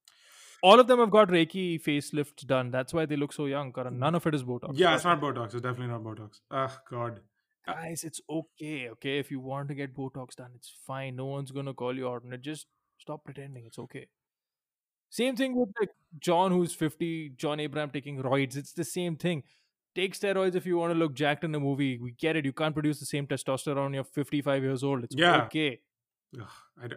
All 0.61 0.79
of 0.79 0.87
them 0.87 0.99
have 0.99 1.09
got 1.11 1.29
Reiki 1.29 1.81
facelifts 1.81 2.45
done. 2.45 2.71
That's 2.71 2.93
why 2.93 3.05
they 3.05 3.15
look 3.15 3.33
so 3.33 3.45
young. 3.45 3.71
Karan. 3.73 3.95
Mm. 3.95 3.99
None 3.99 4.15
of 4.15 4.27
it 4.27 4.35
is 4.35 4.43
Botox. 4.43 4.71
Yeah, 4.73 4.95
it's 4.95 5.03
not 5.03 5.21
Botox. 5.21 5.53
It's 5.53 5.61
definitely 5.61 5.87
not 5.87 6.03
Botox. 6.03 6.39
Oh 6.51 6.77
God. 6.89 7.19
Uh, 7.67 7.73
Guys, 7.73 8.03
it's 8.03 8.19
okay. 8.29 8.89
Okay, 8.89 9.19
if 9.19 9.29
you 9.31 9.39
want 9.39 9.67
to 9.69 9.75
get 9.75 9.95
Botox 9.95 10.35
done, 10.35 10.51
it's 10.55 10.73
fine. 10.87 11.15
No 11.15 11.25
one's 11.25 11.51
gonna 11.51 11.73
call 11.73 11.95
you 11.95 12.09
out 12.09 12.23
on 12.25 12.33
it. 12.33 12.41
Just 12.41 12.67
stop 12.97 13.23
pretending. 13.23 13.65
It's 13.65 13.79
okay. 13.79 14.07
Same 15.09 15.35
thing 15.35 15.55
with 15.55 15.69
like 15.79 15.89
John, 16.19 16.51
who's 16.51 16.73
fifty. 16.73 17.29
John 17.29 17.59
Abraham 17.59 17.89
taking 17.91 18.21
roids. 18.21 18.55
It's 18.55 18.73
the 18.73 18.83
same 18.83 19.15
thing. 19.15 19.43
Take 19.95 20.13
steroids 20.13 20.55
if 20.55 20.65
you 20.67 20.77
want 20.77 20.93
to 20.93 20.99
look 20.99 21.13
jacked 21.15 21.43
in 21.43 21.53
a 21.55 21.59
movie. 21.59 21.97
We 21.97 22.11
get 22.11 22.35
it. 22.35 22.45
You 22.45 22.53
can't 22.53 22.73
produce 22.75 22.99
the 22.99 23.05
same 23.07 23.25
testosterone 23.25 23.83
when 23.85 23.93
you're 23.95 24.03
55 24.03 24.63
years 24.63 24.83
old. 24.83 25.03
It's 25.03 25.15
Yeah. 25.15 25.43
okay. 25.45 25.79
Ugh, 26.39 26.47
I, 26.81 26.87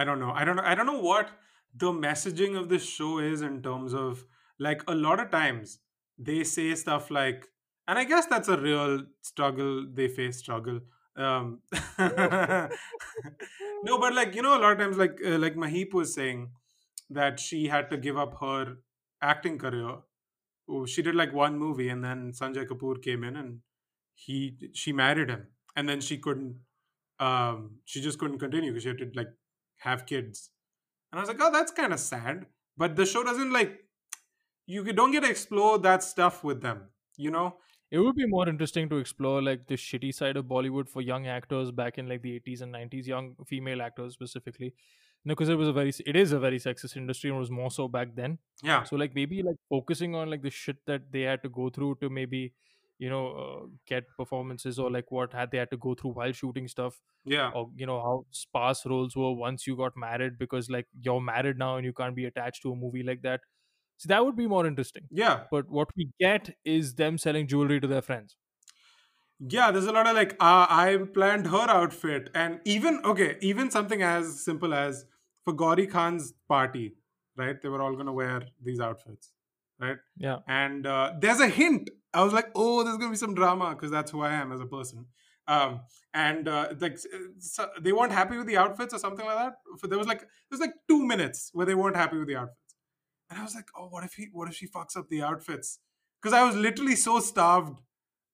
I 0.00 0.04
don't 0.04 0.18
know. 0.18 0.30
I 0.30 0.44
don't 0.44 0.56
know. 0.56 0.62
I 0.64 0.74
don't 0.74 0.86
know 0.86 1.00
what 1.00 1.28
the 1.74 1.92
messaging 1.92 2.58
of 2.58 2.68
this 2.68 2.84
show 2.84 3.18
is 3.18 3.42
in 3.42 3.62
terms 3.62 3.94
of 3.94 4.24
like 4.58 4.82
a 4.88 4.94
lot 4.94 5.20
of 5.20 5.30
times 5.30 5.80
they 6.18 6.44
say 6.44 6.74
stuff 6.74 7.10
like, 7.10 7.46
and 7.88 7.98
I 7.98 8.04
guess 8.04 8.26
that's 8.26 8.48
a 8.48 8.56
real 8.56 9.04
struggle 9.22 9.86
they 9.92 10.08
face. 10.08 10.38
Struggle. 10.38 10.80
Um, 11.16 11.60
no, 11.98 12.68
but 13.98 14.14
like 14.14 14.34
you 14.34 14.42
know, 14.42 14.56
a 14.56 14.60
lot 14.60 14.72
of 14.72 14.78
times, 14.78 14.96
like 14.96 15.18
uh, 15.24 15.38
like 15.38 15.54
Maheep 15.56 15.92
was 15.92 16.14
saying 16.14 16.50
that 17.10 17.40
she 17.40 17.68
had 17.68 17.90
to 17.90 17.96
give 17.96 18.16
up 18.16 18.40
her 18.40 18.78
acting 19.22 19.58
career. 19.58 19.98
Oh, 20.68 20.86
She 20.86 21.02
did 21.02 21.14
like 21.14 21.32
one 21.32 21.58
movie, 21.58 21.88
and 21.88 22.02
then 22.04 22.32
Sanjay 22.32 22.66
Kapoor 22.66 23.02
came 23.02 23.24
in, 23.24 23.36
and 23.36 23.60
he 24.14 24.56
she 24.74 24.92
married 24.92 25.30
him, 25.30 25.48
and 25.76 25.88
then 25.88 26.00
she 26.00 26.18
couldn't 26.18 26.60
um 27.20 27.78
she 27.84 28.00
just 28.00 28.18
couldn't 28.18 28.38
continue 28.40 28.70
because 28.72 28.82
she 28.82 28.88
had 28.88 28.98
to 28.98 29.10
like 29.14 29.32
have 29.78 30.06
kids 30.06 30.50
and 31.14 31.20
i 31.20 31.22
was 31.22 31.28
like 31.28 31.40
oh 31.40 31.52
that's 31.52 31.72
kind 31.72 31.92
of 31.92 32.00
sad 32.00 32.46
but 32.76 32.96
the 32.96 33.06
show 33.06 33.22
doesn't 33.22 33.52
like 33.52 33.78
you 34.66 34.92
don't 34.92 35.12
get 35.12 35.22
to 35.22 35.30
explore 35.30 35.78
that 35.78 36.02
stuff 36.02 36.42
with 36.44 36.60
them 36.62 36.90
you 37.16 37.30
know 37.30 37.46
It 37.90 37.98
would 37.98 38.16
be 38.16 38.26
more 38.26 38.48
interesting 38.50 38.88
to 38.90 38.96
explore 39.00 39.40
like 39.46 39.66
the 39.72 39.76
shitty 39.80 40.12
side 40.14 40.36
of 40.38 40.46
Bollywood 40.52 40.88
for 40.92 41.02
young 41.08 41.26
actors 41.32 41.70
back 41.80 41.98
in 41.98 42.08
like 42.12 42.22
the 42.22 42.30
80s 42.36 42.62
and 42.62 42.72
90s, 42.76 43.06
young 43.06 43.36
female 43.50 43.82
actors 43.82 44.14
specifically. 44.14 44.70
Know, 45.24 45.34
because 45.34 45.48
it 45.48 45.56
was 45.60 45.68
a 45.68 45.72
very, 45.72 45.92
it 46.04 46.16
is 46.16 46.32
a 46.32 46.40
very 46.40 46.58
sexist 46.58 46.96
industry 46.96 47.30
and 47.30 47.38
was 47.38 47.52
more 47.58 47.70
so 47.70 47.86
back 47.88 48.16
then. 48.16 48.38
yeah 48.62 48.82
So 48.82 48.96
like 48.96 49.14
maybe 49.14 49.42
like 49.42 49.56
focusing 49.68 50.14
on 50.14 50.28
like 50.30 50.42
the 50.42 50.50
shit 50.50 50.84
that 50.86 51.12
they 51.12 51.22
had 51.22 51.42
to 51.44 51.48
go 51.48 51.70
through 51.70 51.96
to 52.00 52.10
maybe, 52.10 52.54
you 53.04 53.10
know, 53.14 53.24
uh, 53.44 53.66
get 53.92 54.04
performances 54.18 54.78
or 54.78 54.90
like 54.96 55.10
what 55.18 55.32
had 55.40 55.50
they 55.50 55.58
had 55.62 55.70
to 55.76 55.76
go 55.86 55.94
through 55.94 56.12
while 56.20 56.32
shooting 56.42 56.68
stuff 56.74 57.00
yeah 57.24 57.52
or 57.52 57.70
you 57.76 57.86
know 57.90 58.00
how 58.06 58.14
sparse 58.30 58.84
roles 58.86 59.16
were 59.16 59.32
once 59.42 59.66
you 59.66 59.76
got 59.76 59.96
married 59.96 60.38
because 60.38 60.70
like 60.76 60.86
you're 61.08 61.20
married 61.20 61.58
now 61.58 61.76
and 61.76 61.84
you 61.90 61.92
can't 62.02 62.16
be 62.16 62.24
attached 62.32 62.62
to 62.62 62.72
a 62.72 62.76
movie 62.76 63.02
like 63.02 63.22
that. 63.22 63.40
So 63.96 64.08
that 64.08 64.24
would 64.24 64.36
be 64.36 64.46
more 64.46 64.66
interesting. 64.66 65.10
yeah 65.10 65.44
But 65.50 65.68
what 65.70 65.88
we 65.96 66.10
get 66.20 66.56
is 66.64 66.94
them 66.96 67.18
selling 67.18 67.46
jewelry 67.48 67.80
to 67.80 67.86
their 67.86 68.02
friends. 68.02 68.36
yeah 69.40 69.70
there's 69.70 69.86
a 69.86 69.92
lot 69.92 70.06
of 70.06 70.14
like 70.14 70.32
uh, 70.40 70.66
i 70.68 70.96
planned 71.12 71.46
her 71.48 71.66
outfit 71.78 72.30
and 72.34 72.60
even 72.64 73.00
okay 73.04 73.36
even 73.40 73.70
something 73.70 74.02
as 74.02 74.42
simple 74.44 74.72
as 74.74 75.04
for 75.44 75.52
gauri 75.52 75.86
khan's 75.86 76.32
party 76.48 76.96
right 77.36 77.60
they 77.62 77.68
were 77.68 77.82
all 77.82 77.96
gonna 77.96 78.12
wear 78.12 78.42
these 78.62 78.80
outfits 78.80 79.32
right 79.80 79.98
Yeah. 80.16 80.40
and 80.46 80.86
uh, 80.86 81.12
there's 81.20 81.40
a 81.40 81.48
hint 81.48 81.90
i 82.14 82.22
was 82.22 82.32
like 82.32 82.48
oh 82.54 82.82
there's 82.84 82.96
gonna 82.96 83.10
be 83.10 83.16
some 83.16 83.34
drama 83.34 83.70
because 83.70 83.90
that's 83.90 84.10
who 84.10 84.22
i 84.22 84.32
am 84.32 84.52
as 84.52 84.60
a 84.60 84.66
person. 84.66 85.06
Um 85.46 85.80
and 86.14 86.48
uh, 86.48 86.68
like 86.80 86.98
so 87.38 87.68
they 87.80 87.92
weren't 87.92 88.12
happy 88.12 88.38
with 88.38 88.46
the 88.46 88.56
outfits 88.56 88.94
or 88.94 88.98
something 88.98 89.26
like 89.26 89.36
that? 89.36 89.54
There 89.88 89.98
was 89.98 90.06
like 90.06 90.20
there 90.20 90.52
was 90.52 90.60
like 90.60 90.72
two 90.88 91.04
minutes 91.04 91.50
where 91.52 91.66
they 91.66 91.74
weren't 91.74 91.96
happy 91.96 92.16
with 92.16 92.28
the 92.28 92.36
outfits. 92.36 92.74
And 93.28 93.38
i 93.38 93.42
was 93.42 93.54
like 93.54 93.68
oh 93.76 93.88
what 93.88 94.04
if 94.04 94.14
he 94.14 94.28
what 94.32 94.48
if 94.48 94.54
she 94.54 94.66
fucks 94.66 94.96
up 94.96 95.08
the 95.10 95.22
outfits? 95.22 95.80
Because 96.22 96.32
i 96.32 96.42
was 96.44 96.56
literally 96.56 96.96
so 96.96 97.20
starved 97.20 97.80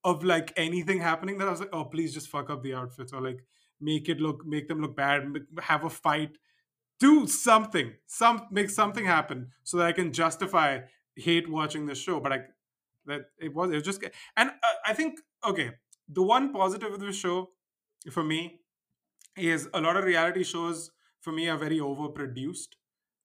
of 0.05 0.23
like 0.23 0.53
anything 0.57 1.01
happening 1.01 1.39
that 1.39 1.49
i 1.49 1.51
was 1.51 1.61
like 1.61 1.75
oh 1.75 1.85
please 1.85 2.15
just 2.15 2.29
fuck 2.29 2.49
up 2.49 2.63
the 2.63 2.75
outfits 2.75 3.13
or 3.13 3.21
like 3.21 3.45
make 3.81 4.09
it 4.09 4.21
look 4.21 4.47
make 4.47 4.69
them 4.69 4.81
look 4.81 4.95
bad 4.95 5.25
have 5.63 5.85
a 5.85 5.91
fight. 5.91 6.39
Do 7.01 7.27
something 7.27 7.95
some 8.07 8.47
make 8.51 8.71
something 8.71 9.07
happen 9.07 9.49
so 9.65 9.79
that 9.79 9.87
i 9.87 9.93
can 9.93 10.13
justify 10.13 10.81
hate 11.17 11.51
watching 11.51 11.87
this 11.87 11.99
show 11.99 12.21
but 12.21 12.33
i 12.33 12.41
that 13.11 13.23
it 13.39 13.55
was 13.55 13.71
it 13.71 13.75
was 13.75 13.85
just 13.85 14.03
and 14.37 14.51
uh, 14.51 14.75
i 14.87 14.93
think 14.95 15.21
okay 15.45 15.71
the 16.09 16.23
one 16.23 16.53
positive 16.53 16.93
of 16.93 17.01
the 17.01 17.13
show 17.13 17.51
for 18.11 18.25
me 18.25 18.61
is 19.37 19.69
a 19.75 19.81
lot 19.81 19.97
of 19.97 20.05
reality 20.05 20.45
shows 20.45 20.91
for 21.21 21.33
me 21.33 21.49
are 21.49 21.59
very 21.59 21.79
overproduced. 21.79 22.69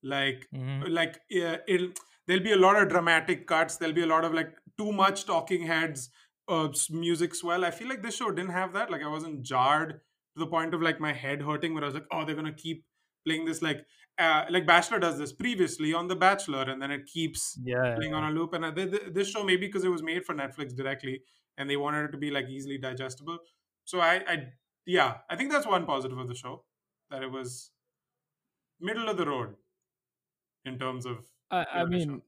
Like 0.03 0.47
Mhm. 0.53 0.89
like 0.89 1.15
uh, 1.41 1.57
it'll 1.67 1.91
there'll 2.27 2.43
be 2.43 2.51
a 2.51 2.57
lot 2.57 2.81
of 2.81 2.89
dramatic 2.89 3.47
cuts 3.47 3.77
there'll 3.77 3.95
be 3.95 4.03
a 4.03 4.11
lot 4.13 4.25
of 4.25 4.33
like 4.33 4.51
too 4.77 4.91
much 4.91 5.25
talking 5.25 5.65
heads 5.65 6.09
uh, 6.47 6.69
music 6.91 7.33
swell. 7.33 7.65
I 7.65 7.71
feel 7.71 7.89
like 7.89 8.03
this 8.03 8.17
show 8.17 8.29
didn't 8.31 8.51
have 8.51 8.73
that. 8.73 8.91
Like 8.91 9.01
i 9.03 9.07
wasn't 9.07 9.41
jarred 9.43 9.93
to 9.93 10.39
the 10.43 10.47
point 10.47 10.73
of 10.75 10.81
like 10.81 10.99
my 10.99 11.13
head 11.13 11.41
hurting 11.41 11.73
where 11.73 11.83
i 11.83 11.87
was 11.87 11.95
like 11.95 12.07
oh 12.11 12.23
they're 12.25 12.35
gonna 12.35 12.53
keep 12.53 12.85
playing 13.25 13.45
this 13.45 13.61
like 13.61 13.85
uh, 14.17 14.45
like 14.49 14.65
bachelor 14.65 14.99
does 14.99 15.17
this 15.17 15.33
previously 15.33 15.93
on 15.93 16.07
the 16.07 16.15
bachelor 16.15 16.63
and 16.63 16.81
then 16.81 16.91
it 16.91 17.05
keeps 17.05 17.59
Yeah. 17.63 17.95
playing 17.95 18.13
on 18.13 18.23
a 18.23 18.31
loop 18.31 18.53
and 18.53 18.63
uh, 18.65 18.71
th- 18.71 18.91
th- 18.91 19.13
this 19.13 19.29
show 19.29 19.43
maybe 19.43 19.67
because 19.67 19.83
it 19.83 19.89
was 19.89 20.01
made 20.03 20.25
for 20.25 20.33
netflix 20.35 20.75
directly 20.75 21.21
and 21.57 21.69
they 21.69 21.77
wanted 21.77 22.05
it 22.05 22.11
to 22.11 22.17
be 22.17 22.31
like 22.31 22.47
easily 22.47 22.77
digestible 22.77 23.37
so 23.83 23.99
i 23.99 24.13
i 24.33 24.37
yeah 24.85 25.17
i 25.29 25.35
think 25.35 25.51
that's 25.51 25.67
one 25.67 25.85
positive 25.85 26.17
of 26.17 26.27
the 26.27 26.35
show 26.35 26.63
that 27.09 27.23
it 27.23 27.31
was 27.31 27.71
middle 28.79 29.09
of 29.09 29.17
the 29.17 29.25
road 29.25 29.55
in 30.65 30.79
terms 30.79 31.05
of 31.05 31.25
I, 31.51 31.65
I 31.73 31.79
show. 31.81 31.85
mean, 31.87 32.21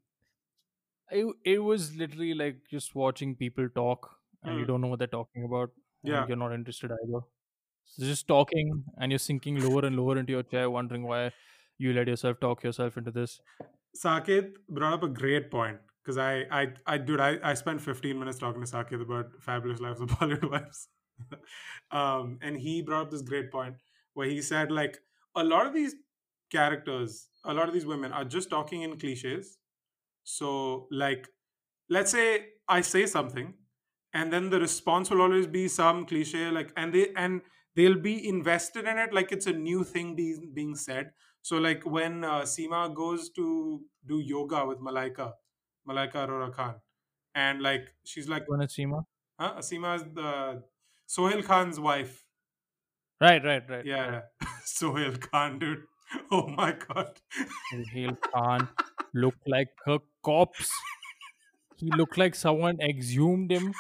it, 1.12 1.26
it 1.44 1.60
was 1.60 1.96
literally 1.96 2.34
like 2.34 2.58
just 2.70 2.96
watching 2.96 3.36
people 3.36 3.70
talk 3.74 4.10
and 4.44 4.60
you 4.60 4.66
Mm. 4.66 4.68
don't 4.68 4.82
know 4.82 4.88
what 4.88 5.00
they're 5.00 5.08
talking 5.08 5.44
about. 5.46 5.72
Yeah. 6.04 6.26
You're 6.28 6.38
not 6.38 6.54
interested 6.54 6.92
either. 6.92 7.22
So 7.86 8.04
just 8.06 8.28
talking 8.28 8.84
and 8.98 9.12
you're 9.12 9.20
sinking 9.20 9.60
lower 9.62 9.86
and 9.86 9.96
lower 9.98 10.18
into 10.18 10.34
your 10.34 10.44
chair, 10.44 10.70
wondering 10.70 11.04
why 11.04 11.32
you 11.78 11.94
let 11.94 12.08
yourself 12.08 12.40
talk 12.40 12.64
yourself 12.64 12.98
into 12.98 13.12
this. 13.12 13.40
Saket 13.96 14.54
brought 14.70 14.94
up 14.94 15.04
a 15.04 15.08
great 15.08 15.50
point 15.50 15.78
because 16.04 16.18
I, 16.18 16.46
I, 16.52 16.68
I, 16.86 16.98
dude, 16.98 17.20
I, 17.20 17.38
I 17.44 17.54
spent 17.54 17.82
15 17.82 18.18
minutes 18.18 18.40
talking 18.40 18.64
to 18.64 18.68
Saket 18.68 19.02
about 19.02 19.26
Fabulous 19.42 19.80
Lives 19.80 20.00
of 20.00 20.10
Bollywood 20.10 20.52
Wives. 20.52 20.88
um, 21.92 22.40
and 22.42 22.58
he 22.58 22.82
brought 22.82 23.04
up 23.04 23.12
this 23.12 23.22
great 23.22 23.52
point 23.52 23.76
where 24.14 24.28
he 24.28 24.42
said, 24.42 24.72
like, 24.72 24.98
a 25.36 25.44
lot 25.44 25.66
of 25.66 25.74
these 25.74 25.96
characters, 26.52 27.28
a 27.44 27.54
lot 27.54 27.68
of 27.68 27.74
these 27.74 27.86
women 27.86 28.12
are 28.12 28.24
just 28.24 28.50
talking 28.50 28.84
in 28.84 28.98
cliches. 28.98 29.58
So, 30.24 30.88
like, 30.92 31.28
let's 31.90 32.12
say 32.12 32.46
I 32.68 32.82
say 32.82 33.06
something, 33.06 33.54
and 34.14 34.32
then 34.32 34.50
the 34.50 34.60
response 34.60 35.10
will 35.10 35.22
always 35.22 35.48
be 35.48 35.68
some 35.68 36.06
cliche, 36.06 36.50
like, 36.50 36.72
and 36.76 36.94
they, 36.94 37.10
and 37.16 37.42
they'll 37.76 38.00
be 38.00 38.28
invested 38.28 38.86
in 38.88 38.98
it 38.98 39.14
like 39.14 39.32
it's 39.32 39.46
a 39.46 39.54
new 39.54 39.84
thing 39.84 40.16
being, 40.16 40.52
being 40.54 40.76
said. 40.76 41.12
So, 41.48 41.58
like 41.60 41.86
when 41.86 42.26
uh, 42.26 42.42
Seema 42.42 42.94
goes 42.94 43.30
to 43.30 43.82
do 44.06 44.20
yoga 44.20 44.66
with 44.66 44.80
Malaika, 44.80 45.32
Malaika 45.88 46.16
Arora 46.28 46.52
Khan, 46.54 46.76
and 47.34 47.62
like 47.62 47.86
she's 48.04 48.28
like, 48.28 48.44
When 48.48 48.60
it's 48.60 48.76
Seema? 48.76 49.04
huh? 49.40 49.54
Seema 49.60 49.96
is 49.96 50.04
the 50.14 50.64
Sohail 51.06 51.42
Khan's 51.42 51.80
wife. 51.80 52.26
Right, 53.22 53.42
right, 53.46 53.64
right. 53.70 53.86
Yeah, 53.86 54.10
right. 54.10 54.24
yeah. 54.42 54.48
Sohail 54.66 55.14
Khan, 55.16 55.58
dude. 55.60 55.84
Oh 56.32 56.48
my 56.50 56.74
god. 56.74 57.22
Sohail 57.72 58.18
Khan 58.34 58.68
looked 59.14 59.48
like 59.48 59.70
a 59.88 60.00
corpse. 60.24 60.70
He 61.78 61.90
looked 61.96 62.18
like 62.18 62.36
someone 62.36 62.78
exhumed 62.82 63.52
him, 63.54 63.74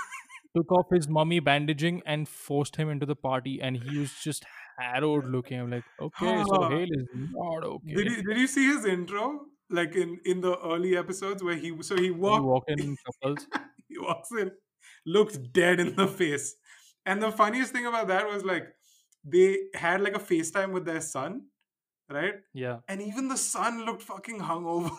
took 0.55 0.71
off 0.71 0.85
his 0.89 1.09
mummy 1.09 1.41
bandaging, 1.41 2.01
and 2.05 2.29
forced 2.29 2.77
him 2.77 2.89
into 2.89 3.05
the 3.05 3.15
party. 3.15 3.59
And 3.61 3.75
he 3.75 3.97
was 3.97 4.13
just 4.23 4.45
harrowed 4.77 5.25
looking. 5.25 5.59
I'm 5.59 5.71
like, 5.71 5.83
okay, 6.01 6.43
Sohail 6.43 6.87
is 6.89 7.07
not 7.13 7.63
okay. 7.63 7.93
Did 7.93 8.11
you 8.11 8.23
did 8.23 8.37
you 8.37 8.47
see 8.47 8.67
his 8.67 8.85
intro? 8.85 9.41
Like 9.69 9.95
in 9.95 10.19
in 10.25 10.41
the 10.41 10.57
early 10.59 10.95
episodes 10.97 11.43
where 11.43 11.55
he 11.55 11.75
so 11.81 11.95
he 11.95 12.05
he 12.05 12.11
walked 12.11 12.45
walked 12.45 12.71
in 12.71 12.79
in 12.79 12.97
couples. 13.05 13.47
he 13.89 13.97
walks 13.99 14.31
in, 14.31 14.51
looks 15.05 15.37
dead 15.37 15.79
in 15.79 15.95
the 15.95 16.07
face. 16.07 16.55
And 17.05 17.21
the 17.21 17.31
funniest 17.31 17.71
thing 17.73 17.85
about 17.85 18.07
that 18.09 18.27
was 18.27 18.43
like 18.43 18.67
they 19.23 19.57
had 19.73 20.01
like 20.01 20.15
a 20.15 20.19
FaceTime 20.19 20.71
with 20.71 20.85
their 20.85 21.01
son, 21.01 21.47
right? 22.09 22.35
Yeah. 22.53 22.77
And 22.87 23.01
even 23.01 23.27
the 23.27 23.37
son 23.37 23.85
looked 23.85 24.03
fucking 24.03 24.39
hungover. 24.39 24.91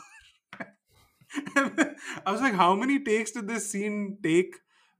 I 1.57 2.33
was 2.33 2.41
like, 2.41 2.55
how 2.55 2.75
many 2.75 2.99
takes 2.99 3.33
did 3.33 3.49
this 3.49 3.71
scene 3.71 4.19
take? 4.23 4.55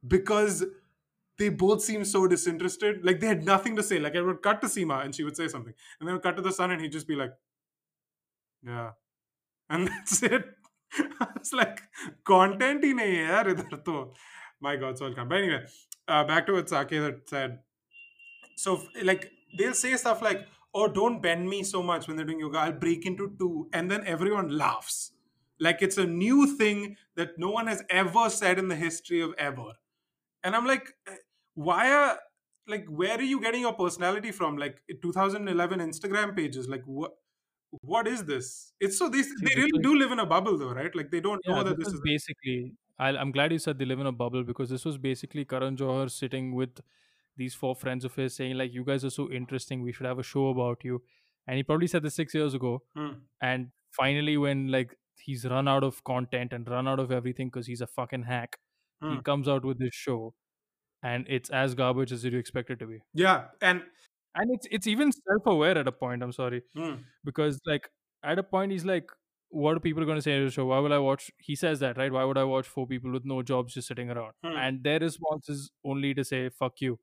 Because 0.07 0.65
they 1.39 1.49
both 1.49 1.83
seemed 1.83 2.07
so 2.07 2.27
disinterested. 2.27 3.05
Like 3.05 3.21
they 3.21 3.29
had 3.29 3.45
nothing 3.45 3.77
to 3.77 3.83
say. 3.83 3.99
Like 3.99 4.17
I 4.17 4.21
would 4.21 4.43
cut 4.43 4.61
to 4.63 4.67
Seema 4.67 5.05
and 5.05 5.15
she 5.15 5.25
would 5.25 5.37
say 5.37 5.49
something. 5.49 5.73
And 6.01 6.09
then 6.09 6.15
would 6.15 6.23
cut 6.23 6.37
to 6.37 6.43
the 6.43 6.53
son 6.53 6.71
and 6.73 6.81
he'd 6.81 6.93
just 6.93 7.07
be 7.09 7.17
like, 7.17 7.33
Yeah. 8.65 8.91
And 9.71 9.89
that's 9.89 10.23
it. 10.23 10.45
it's 11.37 11.53
like 11.53 11.83
content 12.25 12.85
in 12.85 12.99
a 12.99 13.45
to. 13.85 14.13
My 14.61 14.77
God, 14.77 14.99
so 14.99 15.07
I'll 15.07 15.15
come. 15.15 15.29
But 15.29 15.39
anyway, 15.39 15.65
uh, 16.09 16.25
back 16.25 16.47
to 16.47 16.55
what 16.55 16.67
Saket 16.67 17.05
had 17.05 17.29
said. 17.29 17.61
So 18.57 18.83
like 19.03 19.31
they'll 19.57 19.75
say 19.75 19.95
stuff 19.97 20.23
like, 20.23 20.47
Oh, 20.75 20.89
don't 20.89 21.23
bend 21.23 21.49
me 21.49 21.63
so 21.63 21.83
much 21.83 22.09
when 22.09 22.17
they're 22.17 22.27
doing 22.27 22.41
yoga. 22.41 22.59
I'll 22.59 22.73
break 22.73 23.07
into 23.07 23.35
two. 23.39 23.69
And 23.73 23.91
then 23.91 24.05
everyone 24.07 24.57
laughs. 24.57 25.13
Like 25.61 25.83
it's 25.83 25.99
a 25.99 26.07
new 26.07 26.57
thing 26.57 26.97
that 27.17 27.39
no 27.39 27.51
one 27.51 27.67
has 27.69 27.83
ever 27.91 28.29
said 28.31 28.59
in 28.59 28.69
the 28.69 28.77
history 28.77 29.21
of 29.21 29.35
ever. 29.39 29.73
And 30.45 30.55
I'm 30.55 30.67
like, 30.67 30.95
eh, 31.07 31.15
why 31.59 31.91
are 31.93 32.19
like 32.69 32.87
where 32.87 33.19
are 33.19 33.23
you 33.23 33.41
getting 33.41 33.63
your 33.63 33.73
personality 33.73 34.33
from? 34.33 34.57
Like 34.57 34.83
2011 35.03 35.81
Instagram 35.81 36.37
pages, 36.37 36.69
like 36.69 36.85
what? 36.87 37.13
What 37.83 38.07
is 38.09 38.25
this? 38.25 38.73
It's 38.81 38.99
so 38.99 39.09
they, 39.11 39.23
they 39.23 39.55
really 39.57 39.81
do 39.83 39.95
live 39.95 40.11
in 40.13 40.21
a 40.21 40.25
bubble 40.27 40.57
though, 40.57 40.73
right? 40.73 40.95
Like 40.95 41.11
they 41.11 41.21
don't 41.21 41.41
yeah, 41.47 41.57
know 41.57 41.65
that 41.65 41.79
this 41.79 41.89
this 41.89 41.95
is 41.95 42.01
basically. 42.05 42.75
i 42.99 43.09
I'm 43.23 43.33
glad 43.33 43.53
you 43.53 43.59
said 43.65 43.79
they 43.79 43.85
live 43.85 44.01
in 44.05 44.07
a 44.07 44.13
bubble 44.21 44.45
because 44.51 44.71
this 44.71 44.85
was 44.91 44.97
basically 44.99 45.45
Karan 45.45 45.77
Johar 45.81 46.11
sitting 46.11 46.55
with 46.55 46.81
these 47.37 47.55
four 47.55 47.75
friends 47.83 48.07
of 48.07 48.15
his 48.15 48.37
saying 48.37 48.57
like, 48.57 48.73
"You 48.79 48.85
guys 48.85 49.05
are 49.05 49.15
so 49.17 49.27
interesting. 49.41 49.83
We 49.83 49.93
should 49.99 50.07
have 50.07 50.19
a 50.19 50.23
show 50.31 50.47
about 50.55 50.87
you." 50.91 51.03
And 51.47 51.57
he 51.59 51.63
probably 51.73 51.89
said 51.95 52.03
this 52.09 52.15
six 52.23 52.35
years 52.41 52.55
ago. 52.55 52.73
Hmm. 52.97 53.13
And 53.43 53.69
finally, 54.01 54.37
when 54.47 54.65
like 54.77 54.97
he's 55.27 55.45
run 55.57 55.69
out 55.69 55.85
of 55.91 56.03
content 56.05 56.53
and 56.53 56.69
run 56.77 56.89
out 56.89 57.01
of 57.07 57.13
everything 57.21 57.49
because 57.49 57.67
he's 57.75 57.83
a 57.89 57.93
fucking 57.99 58.25
hack, 58.33 58.59
he 59.11 59.17
Hmm. 59.17 59.21
comes 59.33 59.49
out 59.57 59.65
with 59.73 59.79
this 59.79 59.95
show, 59.95 60.35
and 61.03 61.27
it's 61.29 61.51
as 61.51 61.75
garbage 61.75 62.13
as 62.13 62.25
you 62.25 62.37
expect 62.39 62.71
it 62.71 62.79
to 62.81 62.87
be. 62.87 63.01
yeah, 63.15 63.49
and 63.61 63.83
And 64.35 64.51
it's 64.55 64.67
it's 64.71 64.87
even 64.87 65.11
self-aware 65.13 65.77
at 65.79 65.89
a 65.89 65.93
point. 65.93 66.23
I'm 66.23 66.33
sorry 66.33 66.63
hmm, 66.75 66.95
because 67.25 67.61
like 67.67 67.89
at 68.23 68.39
a 68.39 68.43
point 68.43 68.73
he's 68.73 68.85
like 68.85 69.11
what 69.51 69.77
are 69.77 69.81
people 69.81 70.05
going 70.05 70.17
to 70.19 70.23
say 70.23 70.39
to 70.39 70.45
the 70.45 70.51
show 70.51 70.67
why 70.67 70.79
will 70.79 70.93
i 70.93 70.99
watch 70.99 71.31
he 71.39 71.55
says 71.57 71.81
that 71.81 71.97
right 71.97 72.13
why 72.13 72.23
would 72.31 72.37
i 72.41 72.45
watch 72.45 72.67
four 72.69 72.87
people 72.87 73.11
with 73.17 73.25
no 73.25 73.37
jobs 73.51 73.75
just 73.75 73.89
sitting 73.89 74.11
around 74.11 74.33
Hmm. 74.45 74.57
and 74.65 74.83
their 74.85 74.99
response 75.05 75.49
is 75.49 75.71
only 75.93 76.13
to 76.19 76.25
say 76.31 76.41
fuck 76.51 76.83
you 76.83 76.99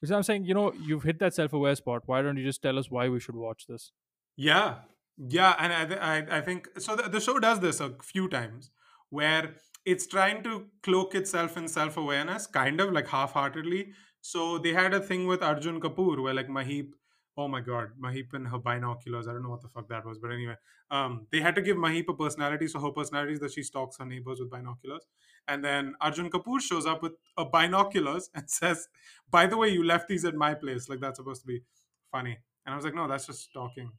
because 0.00 0.10
i'm 0.12 0.22
saying 0.22 0.44
you 0.44 0.54
know 0.54 0.72
you've 0.74 1.02
hit 1.02 1.18
that 1.18 1.34
self-aware 1.34 1.74
spot 1.76 2.02
why 2.06 2.22
don't 2.22 2.36
you 2.38 2.44
just 2.44 2.62
tell 2.62 2.78
us 2.78 2.90
why 2.90 3.08
we 3.08 3.20
should 3.20 3.36
watch 3.36 3.66
this 3.68 3.92
Yeah, 4.36 4.80
yeah, 5.18 5.54
and 5.58 5.72
I, 5.72 5.84
th- 5.86 6.00
I, 6.00 6.38
I 6.38 6.40
think 6.42 6.68
so. 6.78 6.94
The, 6.96 7.08
the 7.08 7.20
show 7.20 7.38
does 7.38 7.60
this 7.60 7.80
a 7.80 7.90
few 8.02 8.28
times 8.28 8.70
where 9.10 9.54
it's 9.86 10.06
trying 10.06 10.42
to 10.42 10.66
cloak 10.82 11.14
itself 11.14 11.56
in 11.56 11.68
self 11.68 11.96
awareness, 11.96 12.46
kind 12.46 12.80
of 12.80 12.92
like 12.92 13.06
half 13.08 13.32
heartedly. 13.32 13.92
So 14.20 14.58
they 14.58 14.72
had 14.72 14.92
a 14.92 15.00
thing 15.00 15.26
with 15.26 15.42
Arjun 15.42 15.80
Kapoor 15.80 16.20
where 16.22 16.34
like 16.34 16.48
Maheep, 16.48 16.90
oh 17.36 17.46
my 17.46 17.60
god, 17.60 17.90
Maheep 18.02 18.34
and 18.34 18.48
her 18.48 18.58
binoculars. 18.58 19.28
I 19.28 19.32
don't 19.32 19.44
know 19.44 19.50
what 19.50 19.62
the 19.62 19.68
fuck 19.68 19.88
that 19.88 20.04
was, 20.04 20.18
but 20.18 20.32
anyway, 20.32 20.56
um, 20.90 21.26
they 21.30 21.40
had 21.40 21.54
to 21.54 21.62
give 21.62 21.76
Maheep 21.76 22.08
a 22.08 22.14
personality. 22.14 22.66
So 22.66 22.80
her 22.80 22.90
personality 22.90 23.34
is 23.34 23.40
that 23.40 23.52
she 23.52 23.62
stalks 23.62 23.98
her 23.98 24.04
neighbors 24.04 24.40
with 24.40 24.50
binoculars, 24.50 25.06
and 25.46 25.64
then 25.64 25.94
Arjun 26.00 26.30
Kapoor 26.30 26.60
shows 26.60 26.86
up 26.86 27.02
with 27.02 27.12
a 27.36 27.44
binoculars 27.44 28.28
and 28.34 28.50
says, 28.50 28.88
"By 29.30 29.46
the 29.46 29.56
way, 29.56 29.68
you 29.68 29.84
left 29.84 30.08
these 30.08 30.24
at 30.24 30.34
my 30.34 30.54
place. 30.54 30.88
Like 30.88 31.00
that's 31.00 31.18
supposed 31.18 31.42
to 31.42 31.46
be 31.46 31.62
funny." 32.10 32.38
And 32.64 32.72
I 32.72 32.76
was 32.76 32.84
like, 32.84 32.94
"No, 32.94 33.06
that's 33.06 33.26
just 33.26 33.44
stalking." 33.44 33.92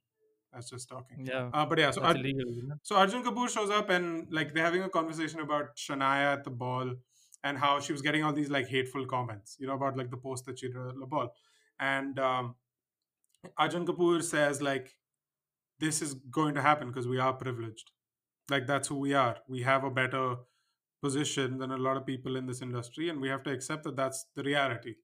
That's 0.54 0.70
just 0.70 0.90
talking. 0.90 1.26
yeah 1.26 1.50
Uh, 1.54 1.66
but 1.66 1.78
yeah, 1.80 1.92
so 1.92 2.02
Ar- 2.02 2.16
illegal 2.16 2.50
isn't 2.50 2.80
so 2.84 2.96
Arjun 2.96 3.24
Kapoor 3.24 3.50
shows 3.50 3.70
up 3.70 3.90
and 3.90 4.28
like 4.32 4.54
they're 4.54 4.64
having 4.64 4.84
a 4.84 4.90
conversation 4.90 5.40
about 5.42 5.76
Shanaya 5.76 6.34
at 6.38 6.44
the 6.44 6.50
ball 6.50 6.96
and 7.44 7.58
how 7.58 7.80
she 7.80 7.92
was 7.92 8.02
getting 8.02 8.24
all 8.24 8.34
these 8.34 8.50
like 8.50 8.68
hateful 8.68 9.06
comments, 9.06 9.58
you 9.60 9.68
know, 9.68 9.74
about 9.74 9.98
like 9.98 10.10
the 10.10 10.18
post 10.18 10.46
that 10.46 10.60
she 10.60 10.68
did 10.68 10.78
at 10.78 11.00
the 11.00 11.06
ball. 11.06 11.34
And 11.80 12.18
um, 12.20 12.56
Arjun 13.58 13.86
Kapoor 13.86 14.24
says 14.24 14.62
like, 14.62 14.96
"This 15.80 16.02
is 16.02 16.16
going 16.16 16.56
to 16.56 16.62
happen 16.62 16.88
because 16.88 17.08
we 17.08 17.20
are 17.20 17.34
privileged. 17.34 17.92
Like 18.50 18.66
that's 18.66 18.88
who 18.88 18.96
we 18.96 19.14
are. 19.14 19.38
We 19.48 19.62
have 19.62 19.84
a 19.84 19.92
better 19.92 20.38
position 21.04 21.60
than 21.60 21.72
a 21.72 21.78
lot 21.78 21.98
of 21.98 22.06
people 22.06 22.36
in 22.36 22.48
this 22.48 22.62
industry, 22.62 23.10
and 23.10 23.22
we 23.22 23.30
have 23.30 23.44
to 23.44 23.52
accept 23.52 23.84
that 23.84 23.96
that's 23.96 24.26
the 24.36 24.44
reality." 24.44 24.96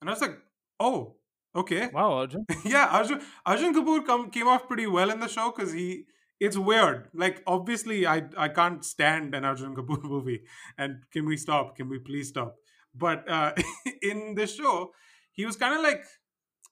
And 0.00 0.08
I 0.08 0.12
was 0.14 0.22
like, 0.22 0.38
"Oh, 0.80 1.16
Okay. 1.56 1.88
Wow, 1.92 2.12
Arjun. 2.14 2.44
yeah, 2.64 2.86
Arjun 2.90 3.20
Arjun 3.46 3.74
Kapoor 3.74 4.04
come, 4.04 4.30
came 4.30 4.48
off 4.48 4.66
pretty 4.66 4.86
well 4.86 5.10
in 5.10 5.20
the 5.20 5.28
show 5.28 5.52
because 5.54 5.72
he. 5.72 6.06
It's 6.40 6.58
weird. 6.58 7.08
Like 7.14 7.42
obviously, 7.46 8.06
I 8.06 8.22
I 8.36 8.48
can't 8.48 8.84
stand 8.84 9.34
an 9.34 9.44
Arjun 9.44 9.74
Kapoor 9.76 10.02
movie. 10.02 10.42
And 10.76 11.04
can 11.12 11.26
we 11.26 11.36
stop? 11.36 11.76
Can 11.76 11.88
we 11.88 11.98
please 11.98 12.28
stop? 12.28 12.56
But 12.94 13.28
uh, 13.30 13.52
in 14.02 14.34
this 14.34 14.56
show, 14.56 14.92
he 15.32 15.46
was 15.46 15.56
kind 15.56 15.74
of 15.76 15.82
like 15.82 16.04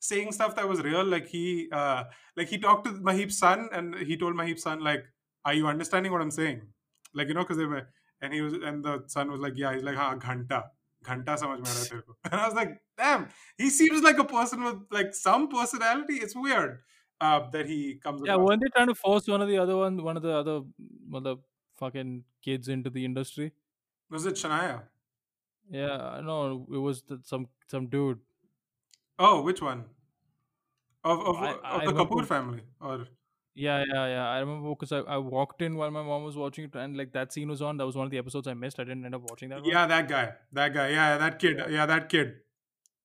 saying 0.00 0.32
stuff 0.32 0.56
that 0.56 0.68
was 0.68 0.80
real. 0.82 1.04
Like 1.04 1.28
he 1.28 1.68
uh, 1.72 2.04
like 2.36 2.48
he 2.48 2.58
talked 2.58 2.86
to 2.86 2.92
Mahi's 2.92 3.38
son, 3.38 3.68
and 3.72 3.94
he 3.94 4.16
told 4.16 4.34
Mahi's 4.34 4.62
son 4.62 4.80
like, 4.80 5.04
"Are 5.44 5.54
you 5.54 5.68
understanding 5.68 6.10
what 6.12 6.20
I'm 6.20 6.30
saying?" 6.32 6.62
Like 7.14 7.28
you 7.28 7.34
know, 7.34 7.42
because 7.42 7.56
they 7.56 7.66
were, 7.66 7.88
and 8.20 8.34
he 8.34 8.40
was, 8.40 8.54
and 8.54 8.84
the 8.84 9.04
son 9.06 9.30
was 9.30 9.40
like, 9.40 9.54
"Yeah." 9.56 9.74
He's 9.74 9.84
like, 9.84 9.96
"Ha, 9.96 10.16
ghanta." 10.16 10.64
घंटा 11.06 11.36
समझ 11.36 11.58
में 11.60 11.68
आ 11.68 11.72
रहा 11.72 11.80
है 11.80 11.88
तेरे 11.88 12.00
को। 12.00 12.16
And 12.30 12.40
I 12.40 12.46
was 12.46 12.54
like 12.54 12.72
damn 13.02 13.28
he 13.58 13.70
seems 13.70 14.02
like 14.02 14.18
a 14.18 14.26
person 14.32 14.64
with 14.64 14.80
like 14.90 15.14
some 15.14 15.48
personality. 15.48 16.18
It's 16.26 16.36
weird 16.36 16.78
uh, 17.20 17.50
that 17.50 17.66
he 17.66 17.80
comes 18.04 18.22
yeah 18.26 18.36
weren't 18.36 18.62
they 18.66 18.70
trying 18.76 18.92
to 18.92 18.94
force 18.94 19.28
one 19.28 19.42
of 19.46 19.48
the 19.48 19.58
other 19.64 19.76
one 19.76 20.02
one 20.10 20.16
of 20.16 20.22
the 20.22 20.36
other 20.36 20.60
mother 21.16 21.36
fucking 21.82 22.24
kids 22.42 22.68
into 22.68 22.90
the 22.90 23.04
industry? 23.04 23.52
Was 24.10 24.26
it 24.26 24.34
Shanaya? 24.34 24.82
Yeah 25.70 26.20
no 26.28 26.66
it 26.72 26.78
was 26.78 27.02
the, 27.02 27.20
some 27.32 27.48
some 27.74 27.88
dude. 27.96 28.20
Oh 29.18 29.42
which 29.42 29.62
one? 29.62 29.84
Of 31.04 31.20
of, 31.20 31.36
I, 31.36 31.52
of 31.52 31.58
I 31.64 31.86
the 31.86 31.92
Kapoor 31.92 32.26
family 32.26 32.62
or 32.80 33.06
yeah, 33.54 33.84
yeah, 33.86 34.06
yeah. 34.06 34.28
I 34.28 34.38
remember 34.38 34.70
because 34.70 34.92
I, 34.92 34.98
I 35.00 35.18
walked 35.18 35.60
in 35.62 35.76
while 35.76 35.90
my 35.90 36.02
mom 36.02 36.24
was 36.24 36.36
watching 36.36 36.64
it, 36.64 36.74
and 36.74 36.96
like 36.96 37.12
that 37.12 37.32
scene 37.32 37.48
was 37.50 37.60
on. 37.60 37.76
That 37.76 37.86
was 37.86 37.96
one 37.96 38.06
of 38.06 38.10
the 38.10 38.18
episodes 38.18 38.46
I 38.48 38.54
missed. 38.54 38.80
I 38.80 38.84
didn't 38.84 39.04
end 39.04 39.14
up 39.14 39.22
watching 39.28 39.50
that. 39.50 39.60
one. 39.60 39.68
yeah, 39.70 39.86
that 39.86 40.08
guy, 40.08 40.32
that 40.52 40.72
guy, 40.72 40.88
yeah, 40.90 41.18
that 41.18 41.38
kid, 41.38 41.60
yeah, 41.70 41.84
that 41.86 42.08
kid. 42.08 42.34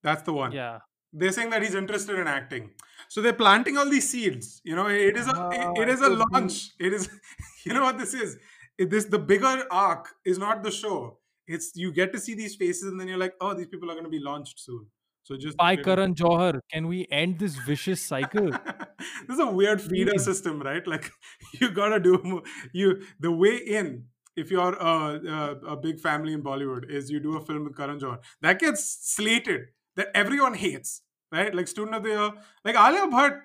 That's 0.03 0.21
the 0.23 0.33
one. 0.33 0.51
yeah. 0.53 0.79
They're 1.13 1.31
saying 1.31 1.49
that 1.51 1.63
he's 1.63 1.73
interested 1.73 2.19
in 2.19 2.27
acting, 2.27 2.71
so 3.09 3.21
they're 3.21 3.33
planting 3.33 3.77
all 3.77 3.89
these 3.89 4.09
seeds. 4.09 4.61
You 4.63 4.75
know, 4.75 4.87
it 4.87 5.17
is 5.17 5.27
a 5.27 5.33
Ah, 5.35 5.49
it, 5.49 5.81
it 5.83 5.89
is 5.89 6.01
a 6.01 6.05
it 6.05 6.09
could 6.09 6.17
be- 6.17 6.23
launch. 6.33 6.69
It 6.79 6.93
is, 6.93 7.09
you 7.65 7.73
know 7.73 7.81
what 7.83 7.97
this 7.97 8.13
is? 8.13 8.37
It, 8.77 8.89
this 8.89 9.05
the 9.05 9.17
bigger 9.19 9.65
arc 9.71 10.09
is 10.25 10.37
not 10.37 10.63
the 10.63 10.71
show. 10.71 11.17
It's 11.47 11.71
you 11.75 11.91
get 11.93 12.11
to 12.13 12.19
see 12.19 12.35
these 12.35 12.55
faces, 12.55 12.83
and 12.91 12.99
then 12.99 13.07
you're 13.07 13.17
like, 13.17 13.33
oh, 13.41 13.53
these 13.53 13.67
people 13.67 13.89
are 13.89 13.93
going 13.93 14.03
to 14.03 14.09
be 14.09 14.19
launched 14.19 14.59
soon. 14.59 14.85
So 15.27 15.35
just 15.35 15.57
By. 15.57 15.75
Karan 15.75 16.13
Johar, 16.15 16.59
can 16.71 16.87
we 16.87 17.05
end 17.11 17.37
this 17.39 17.55
vicious 17.69 18.01
cycle? 18.01 18.49
this 19.27 19.33
is 19.37 19.39
a 19.39 19.51
weird 19.51 19.81
feeder 19.81 20.11
Please. 20.13 20.23
system, 20.23 20.61
right? 20.61 20.85
Like 20.93 21.11
you 21.59 21.69
gotta 21.79 21.99
do 21.99 22.43
you 22.73 23.01
the 23.19 23.31
way 23.31 23.57
in. 23.57 24.05
If 24.37 24.51
you're 24.51 24.73
a, 24.75 24.93
a, 25.37 25.55
a 25.73 25.75
big 25.75 25.99
family 25.99 26.31
in 26.31 26.43
Bollywood, 26.43 26.89
is 26.89 27.09
you 27.09 27.19
do 27.19 27.35
a 27.37 27.41
film 27.45 27.63
with 27.65 27.75
Karan 27.75 27.99
Johar 27.99 28.19
that 28.41 28.59
gets 28.59 28.85
slated 29.15 29.61
that 29.97 30.09
everyone 30.13 30.53
hates, 30.53 31.01
right? 31.31 31.53
Like 31.59 31.67
Student 31.67 31.95
of 31.97 32.03
the 32.03 32.09
Year, 32.09 32.31
like 32.63 32.75
Alia 32.75 33.07
Bhatt 33.15 33.39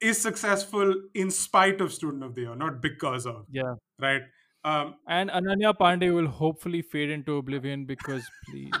is 0.00 0.20
successful 0.20 0.94
in 1.14 1.30
spite 1.30 1.80
of 1.80 1.92
Student 1.92 2.22
of 2.22 2.34
the 2.34 2.42
Year, 2.42 2.54
not 2.54 2.82
because 2.82 3.26
of, 3.26 3.46
Yeah. 3.50 3.74
right? 3.98 4.22
Um, 4.62 4.94
And 5.08 5.30
Ananya 5.30 5.72
Panday 5.80 6.14
will 6.14 6.28
hopefully 6.28 6.82
fade 6.82 7.08
into 7.10 7.36
oblivion 7.38 7.86
because 7.86 8.28
please 8.50 8.72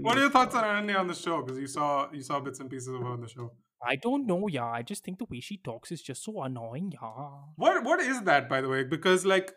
what 0.00 0.16
are 0.16 0.20
your 0.20 0.30
thoughts 0.30 0.54
on 0.54 0.64
Ananya 0.64 0.98
on 1.00 1.06
the 1.08 1.14
show? 1.14 1.42
Because 1.42 1.58
you 1.58 1.66
saw 1.66 2.08
you 2.12 2.22
saw 2.22 2.40
bits 2.40 2.60
and 2.60 2.70
pieces 2.70 2.88
of 2.88 3.00
her 3.00 3.08
on 3.08 3.20
the 3.20 3.28
show. 3.28 3.52
I 3.86 3.96
don't 3.96 4.26
know, 4.26 4.48
yeah. 4.48 4.66
I 4.66 4.82
just 4.82 5.04
think 5.04 5.18
the 5.18 5.26
way 5.30 5.40
she 5.40 5.58
talks 5.58 5.92
is 5.92 6.00
just 6.02 6.24
so 6.24 6.42
annoying, 6.42 6.92
yeah. 6.92 7.28
What 7.56 7.84
what 7.84 8.00
is 8.00 8.22
that, 8.22 8.48
by 8.48 8.60
the 8.60 8.68
way? 8.68 8.84
Because 8.84 9.26
like, 9.26 9.52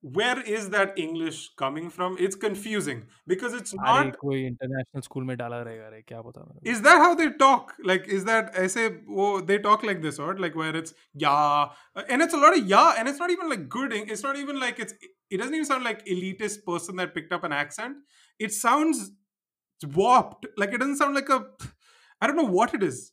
where 0.00 0.40
is 0.40 0.70
that 0.70 0.98
English 0.98 1.50
coming 1.56 1.88
from? 1.88 2.16
It's 2.18 2.36
confusing 2.36 3.06
because 3.26 3.52
it's 3.52 3.74
not. 3.74 4.06
international 4.06 5.02
school 5.02 5.24
mein 5.24 5.38
dala 5.38 5.64
rahega 5.64 6.04
kya 6.04 6.22
pata 6.24 6.44
Is 6.64 6.82
that 6.82 6.98
how 6.98 7.14
they 7.14 7.30
talk? 7.30 7.72
Like, 7.84 8.06
is 8.08 8.24
that 8.24 8.52
I 8.58 8.66
say? 8.66 8.90
Oh, 9.08 9.40
they 9.40 9.58
talk 9.58 9.82
like 9.82 10.02
this, 10.02 10.18
or 10.18 10.36
like 10.36 10.54
where 10.54 10.76
it's 10.76 10.94
yeah, 11.14 11.68
and 12.08 12.22
it's 12.22 12.34
a 12.34 12.36
lot 12.44 12.56
of 12.56 12.66
yeah, 12.66 12.94
and 12.98 13.08
it's 13.08 13.18
not 13.18 13.30
even 13.30 13.48
like 13.48 13.68
good. 13.68 13.92
It's 13.92 14.22
not 14.22 14.36
even 14.36 14.60
like 14.60 14.78
it's. 14.78 14.94
It 15.30 15.38
doesn't 15.38 15.54
even 15.54 15.64
sound 15.64 15.82
like 15.82 16.04
elitist 16.04 16.64
person 16.64 16.96
that 16.96 17.14
picked 17.14 17.32
up 17.32 17.42
an 17.42 17.52
accent. 17.52 17.96
It 18.38 18.52
sounds 18.52 19.12
warped. 19.86 20.46
Like 20.56 20.72
it 20.72 20.78
doesn't 20.78 20.96
sound 20.96 21.14
like 21.14 21.28
a. 21.28 21.44
I 22.20 22.26
don't 22.26 22.36
know 22.36 22.44
what 22.44 22.74
it 22.74 22.82
is. 22.82 23.12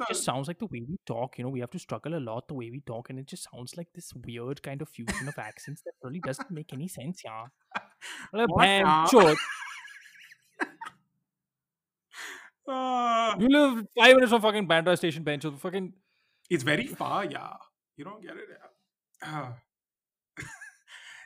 It 0.00 0.06
just 0.08 0.24
sounds 0.24 0.46
like 0.46 0.58
the 0.58 0.66
way 0.66 0.82
we 0.88 0.98
talk, 1.04 1.36
you 1.36 1.44
know, 1.44 1.50
we 1.50 1.60
have 1.60 1.70
to 1.70 1.78
struggle 1.78 2.14
a 2.16 2.20
lot 2.20 2.46
the 2.46 2.54
way 2.54 2.70
we 2.70 2.80
talk, 2.80 3.10
and 3.10 3.18
it 3.18 3.26
just 3.26 3.48
sounds 3.52 3.76
like 3.76 3.88
this 3.92 4.12
weird 4.14 4.62
kind 4.62 4.80
of 4.80 4.88
fusion 4.88 5.26
of 5.28 5.36
accents 5.38 5.82
that 5.84 5.92
really 6.02 6.20
doesn't 6.20 6.50
make 6.50 6.72
any 6.72 6.86
sense, 6.88 7.22
yeah. 7.24 7.46
Like, 8.32 8.48
What, 8.48 8.58
bam, 8.60 8.86
yeah? 8.86 9.06
chod. 9.06 9.36
Uh, 12.68 13.34
You 13.38 13.48
live 13.48 13.86
five 13.98 14.14
minutes 14.14 14.30
from 14.30 14.42
fucking 14.42 14.68
Bandra 14.68 14.96
station 14.96 15.24
bench, 15.24 15.42
so 15.42 15.50
fucking 15.52 15.92
It's 16.48 16.62
very 16.62 16.86
far, 16.86 17.24
yeah. 17.24 17.54
You 17.96 18.04
don't 18.04 18.22
get 18.22 18.36
it, 18.36 18.44
yeah. 18.48 18.66
Ah. 19.22 19.54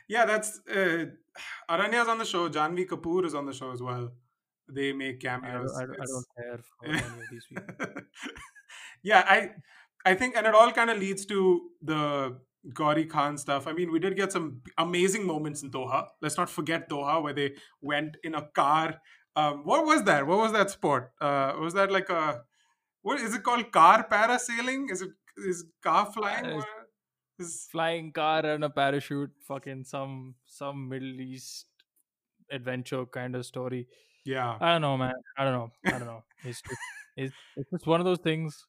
yeah, 0.07 0.25
that's 0.25 0.59
uh, 0.69 1.05
Ananya's 1.69 2.07
on 2.07 2.17
the 2.17 2.25
show. 2.25 2.49
Janhvi 2.49 2.87
Kapoor 2.87 3.25
is 3.25 3.35
on 3.35 3.45
the 3.45 3.53
show 3.53 3.71
as 3.71 3.81
well. 3.81 4.11
They 4.67 4.93
make 4.93 5.19
cameos. 5.21 5.75
I, 5.77 5.85
don't- 5.85 6.01
I 6.01 6.05
don't 6.05 6.25
care 6.37 6.59
for 6.63 6.85
any 6.89 6.97
of 6.97 7.29
these 7.31 7.45
people. 7.49 8.01
yeah, 9.03 9.23
I 9.27 9.49
I 10.05 10.15
think 10.15 10.35
and 10.35 10.45
it 10.47 10.53
all 10.55 10.71
kind 10.71 10.89
of 10.89 10.97
leads 10.97 11.25
to 11.27 11.69
the 11.81 12.37
Gauri 12.73 13.05
Khan 13.05 13.37
stuff. 13.37 13.67
I 13.67 13.73
mean, 13.73 13.91
we 13.91 13.99
did 13.99 14.15
get 14.15 14.31
some 14.31 14.61
amazing 14.77 15.25
moments 15.25 15.63
in 15.63 15.71
Doha. 15.71 16.07
Let's 16.21 16.37
not 16.37 16.49
forget 16.49 16.89
Doha, 16.89 17.21
where 17.21 17.33
they 17.33 17.53
went 17.81 18.17
in 18.23 18.35
a 18.35 18.41
car. 18.41 19.01
Um, 19.35 19.61
what 19.65 19.85
was 19.85 20.03
that? 20.03 20.25
What 20.25 20.37
was 20.39 20.51
that 20.53 20.69
sport? 20.71 21.11
Uh, 21.21 21.53
was 21.59 21.73
that 21.73 21.91
like 21.91 22.09
a 22.09 22.41
what 23.01 23.19
is 23.19 23.35
it 23.35 23.43
called? 23.43 23.71
Car 23.71 24.07
parasailing? 24.09 24.89
Is 24.91 25.01
it 25.01 25.11
is 25.37 25.65
car 25.83 26.05
flying? 26.11 26.45
Uh, 26.45 26.55
What- 26.55 26.73
This- 27.37 27.67
flying 27.71 28.11
car 28.13 28.45
and 28.49 28.63
a 28.63 28.69
parachute, 28.69 29.31
fucking 29.47 29.83
some 29.87 30.35
some 30.45 30.87
Middle 30.91 31.19
East 31.23 31.65
adventure 32.49 33.05
kind 33.05 33.35
of 33.35 33.45
story. 33.45 33.87
Yeah. 34.25 34.57
I 34.59 34.71
don't 34.73 34.81
know, 34.81 34.97
man. 34.97 35.13
I 35.37 35.43
don't 35.43 35.53
know. 35.53 35.71
I 35.85 35.91
don't 35.91 36.07
know. 36.07 36.23
It's 36.43 36.61
just, 36.61 36.81
it's, 37.15 37.35
it's 37.55 37.69
just 37.69 37.87
one 37.87 37.99
of 37.99 38.05
those 38.05 38.19
things 38.19 38.65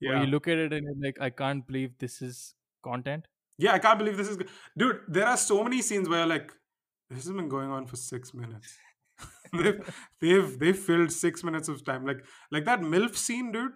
yeah. 0.00 0.10
where 0.10 0.20
you 0.20 0.26
look 0.26 0.48
at 0.48 0.58
it 0.58 0.72
and 0.72 0.84
you're 0.84 1.04
like, 1.04 1.20
I 1.20 1.30
can't 1.30 1.66
believe 1.66 1.98
this 1.98 2.22
is 2.22 2.54
content. 2.82 3.26
Yeah, 3.58 3.72
I 3.72 3.78
can't 3.78 3.98
believe 3.98 4.16
this 4.16 4.28
is. 4.28 4.38
Dude, 4.76 5.00
there 5.08 5.26
are 5.26 5.36
so 5.36 5.62
many 5.62 5.82
scenes 5.82 6.08
where 6.08 6.26
like, 6.26 6.52
this 7.10 7.24
has 7.24 7.32
been 7.32 7.48
going 7.48 7.70
on 7.70 7.86
for 7.86 7.96
six 7.96 8.34
minutes. 8.34 8.76
they've 9.52 9.94
they've 10.20 10.58
they 10.58 10.72
filled 10.72 11.12
six 11.12 11.44
minutes 11.44 11.68
of 11.68 11.84
time. 11.84 12.04
Like 12.04 12.24
like 12.50 12.64
that 12.64 12.80
milf 12.80 13.16
scene, 13.16 13.52
dude. 13.52 13.72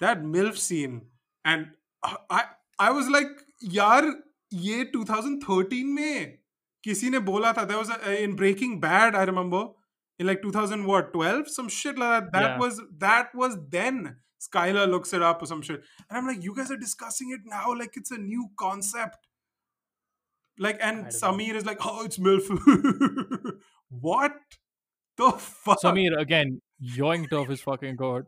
That 0.00 0.22
milf 0.22 0.58
scene, 0.58 1.02
and 1.44 1.68
I 2.30 2.44
I 2.78 2.90
was 2.90 3.08
like, 3.08 3.28
yar, 3.60 4.02
ye 4.50 4.84
2013 4.84 5.94
me, 5.94 6.38
किसी 6.84 7.10
ने 7.10 7.18
बोला 7.20 7.52
था 7.56 7.68
there 7.68 7.78
was 7.78 7.90
a, 7.90 8.22
in 8.22 8.34
Breaking 8.34 8.80
Bad 8.80 9.14
I 9.14 9.22
remember 9.22 9.68
in 10.22 10.26
like 10.30 10.42
2000 10.42 10.84
what 10.92 11.12
12 11.12 11.50
some 11.58 11.68
shit 11.76 11.98
like 12.02 12.10
that 12.24 12.32
that 12.38 12.42
Yeah. 12.50 12.58
was 12.64 12.80
that 13.06 13.34
was 13.42 13.56
then 13.76 14.16
Skyler 14.46 14.88
looks 14.92 15.12
it 15.18 15.22
up 15.30 15.42
or 15.42 15.46
some 15.50 15.62
shit 15.68 15.82
and 16.08 16.18
I'm 16.18 16.26
like 16.30 16.42
you 16.48 16.54
guys 16.60 16.70
are 16.76 16.80
discussing 16.86 17.30
it 17.36 17.40
now 17.56 17.74
like 17.82 17.96
it's 18.02 18.10
a 18.10 18.18
new 18.18 18.48
concept 18.64 19.28
like 20.58 20.78
and 20.80 21.06
I 21.06 21.10
don't 21.10 21.38
know. 21.38 21.44
Samir 21.44 21.54
is 21.54 21.66
like 21.66 21.78
oh 21.86 22.04
it's 22.04 22.18
MILF 22.18 22.48
what 23.88 24.32
the 25.16 25.30
fuck 25.32 25.80
Samir 25.82 26.18
again 26.20 26.60
yoinked 26.82 27.32
off 27.32 27.48
his 27.48 27.60
fucking 27.60 27.96
god. 27.96 28.26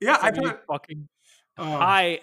yeah 0.00 0.18
I 0.20 0.30
Samir 0.30 0.42
thought 0.44 0.60
fucking 0.72 1.08
uh, 1.58 1.64
high 1.78 2.20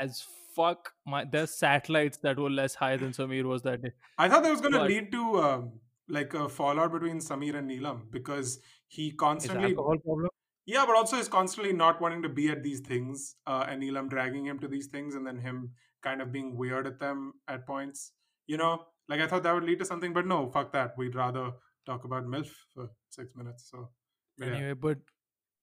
as 0.00 0.24
fuck. 0.54 0.92
My 1.06 1.24
there's 1.30 1.50
satellites 1.58 2.18
that 2.22 2.38
were 2.38 2.50
less 2.50 2.74
high 2.74 2.96
than 2.96 3.10
Samir 3.12 3.44
was 3.44 3.62
that 3.62 3.82
day. 3.82 3.90
I 4.18 4.28
thought 4.28 4.42
that 4.42 4.50
was 4.50 4.60
going 4.60 4.72
to 4.72 4.78
But- 4.80 4.88
lead 4.90 5.10
to 5.12 5.22
um, 5.42 5.72
like 6.08 6.34
a 6.34 6.48
fallout 6.48 6.92
between 6.92 7.18
Samir 7.18 7.56
and 7.56 7.70
Neelam 7.70 8.10
because 8.10 8.58
he 8.88 9.12
constantly, 9.12 9.70
alcohol 9.70 9.98
problem? 9.98 10.28
yeah, 10.66 10.84
but 10.86 10.96
also 10.96 11.16
is 11.16 11.28
constantly 11.28 11.72
not 11.72 12.00
wanting 12.00 12.22
to 12.22 12.28
be 12.28 12.48
at 12.48 12.62
these 12.62 12.80
things, 12.80 13.36
uh, 13.46 13.66
and 13.68 13.82
Neelam 13.82 14.08
dragging 14.08 14.46
him 14.46 14.58
to 14.60 14.68
these 14.68 14.86
things, 14.86 15.14
and 15.14 15.26
then 15.26 15.38
him 15.38 15.72
kind 16.02 16.22
of 16.22 16.32
being 16.32 16.56
weird 16.56 16.86
at 16.86 17.00
them 17.00 17.32
at 17.48 17.66
points. 17.66 18.12
You 18.46 18.56
know, 18.56 18.84
like 19.08 19.20
I 19.20 19.26
thought 19.26 19.42
that 19.42 19.54
would 19.54 19.64
lead 19.64 19.78
to 19.80 19.84
something, 19.84 20.12
but 20.12 20.26
no, 20.26 20.48
fuck 20.50 20.72
that. 20.72 20.94
We'd 20.96 21.14
rather 21.16 21.50
talk 21.84 22.04
about 22.04 22.24
MILF 22.24 22.50
for 22.74 22.88
six 23.10 23.34
minutes. 23.34 23.68
So, 23.70 23.90
but 24.38 24.48
yeah. 24.48 24.54
Anyway, 24.54 24.72
but 24.74 24.98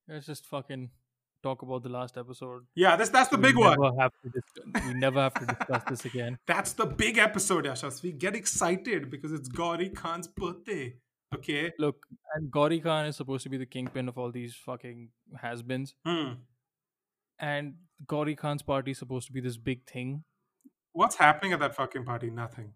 let's 0.07 0.25
just 0.25 0.45
fucking 0.45 0.89
talk 1.43 1.61
about 1.61 1.83
the 1.83 1.89
last 1.89 2.17
episode. 2.17 2.63
yeah, 2.75 2.95
this 2.95 3.09
that's 3.09 3.29
the 3.29 3.37
We 3.37 3.43
big 3.49 3.57
one. 3.57 3.77
Have 3.99 4.11
to 4.23 4.29
discuss, 4.29 4.87
we 4.87 4.93
never 4.95 5.19
have 5.21 5.33
to 5.35 5.45
discuss 5.45 5.83
this 5.89 6.05
again. 6.05 6.37
That's 6.47 6.73
the 6.73 6.85
big 6.85 7.17
episode, 7.17 7.65
Yashas. 7.65 8.01
We 8.01 8.11
get 8.13 8.35
excited 8.35 9.09
because 9.11 9.31
it's 9.31 9.49
Gauri 9.49 9.89
Khan's 9.89 10.27
birthday. 10.27 10.95
Okay. 11.35 11.71
Look, 11.79 11.97
and 12.35 12.49
Gauri 12.51 12.79
Khan 12.79 13.05
is 13.07 13.15
supposed 13.17 13.43
to 13.43 13.49
be 13.49 13.57
the 13.57 13.65
kingpin 13.65 14.07
of 14.07 14.17
all 14.17 14.31
these 14.31 14.55
fucking 14.55 15.09
has-beens, 15.41 15.93
Hmm. 16.05 16.33
and 17.39 17.75
Gauri 18.07 18.35
Khan's 18.35 18.61
party 18.61 18.91
is 18.91 18.97
supposed 18.99 19.27
to 19.27 19.33
be 19.33 19.41
this 19.41 19.57
big 19.57 19.85
thing. 19.89 20.23
What's 20.91 21.15
happening 21.15 21.53
at 21.53 21.59
that 21.59 21.75
fucking 21.75 22.05
party? 22.05 22.29
Nothing. 22.29 22.73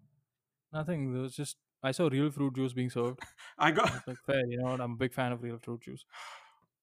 Nothing. 0.72 1.12
There 1.12 1.22
was 1.22 1.34
just 1.36 1.56
I 1.82 1.92
saw 1.92 2.08
real 2.08 2.30
fruit 2.30 2.56
juice 2.56 2.72
being 2.72 2.90
served. 2.90 3.20
I 3.58 3.70
got. 3.70 3.94
It's 3.94 4.06
like 4.08 4.16
fair, 4.26 4.42
you 4.48 4.58
know, 4.58 4.66
I'm 4.68 4.92
a 4.92 4.96
big 4.96 5.14
fan 5.14 5.30
of 5.32 5.42
real 5.42 5.58
fruit 5.58 5.82
juice. 5.82 6.04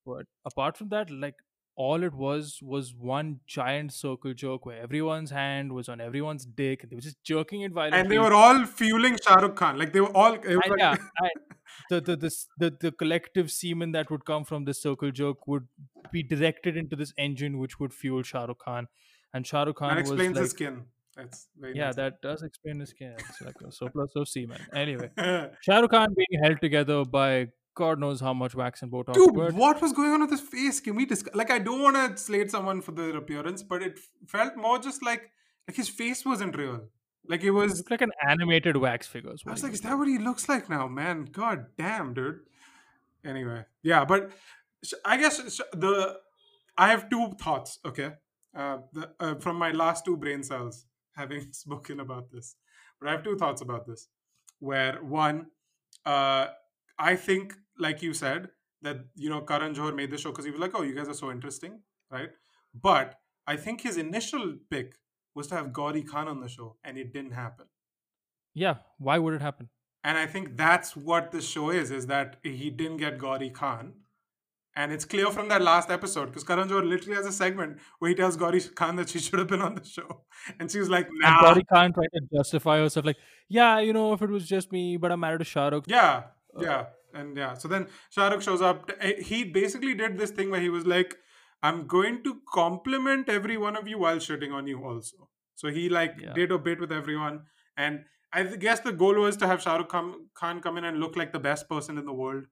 But 0.05 0.25
apart 0.45 0.77
from 0.77 0.89
that, 0.89 1.09
like 1.11 1.35
all 1.75 2.03
it 2.03 2.13
was 2.13 2.59
was 2.61 2.93
one 2.95 3.39
giant 3.45 3.91
circle 3.91 4.33
jerk 4.33 4.65
where 4.65 4.81
everyone's 4.81 5.31
hand 5.31 5.73
was 5.73 5.89
on 5.89 5.99
everyone's 5.99 6.45
dick 6.45 6.83
and 6.83 6.91
they 6.91 6.95
were 6.95 7.01
just 7.01 7.21
jerking 7.23 7.61
it 7.61 7.71
violently. 7.73 7.99
and 7.99 8.09
they 8.11 8.17
were 8.17 8.33
all 8.33 8.65
fueling 8.65 9.17
Shah 9.21 9.35
Rukh 9.35 9.55
Khan. 9.55 9.77
Like 9.77 9.91
they 9.93 9.99
were 10.01 10.15
all. 10.15 10.33
It 10.33 10.45
was 10.45 10.61
And 10.63 10.71
like, 10.71 10.79
yeah, 10.79 10.95
the, 11.89 12.01
the, 12.01 12.15
this, 12.15 12.47
the 12.57 12.71
the 12.79 12.91
collective 12.91 13.51
semen 13.51 13.91
that 13.91 14.09
would 14.09 14.25
come 14.25 14.45
from 14.45 14.65
this 14.65 14.81
circle 14.81 15.11
jerk 15.11 15.47
would 15.47 15.67
be 16.11 16.23
directed 16.23 16.77
into 16.77 16.95
this 16.95 17.13
engine, 17.17 17.57
which 17.57 17.79
would 17.79 17.93
fuel 17.93 18.23
Shah 18.23 18.45
Rukh 18.45 18.59
Khan, 18.59 18.87
and 19.33 19.45
Shah 19.45 19.63
Rukh 19.63 19.75
Khan 19.75 19.95
that 19.95 20.01
was 20.01 20.11
explains 20.11 20.35
like, 20.35 20.43
his 20.43 20.51
skin. 20.51 20.85
That's 21.17 21.47
very 21.57 21.75
yeah, 21.77 21.85
nice. 21.85 21.95
that 21.95 22.21
does 22.21 22.43
explain 22.43 22.79
his 22.79 22.89
skin. 22.89 23.15
It's 23.17 23.41
like 23.41 23.55
a 23.65 23.71
surplus 23.71 24.11
of 24.15 24.27
semen. 24.27 24.59
Anyway, 24.73 25.09
Shah 25.61 25.79
Rukh 25.79 25.91
Khan 25.91 26.13
being 26.15 26.41
held 26.43 26.61
together 26.61 27.03
by 27.05 27.47
God 27.75 27.99
knows 27.99 28.21
how 28.21 28.33
much 28.33 28.55
wax 28.55 28.81
and 28.81 28.91
Botox. 28.91 29.13
Dude, 29.13 29.33
but 29.33 29.53
what 29.53 29.81
was 29.81 29.91
going 29.91 30.11
on 30.11 30.21
with 30.21 30.31
his 30.31 30.41
face? 30.41 30.79
Can 30.79 30.95
we 30.95 31.05
discuss? 31.05 31.35
Like, 31.35 31.51
I 31.51 31.59
don't 31.59 31.81
want 31.81 31.95
to 31.95 32.21
slate 32.21 32.49
someone 32.49 32.81
for 32.81 32.91
their 32.91 33.15
appearance, 33.17 33.63
but 33.63 33.83
it 33.83 33.99
felt 34.27 34.55
more 34.55 34.79
just 34.79 35.03
like 35.03 35.29
like 35.67 35.75
his 35.75 35.89
face 35.89 36.25
wasn't 36.25 36.57
real. 36.57 36.87
Like 37.27 37.43
it 37.43 37.47
it 37.47 37.51
was. 37.51 37.77
looked 37.77 37.91
like 37.91 38.01
an 38.01 38.11
animated 38.27 38.77
wax 38.77 39.07
figure. 39.07 39.31
I 39.47 39.51
was 39.51 39.63
like, 39.63 39.73
is 39.73 39.81
that 39.81 39.97
what 39.97 40.07
he 40.07 40.17
looks 40.17 40.47
like 40.47 40.69
now, 40.69 40.87
man? 40.87 41.25
God 41.31 41.67
damn, 41.77 42.13
dude. 42.13 42.39
Anyway, 43.25 43.65
yeah, 43.81 44.05
but 44.05 44.31
I 45.03 45.17
guess 45.17 45.37
the 45.73 46.19
I 46.77 46.89
have 46.89 47.09
two 47.09 47.33
thoughts. 47.41 47.79
Okay, 47.85 48.11
uh, 48.55 48.77
the, 48.93 49.09
uh, 49.19 49.35
from 49.35 49.57
my 49.57 49.71
last 49.71 50.05
two 50.05 50.17
brain 50.17 50.43
cells, 50.43 50.85
having 51.15 51.47
spoken 51.51 51.99
about 51.99 52.31
this, 52.31 52.55
but 52.99 53.09
I 53.09 53.13
have 53.13 53.23
two 53.23 53.37
thoughts 53.37 53.61
about 53.61 53.87
this. 53.87 54.07
Where 54.59 55.03
one, 55.03 55.47
uh, 56.05 56.47
I 56.97 57.15
think, 57.15 57.55
like 57.77 58.01
you 58.01 58.13
said, 58.13 58.49
that 58.81 58.97
you 59.15 59.29
know 59.29 59.41
Karan 59.41 59.75
Johar 59.75 59.95
made 59.95 60.11
the 60.11 60.17
show 60.17 60.31
because 60.31 60.45
he 60.45 60.51
was 60.51 60.59
like, 60.59 60.71
"Oh, 60.75 60.83
you 60.83 60.95
guys 60.95 61.09
are 61.09 61.13
so 61.13 61.31
interesting," 61.31 61.81
right? 62.11 62.29
But 62.73 63.15
I 63.47 63.55
think 63.55 63.81
his 63.81 63.97
initial 63.97 64.55
pick 64.69 64.95
was 65.33 65.47
to 65.47 65.55
have 65.55 65.73
Gauri 65.73 66.03
Khan 66.03 66.27
on 66.27 66.39
the 66.39 66.47
show, 66.49 66.77
and 66.83 66.97
it 66.97 67.13
didn't 67.13 67.31
happen. 67.31 67.65
Yeah, 68.53 68.75
why 68.97 69.19
would 69.19 69.33
it 69.33 69.41
happen? 69.41 69.69
And 70.03 70.17
I 70.17 70.27
think 70.27 70.55
that's 70.55 70.95
what 70.95 71.31
the 71.31 71.41
show 71.41 71.71
is, 71.71 71.91
is 71.91 72.07
that 72.07 72.37
he 72.43 72.69
didn't 72.69 72.97
get 72.97 73.17
Gauri 73.17 73.49
Khan. 73.49 73.93
And 74.77 74.91
it's 74.91 75.05
clear 75.05 75.31
from 75.31 75.47
that 75.49 75.61
last 75.61 75.89
episode, 75.89 76.27
because 76.27 76.43
Karan 76.43 76.67
Johar 76.69 76.87
literally 76.87 77.15
has 77.15 77.25
a 77.25 77.31
segment 77.31 77.79
where 77.99 78.09
he 78.09 78.15
tells 78.15 78.35
Gauri 78.35 78.61
Khan 78.61 78.97
that 78.97 79.09
she 79.09 79.19
should 79.25 79.39
have 79.39 79.47
been 79.47 79.61
on 79.61 79.75
the 79.75 79.85
show. 79.85 80.25
And 80.59 80.69
she 80.69 80.79
was 80.79 80.89
like, 80.89 81.07
And 81.07 81.19
nah. 81.21 81.41
Gauri 81.41 81.63
Khan 81.63 81.93
tried 81.93 82.09
to 82.13 82.21
justify 82.33 82.77
herself, 82.79 83.05
like, 83.05 83.17
yeah, 83.49 83.79
you 83.79 83.93
know, 83.93 84.13
if 84.13 84.21
it 84.21 84.29
was 84.29 84.47
just 84.47 84.71
me, 84.71 84.97
but 84.97 85.11
I'm 85.11 85.19
married 85.19 85.39
to 85.39 85.45
Shah 85.45 85.69
Rukh. 85.69 85.85
Yeah, 85.87 86.23
uh, 86.55 86.61
yeah. 86.61 86.85
And 87.15 87.37
yeah, 87.37 87.53
so 87.53 87.67
then 87.67 87.87
Shah 88.09 88.27
Rukh 88.29 88.41
shows 88.41 88.61
up. 88.61 88.91
Eh, 88.99 89.21
He 89.21 89.43
basically 89.45 89.93
did 89.95 90.17
this 90.17 90.31
thing 90.31 90.51
where 90.51 90.61
he 90.61 90.69
was 90.69 90.85
like, 90.85 91.15
I'm 91.63 91.87
going 91.87 92.23
to 92.25 92.41
compliment 92.53 93.29
every 93.29 93.57
one 93.57 93.75
of 93.75 93.87
you 93.87 93.99
while 93.99 94.17
shitting 94.17 94.53
on 94.53 94.67
you 94.67 94.83
also. 94.83 95.29
So 95.55 95.69
he 95.69 95.87
like 95.89 96.15
Yeah. 96.19 96.33
did 96.33 96.51
a 96.51 96.59
bit 96.59 96.79
with 96.79 96.91
everyone. 96.91 97.39
And 97.77 98.05
I 98.33 98.43
guess 98.43 98.81
the 98.81 98.91
goal 98.91 99.15
was 99.15 99.37
to 99.37 99.47
have 99.47 99.61
Shah 99.61 99.77
Rukh 99.77 99.89
Khan 99.89 100.61
come 100.61 100.77
in 100.77 100.83
and 100.83 100.99
look 100.99 101.15
like 101.15 101.31
the 101.33 101.39
best 101.39 101.69
person 101.69 101.97
in 101.97 102.05
the 102.05 102.13
world. 102.13 102.45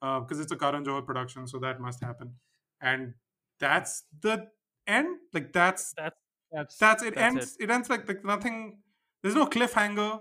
Because 0.00 0.38
it's 0.38 0.52
a 0.52 0.56
Karan 0.56 0.84
Johar 0.84 1.04
production, 1.04 1.46
so 1.48 1.58
that 1.58 1.80
must 1.80 2.00
happen. 2.04 2.34
And 2.80 3.14
that's 3.58 4.04
the 4.26 4.46
end. 4.86 5.16
Like 5.34 5.52
that's 5.52 5.92
That's 5.96 6.16
that's 6.52 6.76
that's 6.78 7.02
it 7.02 7.14
that's 7.16 7.36
ends 7.36 7.56
it. 7.58 7.70
ends 7.70 7.90
like, 7.90 8.06
like 8.08 8.24
nothing 8.24 8.78
there's 9.22 9.34
no 9.34 9.46
cliffhanger 9.46 10.20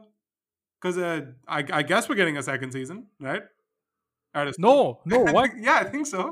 because 0.81 0.97
uh, 0.97 1.21
I, 1.47 1.63
I 1.71 1.83
guess 1.83 2.09
we're 2.09 2.15
getting 2.15 2.37
a 2.37 2.43
second 2.43 2.71
season 2.71 3.05
right 3.19 3.43
At 4.39 4.47
a- 4.49 4.53
No, 4.65 4.73
no, 5.13 5.19
what? 5.37 5.51
yeah 5.67 5.77
i 5.83 5.85
think 5.93 6.07
so 6.15 6.23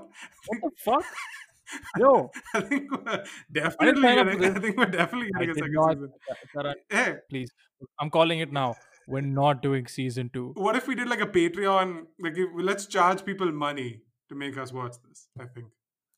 What 0.48 0.60
the 0.66 0.72
fuck? 0.88 1.06
Yo, 2.02 2.10
i 2.54 2.62
think 2.72 2.92
we're 2.96 3.24
definitely 3.60 4.02
getting, 4.02 4.44
i 4.58 4.60
think 4.66 4.78
we're 4.82 4.92
definitely 4.98 5.32
I 5.36 5.46
getting 5.46 5.50
a 5.50 5.54
did 5.54 5.64
second 5.64 5.74
not. 5.74 5.94
season 5.94 6.12
Karan, 6.54 6.76
hey 6.98 7.08
please, 7.30 7.52
I'm 8.00 8.10
calling 8.18 8.40
it 8.48 8.52
now. 8.60 8.76
We're 9.14 9.22
not 9.22 9.62
doing 9.64 9.88
season 9.96 10.30
two. 10.36 10.46
what 10.66 10.76
if 10.82 10.88
we 10.92 10.96
did 11.00 11.10
like 11.14 11.24
a 11.26 11.32
patreon 11.38 11.90
like 12.28 12.38
if, 12.44 12.50
let's 12.70 12.86
charge 12.98 13.26
people 13.26 13.52
money 13.64 13.90
to 14.30 14.36
make 14.44 14.58
us 14.66 14.72
watch 14.82 14.96
this 15.08 15.28
i 15.46 15.46
think 15.56 15.68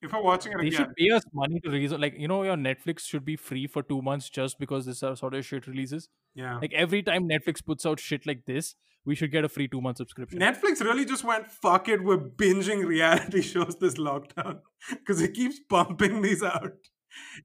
if 0.01 0.13
we're 0.13 0.21
watching 0.21 0.51
it 0.53 0.59
They 0.59 0.67
again 0.67 0.77
should 0.77 0.95
pay 0.95 1.09
us 1.09 1.23
money 1.33 1.59
to 1.61 1.69
release. 1.69 1.91
Like 1.91 2.17
you 2.17 2.27
know, 2.27 2.43
your 2.43 2.55
Netflix 2.55 3.01
should 3.01 3.25
be 3.25 3.35
free 3.35 3.67
for 3.67 3.83
two 3.83 4.01
months 4.01 4.29
just 4.29 4.59
because 4.59 4.85
this 4.85 5.03
are 5.03 5.15
sort 5.15 5.33
of 5.33 5.45
shit 5.45 5.67
releases. 5.67 6.09
yeah 6.35 6.57
Like 6.57 6.73
every 6.73 7.03
time 7.03 7.27
Netflix 7.29 7.65
puts 7.65 7.85
out 7.85 7.99
shit 7.99 8.25
like 8.25 8.45
this, 8.45 8.75
we 9.05 9.15
should 9.15 9.31
get 9.31 9.45
a 9.45 9.49
free 9.49 9.67
two 9.67 9.81
month 9.81 9.97
subscription. 9.97 10.39
Netflix 10.39 10.81
really 10.81 11.05
just 11.05 11.23
went, 11.23 11.47
fuck 11.47 11.87
it, 11.87 12.03
we're 12.03 12.17
binging 12.17 12.85
reality 12.85 13.41
shows 13.53 13.77
this 13.79 13.95
lockdown. 13.95 14.59
Because 14.89 15.21
it 15.21 15.33
keeps 15.33 15.59
pumping 15.69 16.21
these 16.21 16.43
out. 16.43 16.73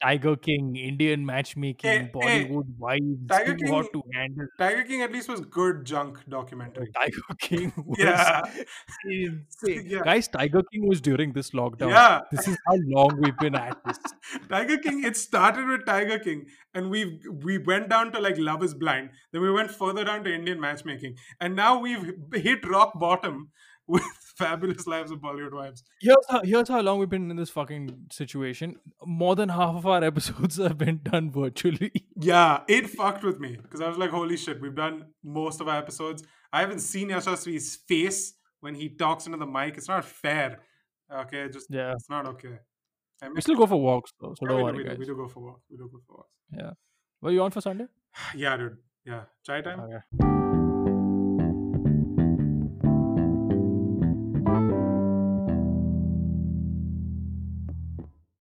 Tiger 0.01 0.37
King, 0.37 0.77
Indian 0.77 1.25
matchmaking, 1.27 1.91
Hey, 1.91 1.99
hey, 1.99 2.11
Bollywood 2.49 2.67
wives, 2.79 3.27
Tiger 3.29 3.57
too 3.57 3.67
hot 3.73 3.83
King- 3.93 4.03
to 4.03 4.19
handle. 4.19 4.47
Tiger 4.59 4.83
King 4.85 5.03
at 5.03 5.13
least 5.13 5.29
was 5.29 5.41
good 5.41 5.85
junk 5.85 6.19
documentary. 6.29 6.91
Tiger 6.97 7.35
King 7.41 7.73
was 7.87 7.99
Yeah. 7.99 8.41
insane. 9.05 9.45
Yeah. 9.93 10.01
Guys, 10.05 10.29
Tiger 10.29 10.63
King 10.73 10.89
was 10.89 11.01
during 11.01 11.33
this 11.33 11.51
lockdown. 11.51 11.91
Yeah. 11.91 12.21
This 12.31 12.49
is 12.49 12.57
how 12.67 12.75
long 12.87 13.19
we've 13.21 13.37
been 13.39 13.55
at 13.55 13.77
this. 13.85 13.99
Tiger 14.49 14.79
King, 14.79 15.05
it 15.05 15.17
started 15.17 15.67
with 15.67 15.85
Tiger 15.87 16.19
King, 16.19 16.47
and 16.75 16.91
we 16.91 17.21
we 17.45 17.59
went 17.59 17.89
down 17.89 18.13
to 18.13 18.21
like 18.21 18.39
Love 18.39 18.63
is 18.63 18.75
Blind. 18.75 19.11
Then 19.33 19.43
we 19.43 19.51
went 19.53 19.71
further 19.71 20.05
down 20.05 20.25
to 20.25 20.35
Indian 20.35 20.61
matchmaking. 20.61 21.17
And 21.41 21.55
now 21.57 21.79
we've 21.81 22.13
hit 22.35 22.67
rock 22.69 22.99
bottom 22.99 23.51
with 23.93 24.03
Fabulous 24.37 24.87
Lives 24.87 25.11
of 25.11 25.19
Bollywood 25.21 25.53
Wives. 25.53 25.85
Here's 26.01 26.17
how, 26.29 26.41
here's 26.43 26.69
how 26.69 26.81
long 26.81 26.99
we've 26.99 27.09
been 27.09 27.31
in 27.31 27.37
this 27.37 27.51
fucking 27.51 28.07
situation. 28.11 28.77
More 29.05 29.37
than 29.37 29.49
half 29.51 29.77
of 29.77 29.87
our 29.87 30.03
episodes 30.11 30.57
have 30.57 30.79
been 30.79 31.01
done 31.03 31.31
virtually. 31.31 31.93
Yeah, 32.17 32.63
it 32.69 32.89
fucked 32.91 33.23
with 33.25 33.39
me 33.41 33.57
because 33.63 33.81
I 33.81 33.89
was 33.89 33.99
like, 33.99 34.11
holy 34.11 34.37
shit, 34.37 34.61
we've 34.61 34.75
done 34.75 35.07
most 35.23 35.61
of 35.61 35.69
our 35.69 35.79
episodes. 35.79 36.23
I 36.53 36.61
haven't 36.61 36.81
seen 36.81 37.09
Yashasvi's 37.11 37.77
face 37.89 38.35
when 38.61 38.75
he 38.75 38.89
talks 38.89 39.27
into 39.27 39.39
the 39.39 39.47
mic. 39.47 39.77
It's 39.77 39.89
not 39.89 40.05
fair. 40.05 40.61
Okay, 41.13 41.49
just 41.49 41.67
Yeah. 41.71 41.93
it's 41.93 42.09
not 42.11 42.27
okay. 42.27 42.59
I 43.23 43.29
We 43.29 43.41
still 43.43 43.57
go 43.57 43.67
for 43.67 43.81
walks 43.81 44.13
though, 44.21 44.35
so 44.39 44.47
Yeah, 44.47 44.49
don't 44.49 44.57
we, 44.57 44.61
do, 44.61 44.65
worry, 44.65 44.77
we, 44.79 44.83
do, 44.85 44.89
guys. 44.91 44.99
we 44.99 45.05
do 45.07 45.17
go 45.17 45.29
for 45.29 45.41
walks. 45.41 45.63
We 45.71 45.77
do 45.77 45.89
go 45.93 45.99
for 46.07 46.17
walks. 46.17 46.31
Yeah. 46.59 46.71
Were 47.21 47.31
you 47.31 47.43
on 47.43 47.51
for 47.51 47.61
Sunday? 47.61 47.87
Yeah, 48.35 48.57
dude. 48.57 48.77
Yeah, 49.05 49.23
chai 49.47 49.61
time. 49.63 49.81
Okay. 49.81 50.32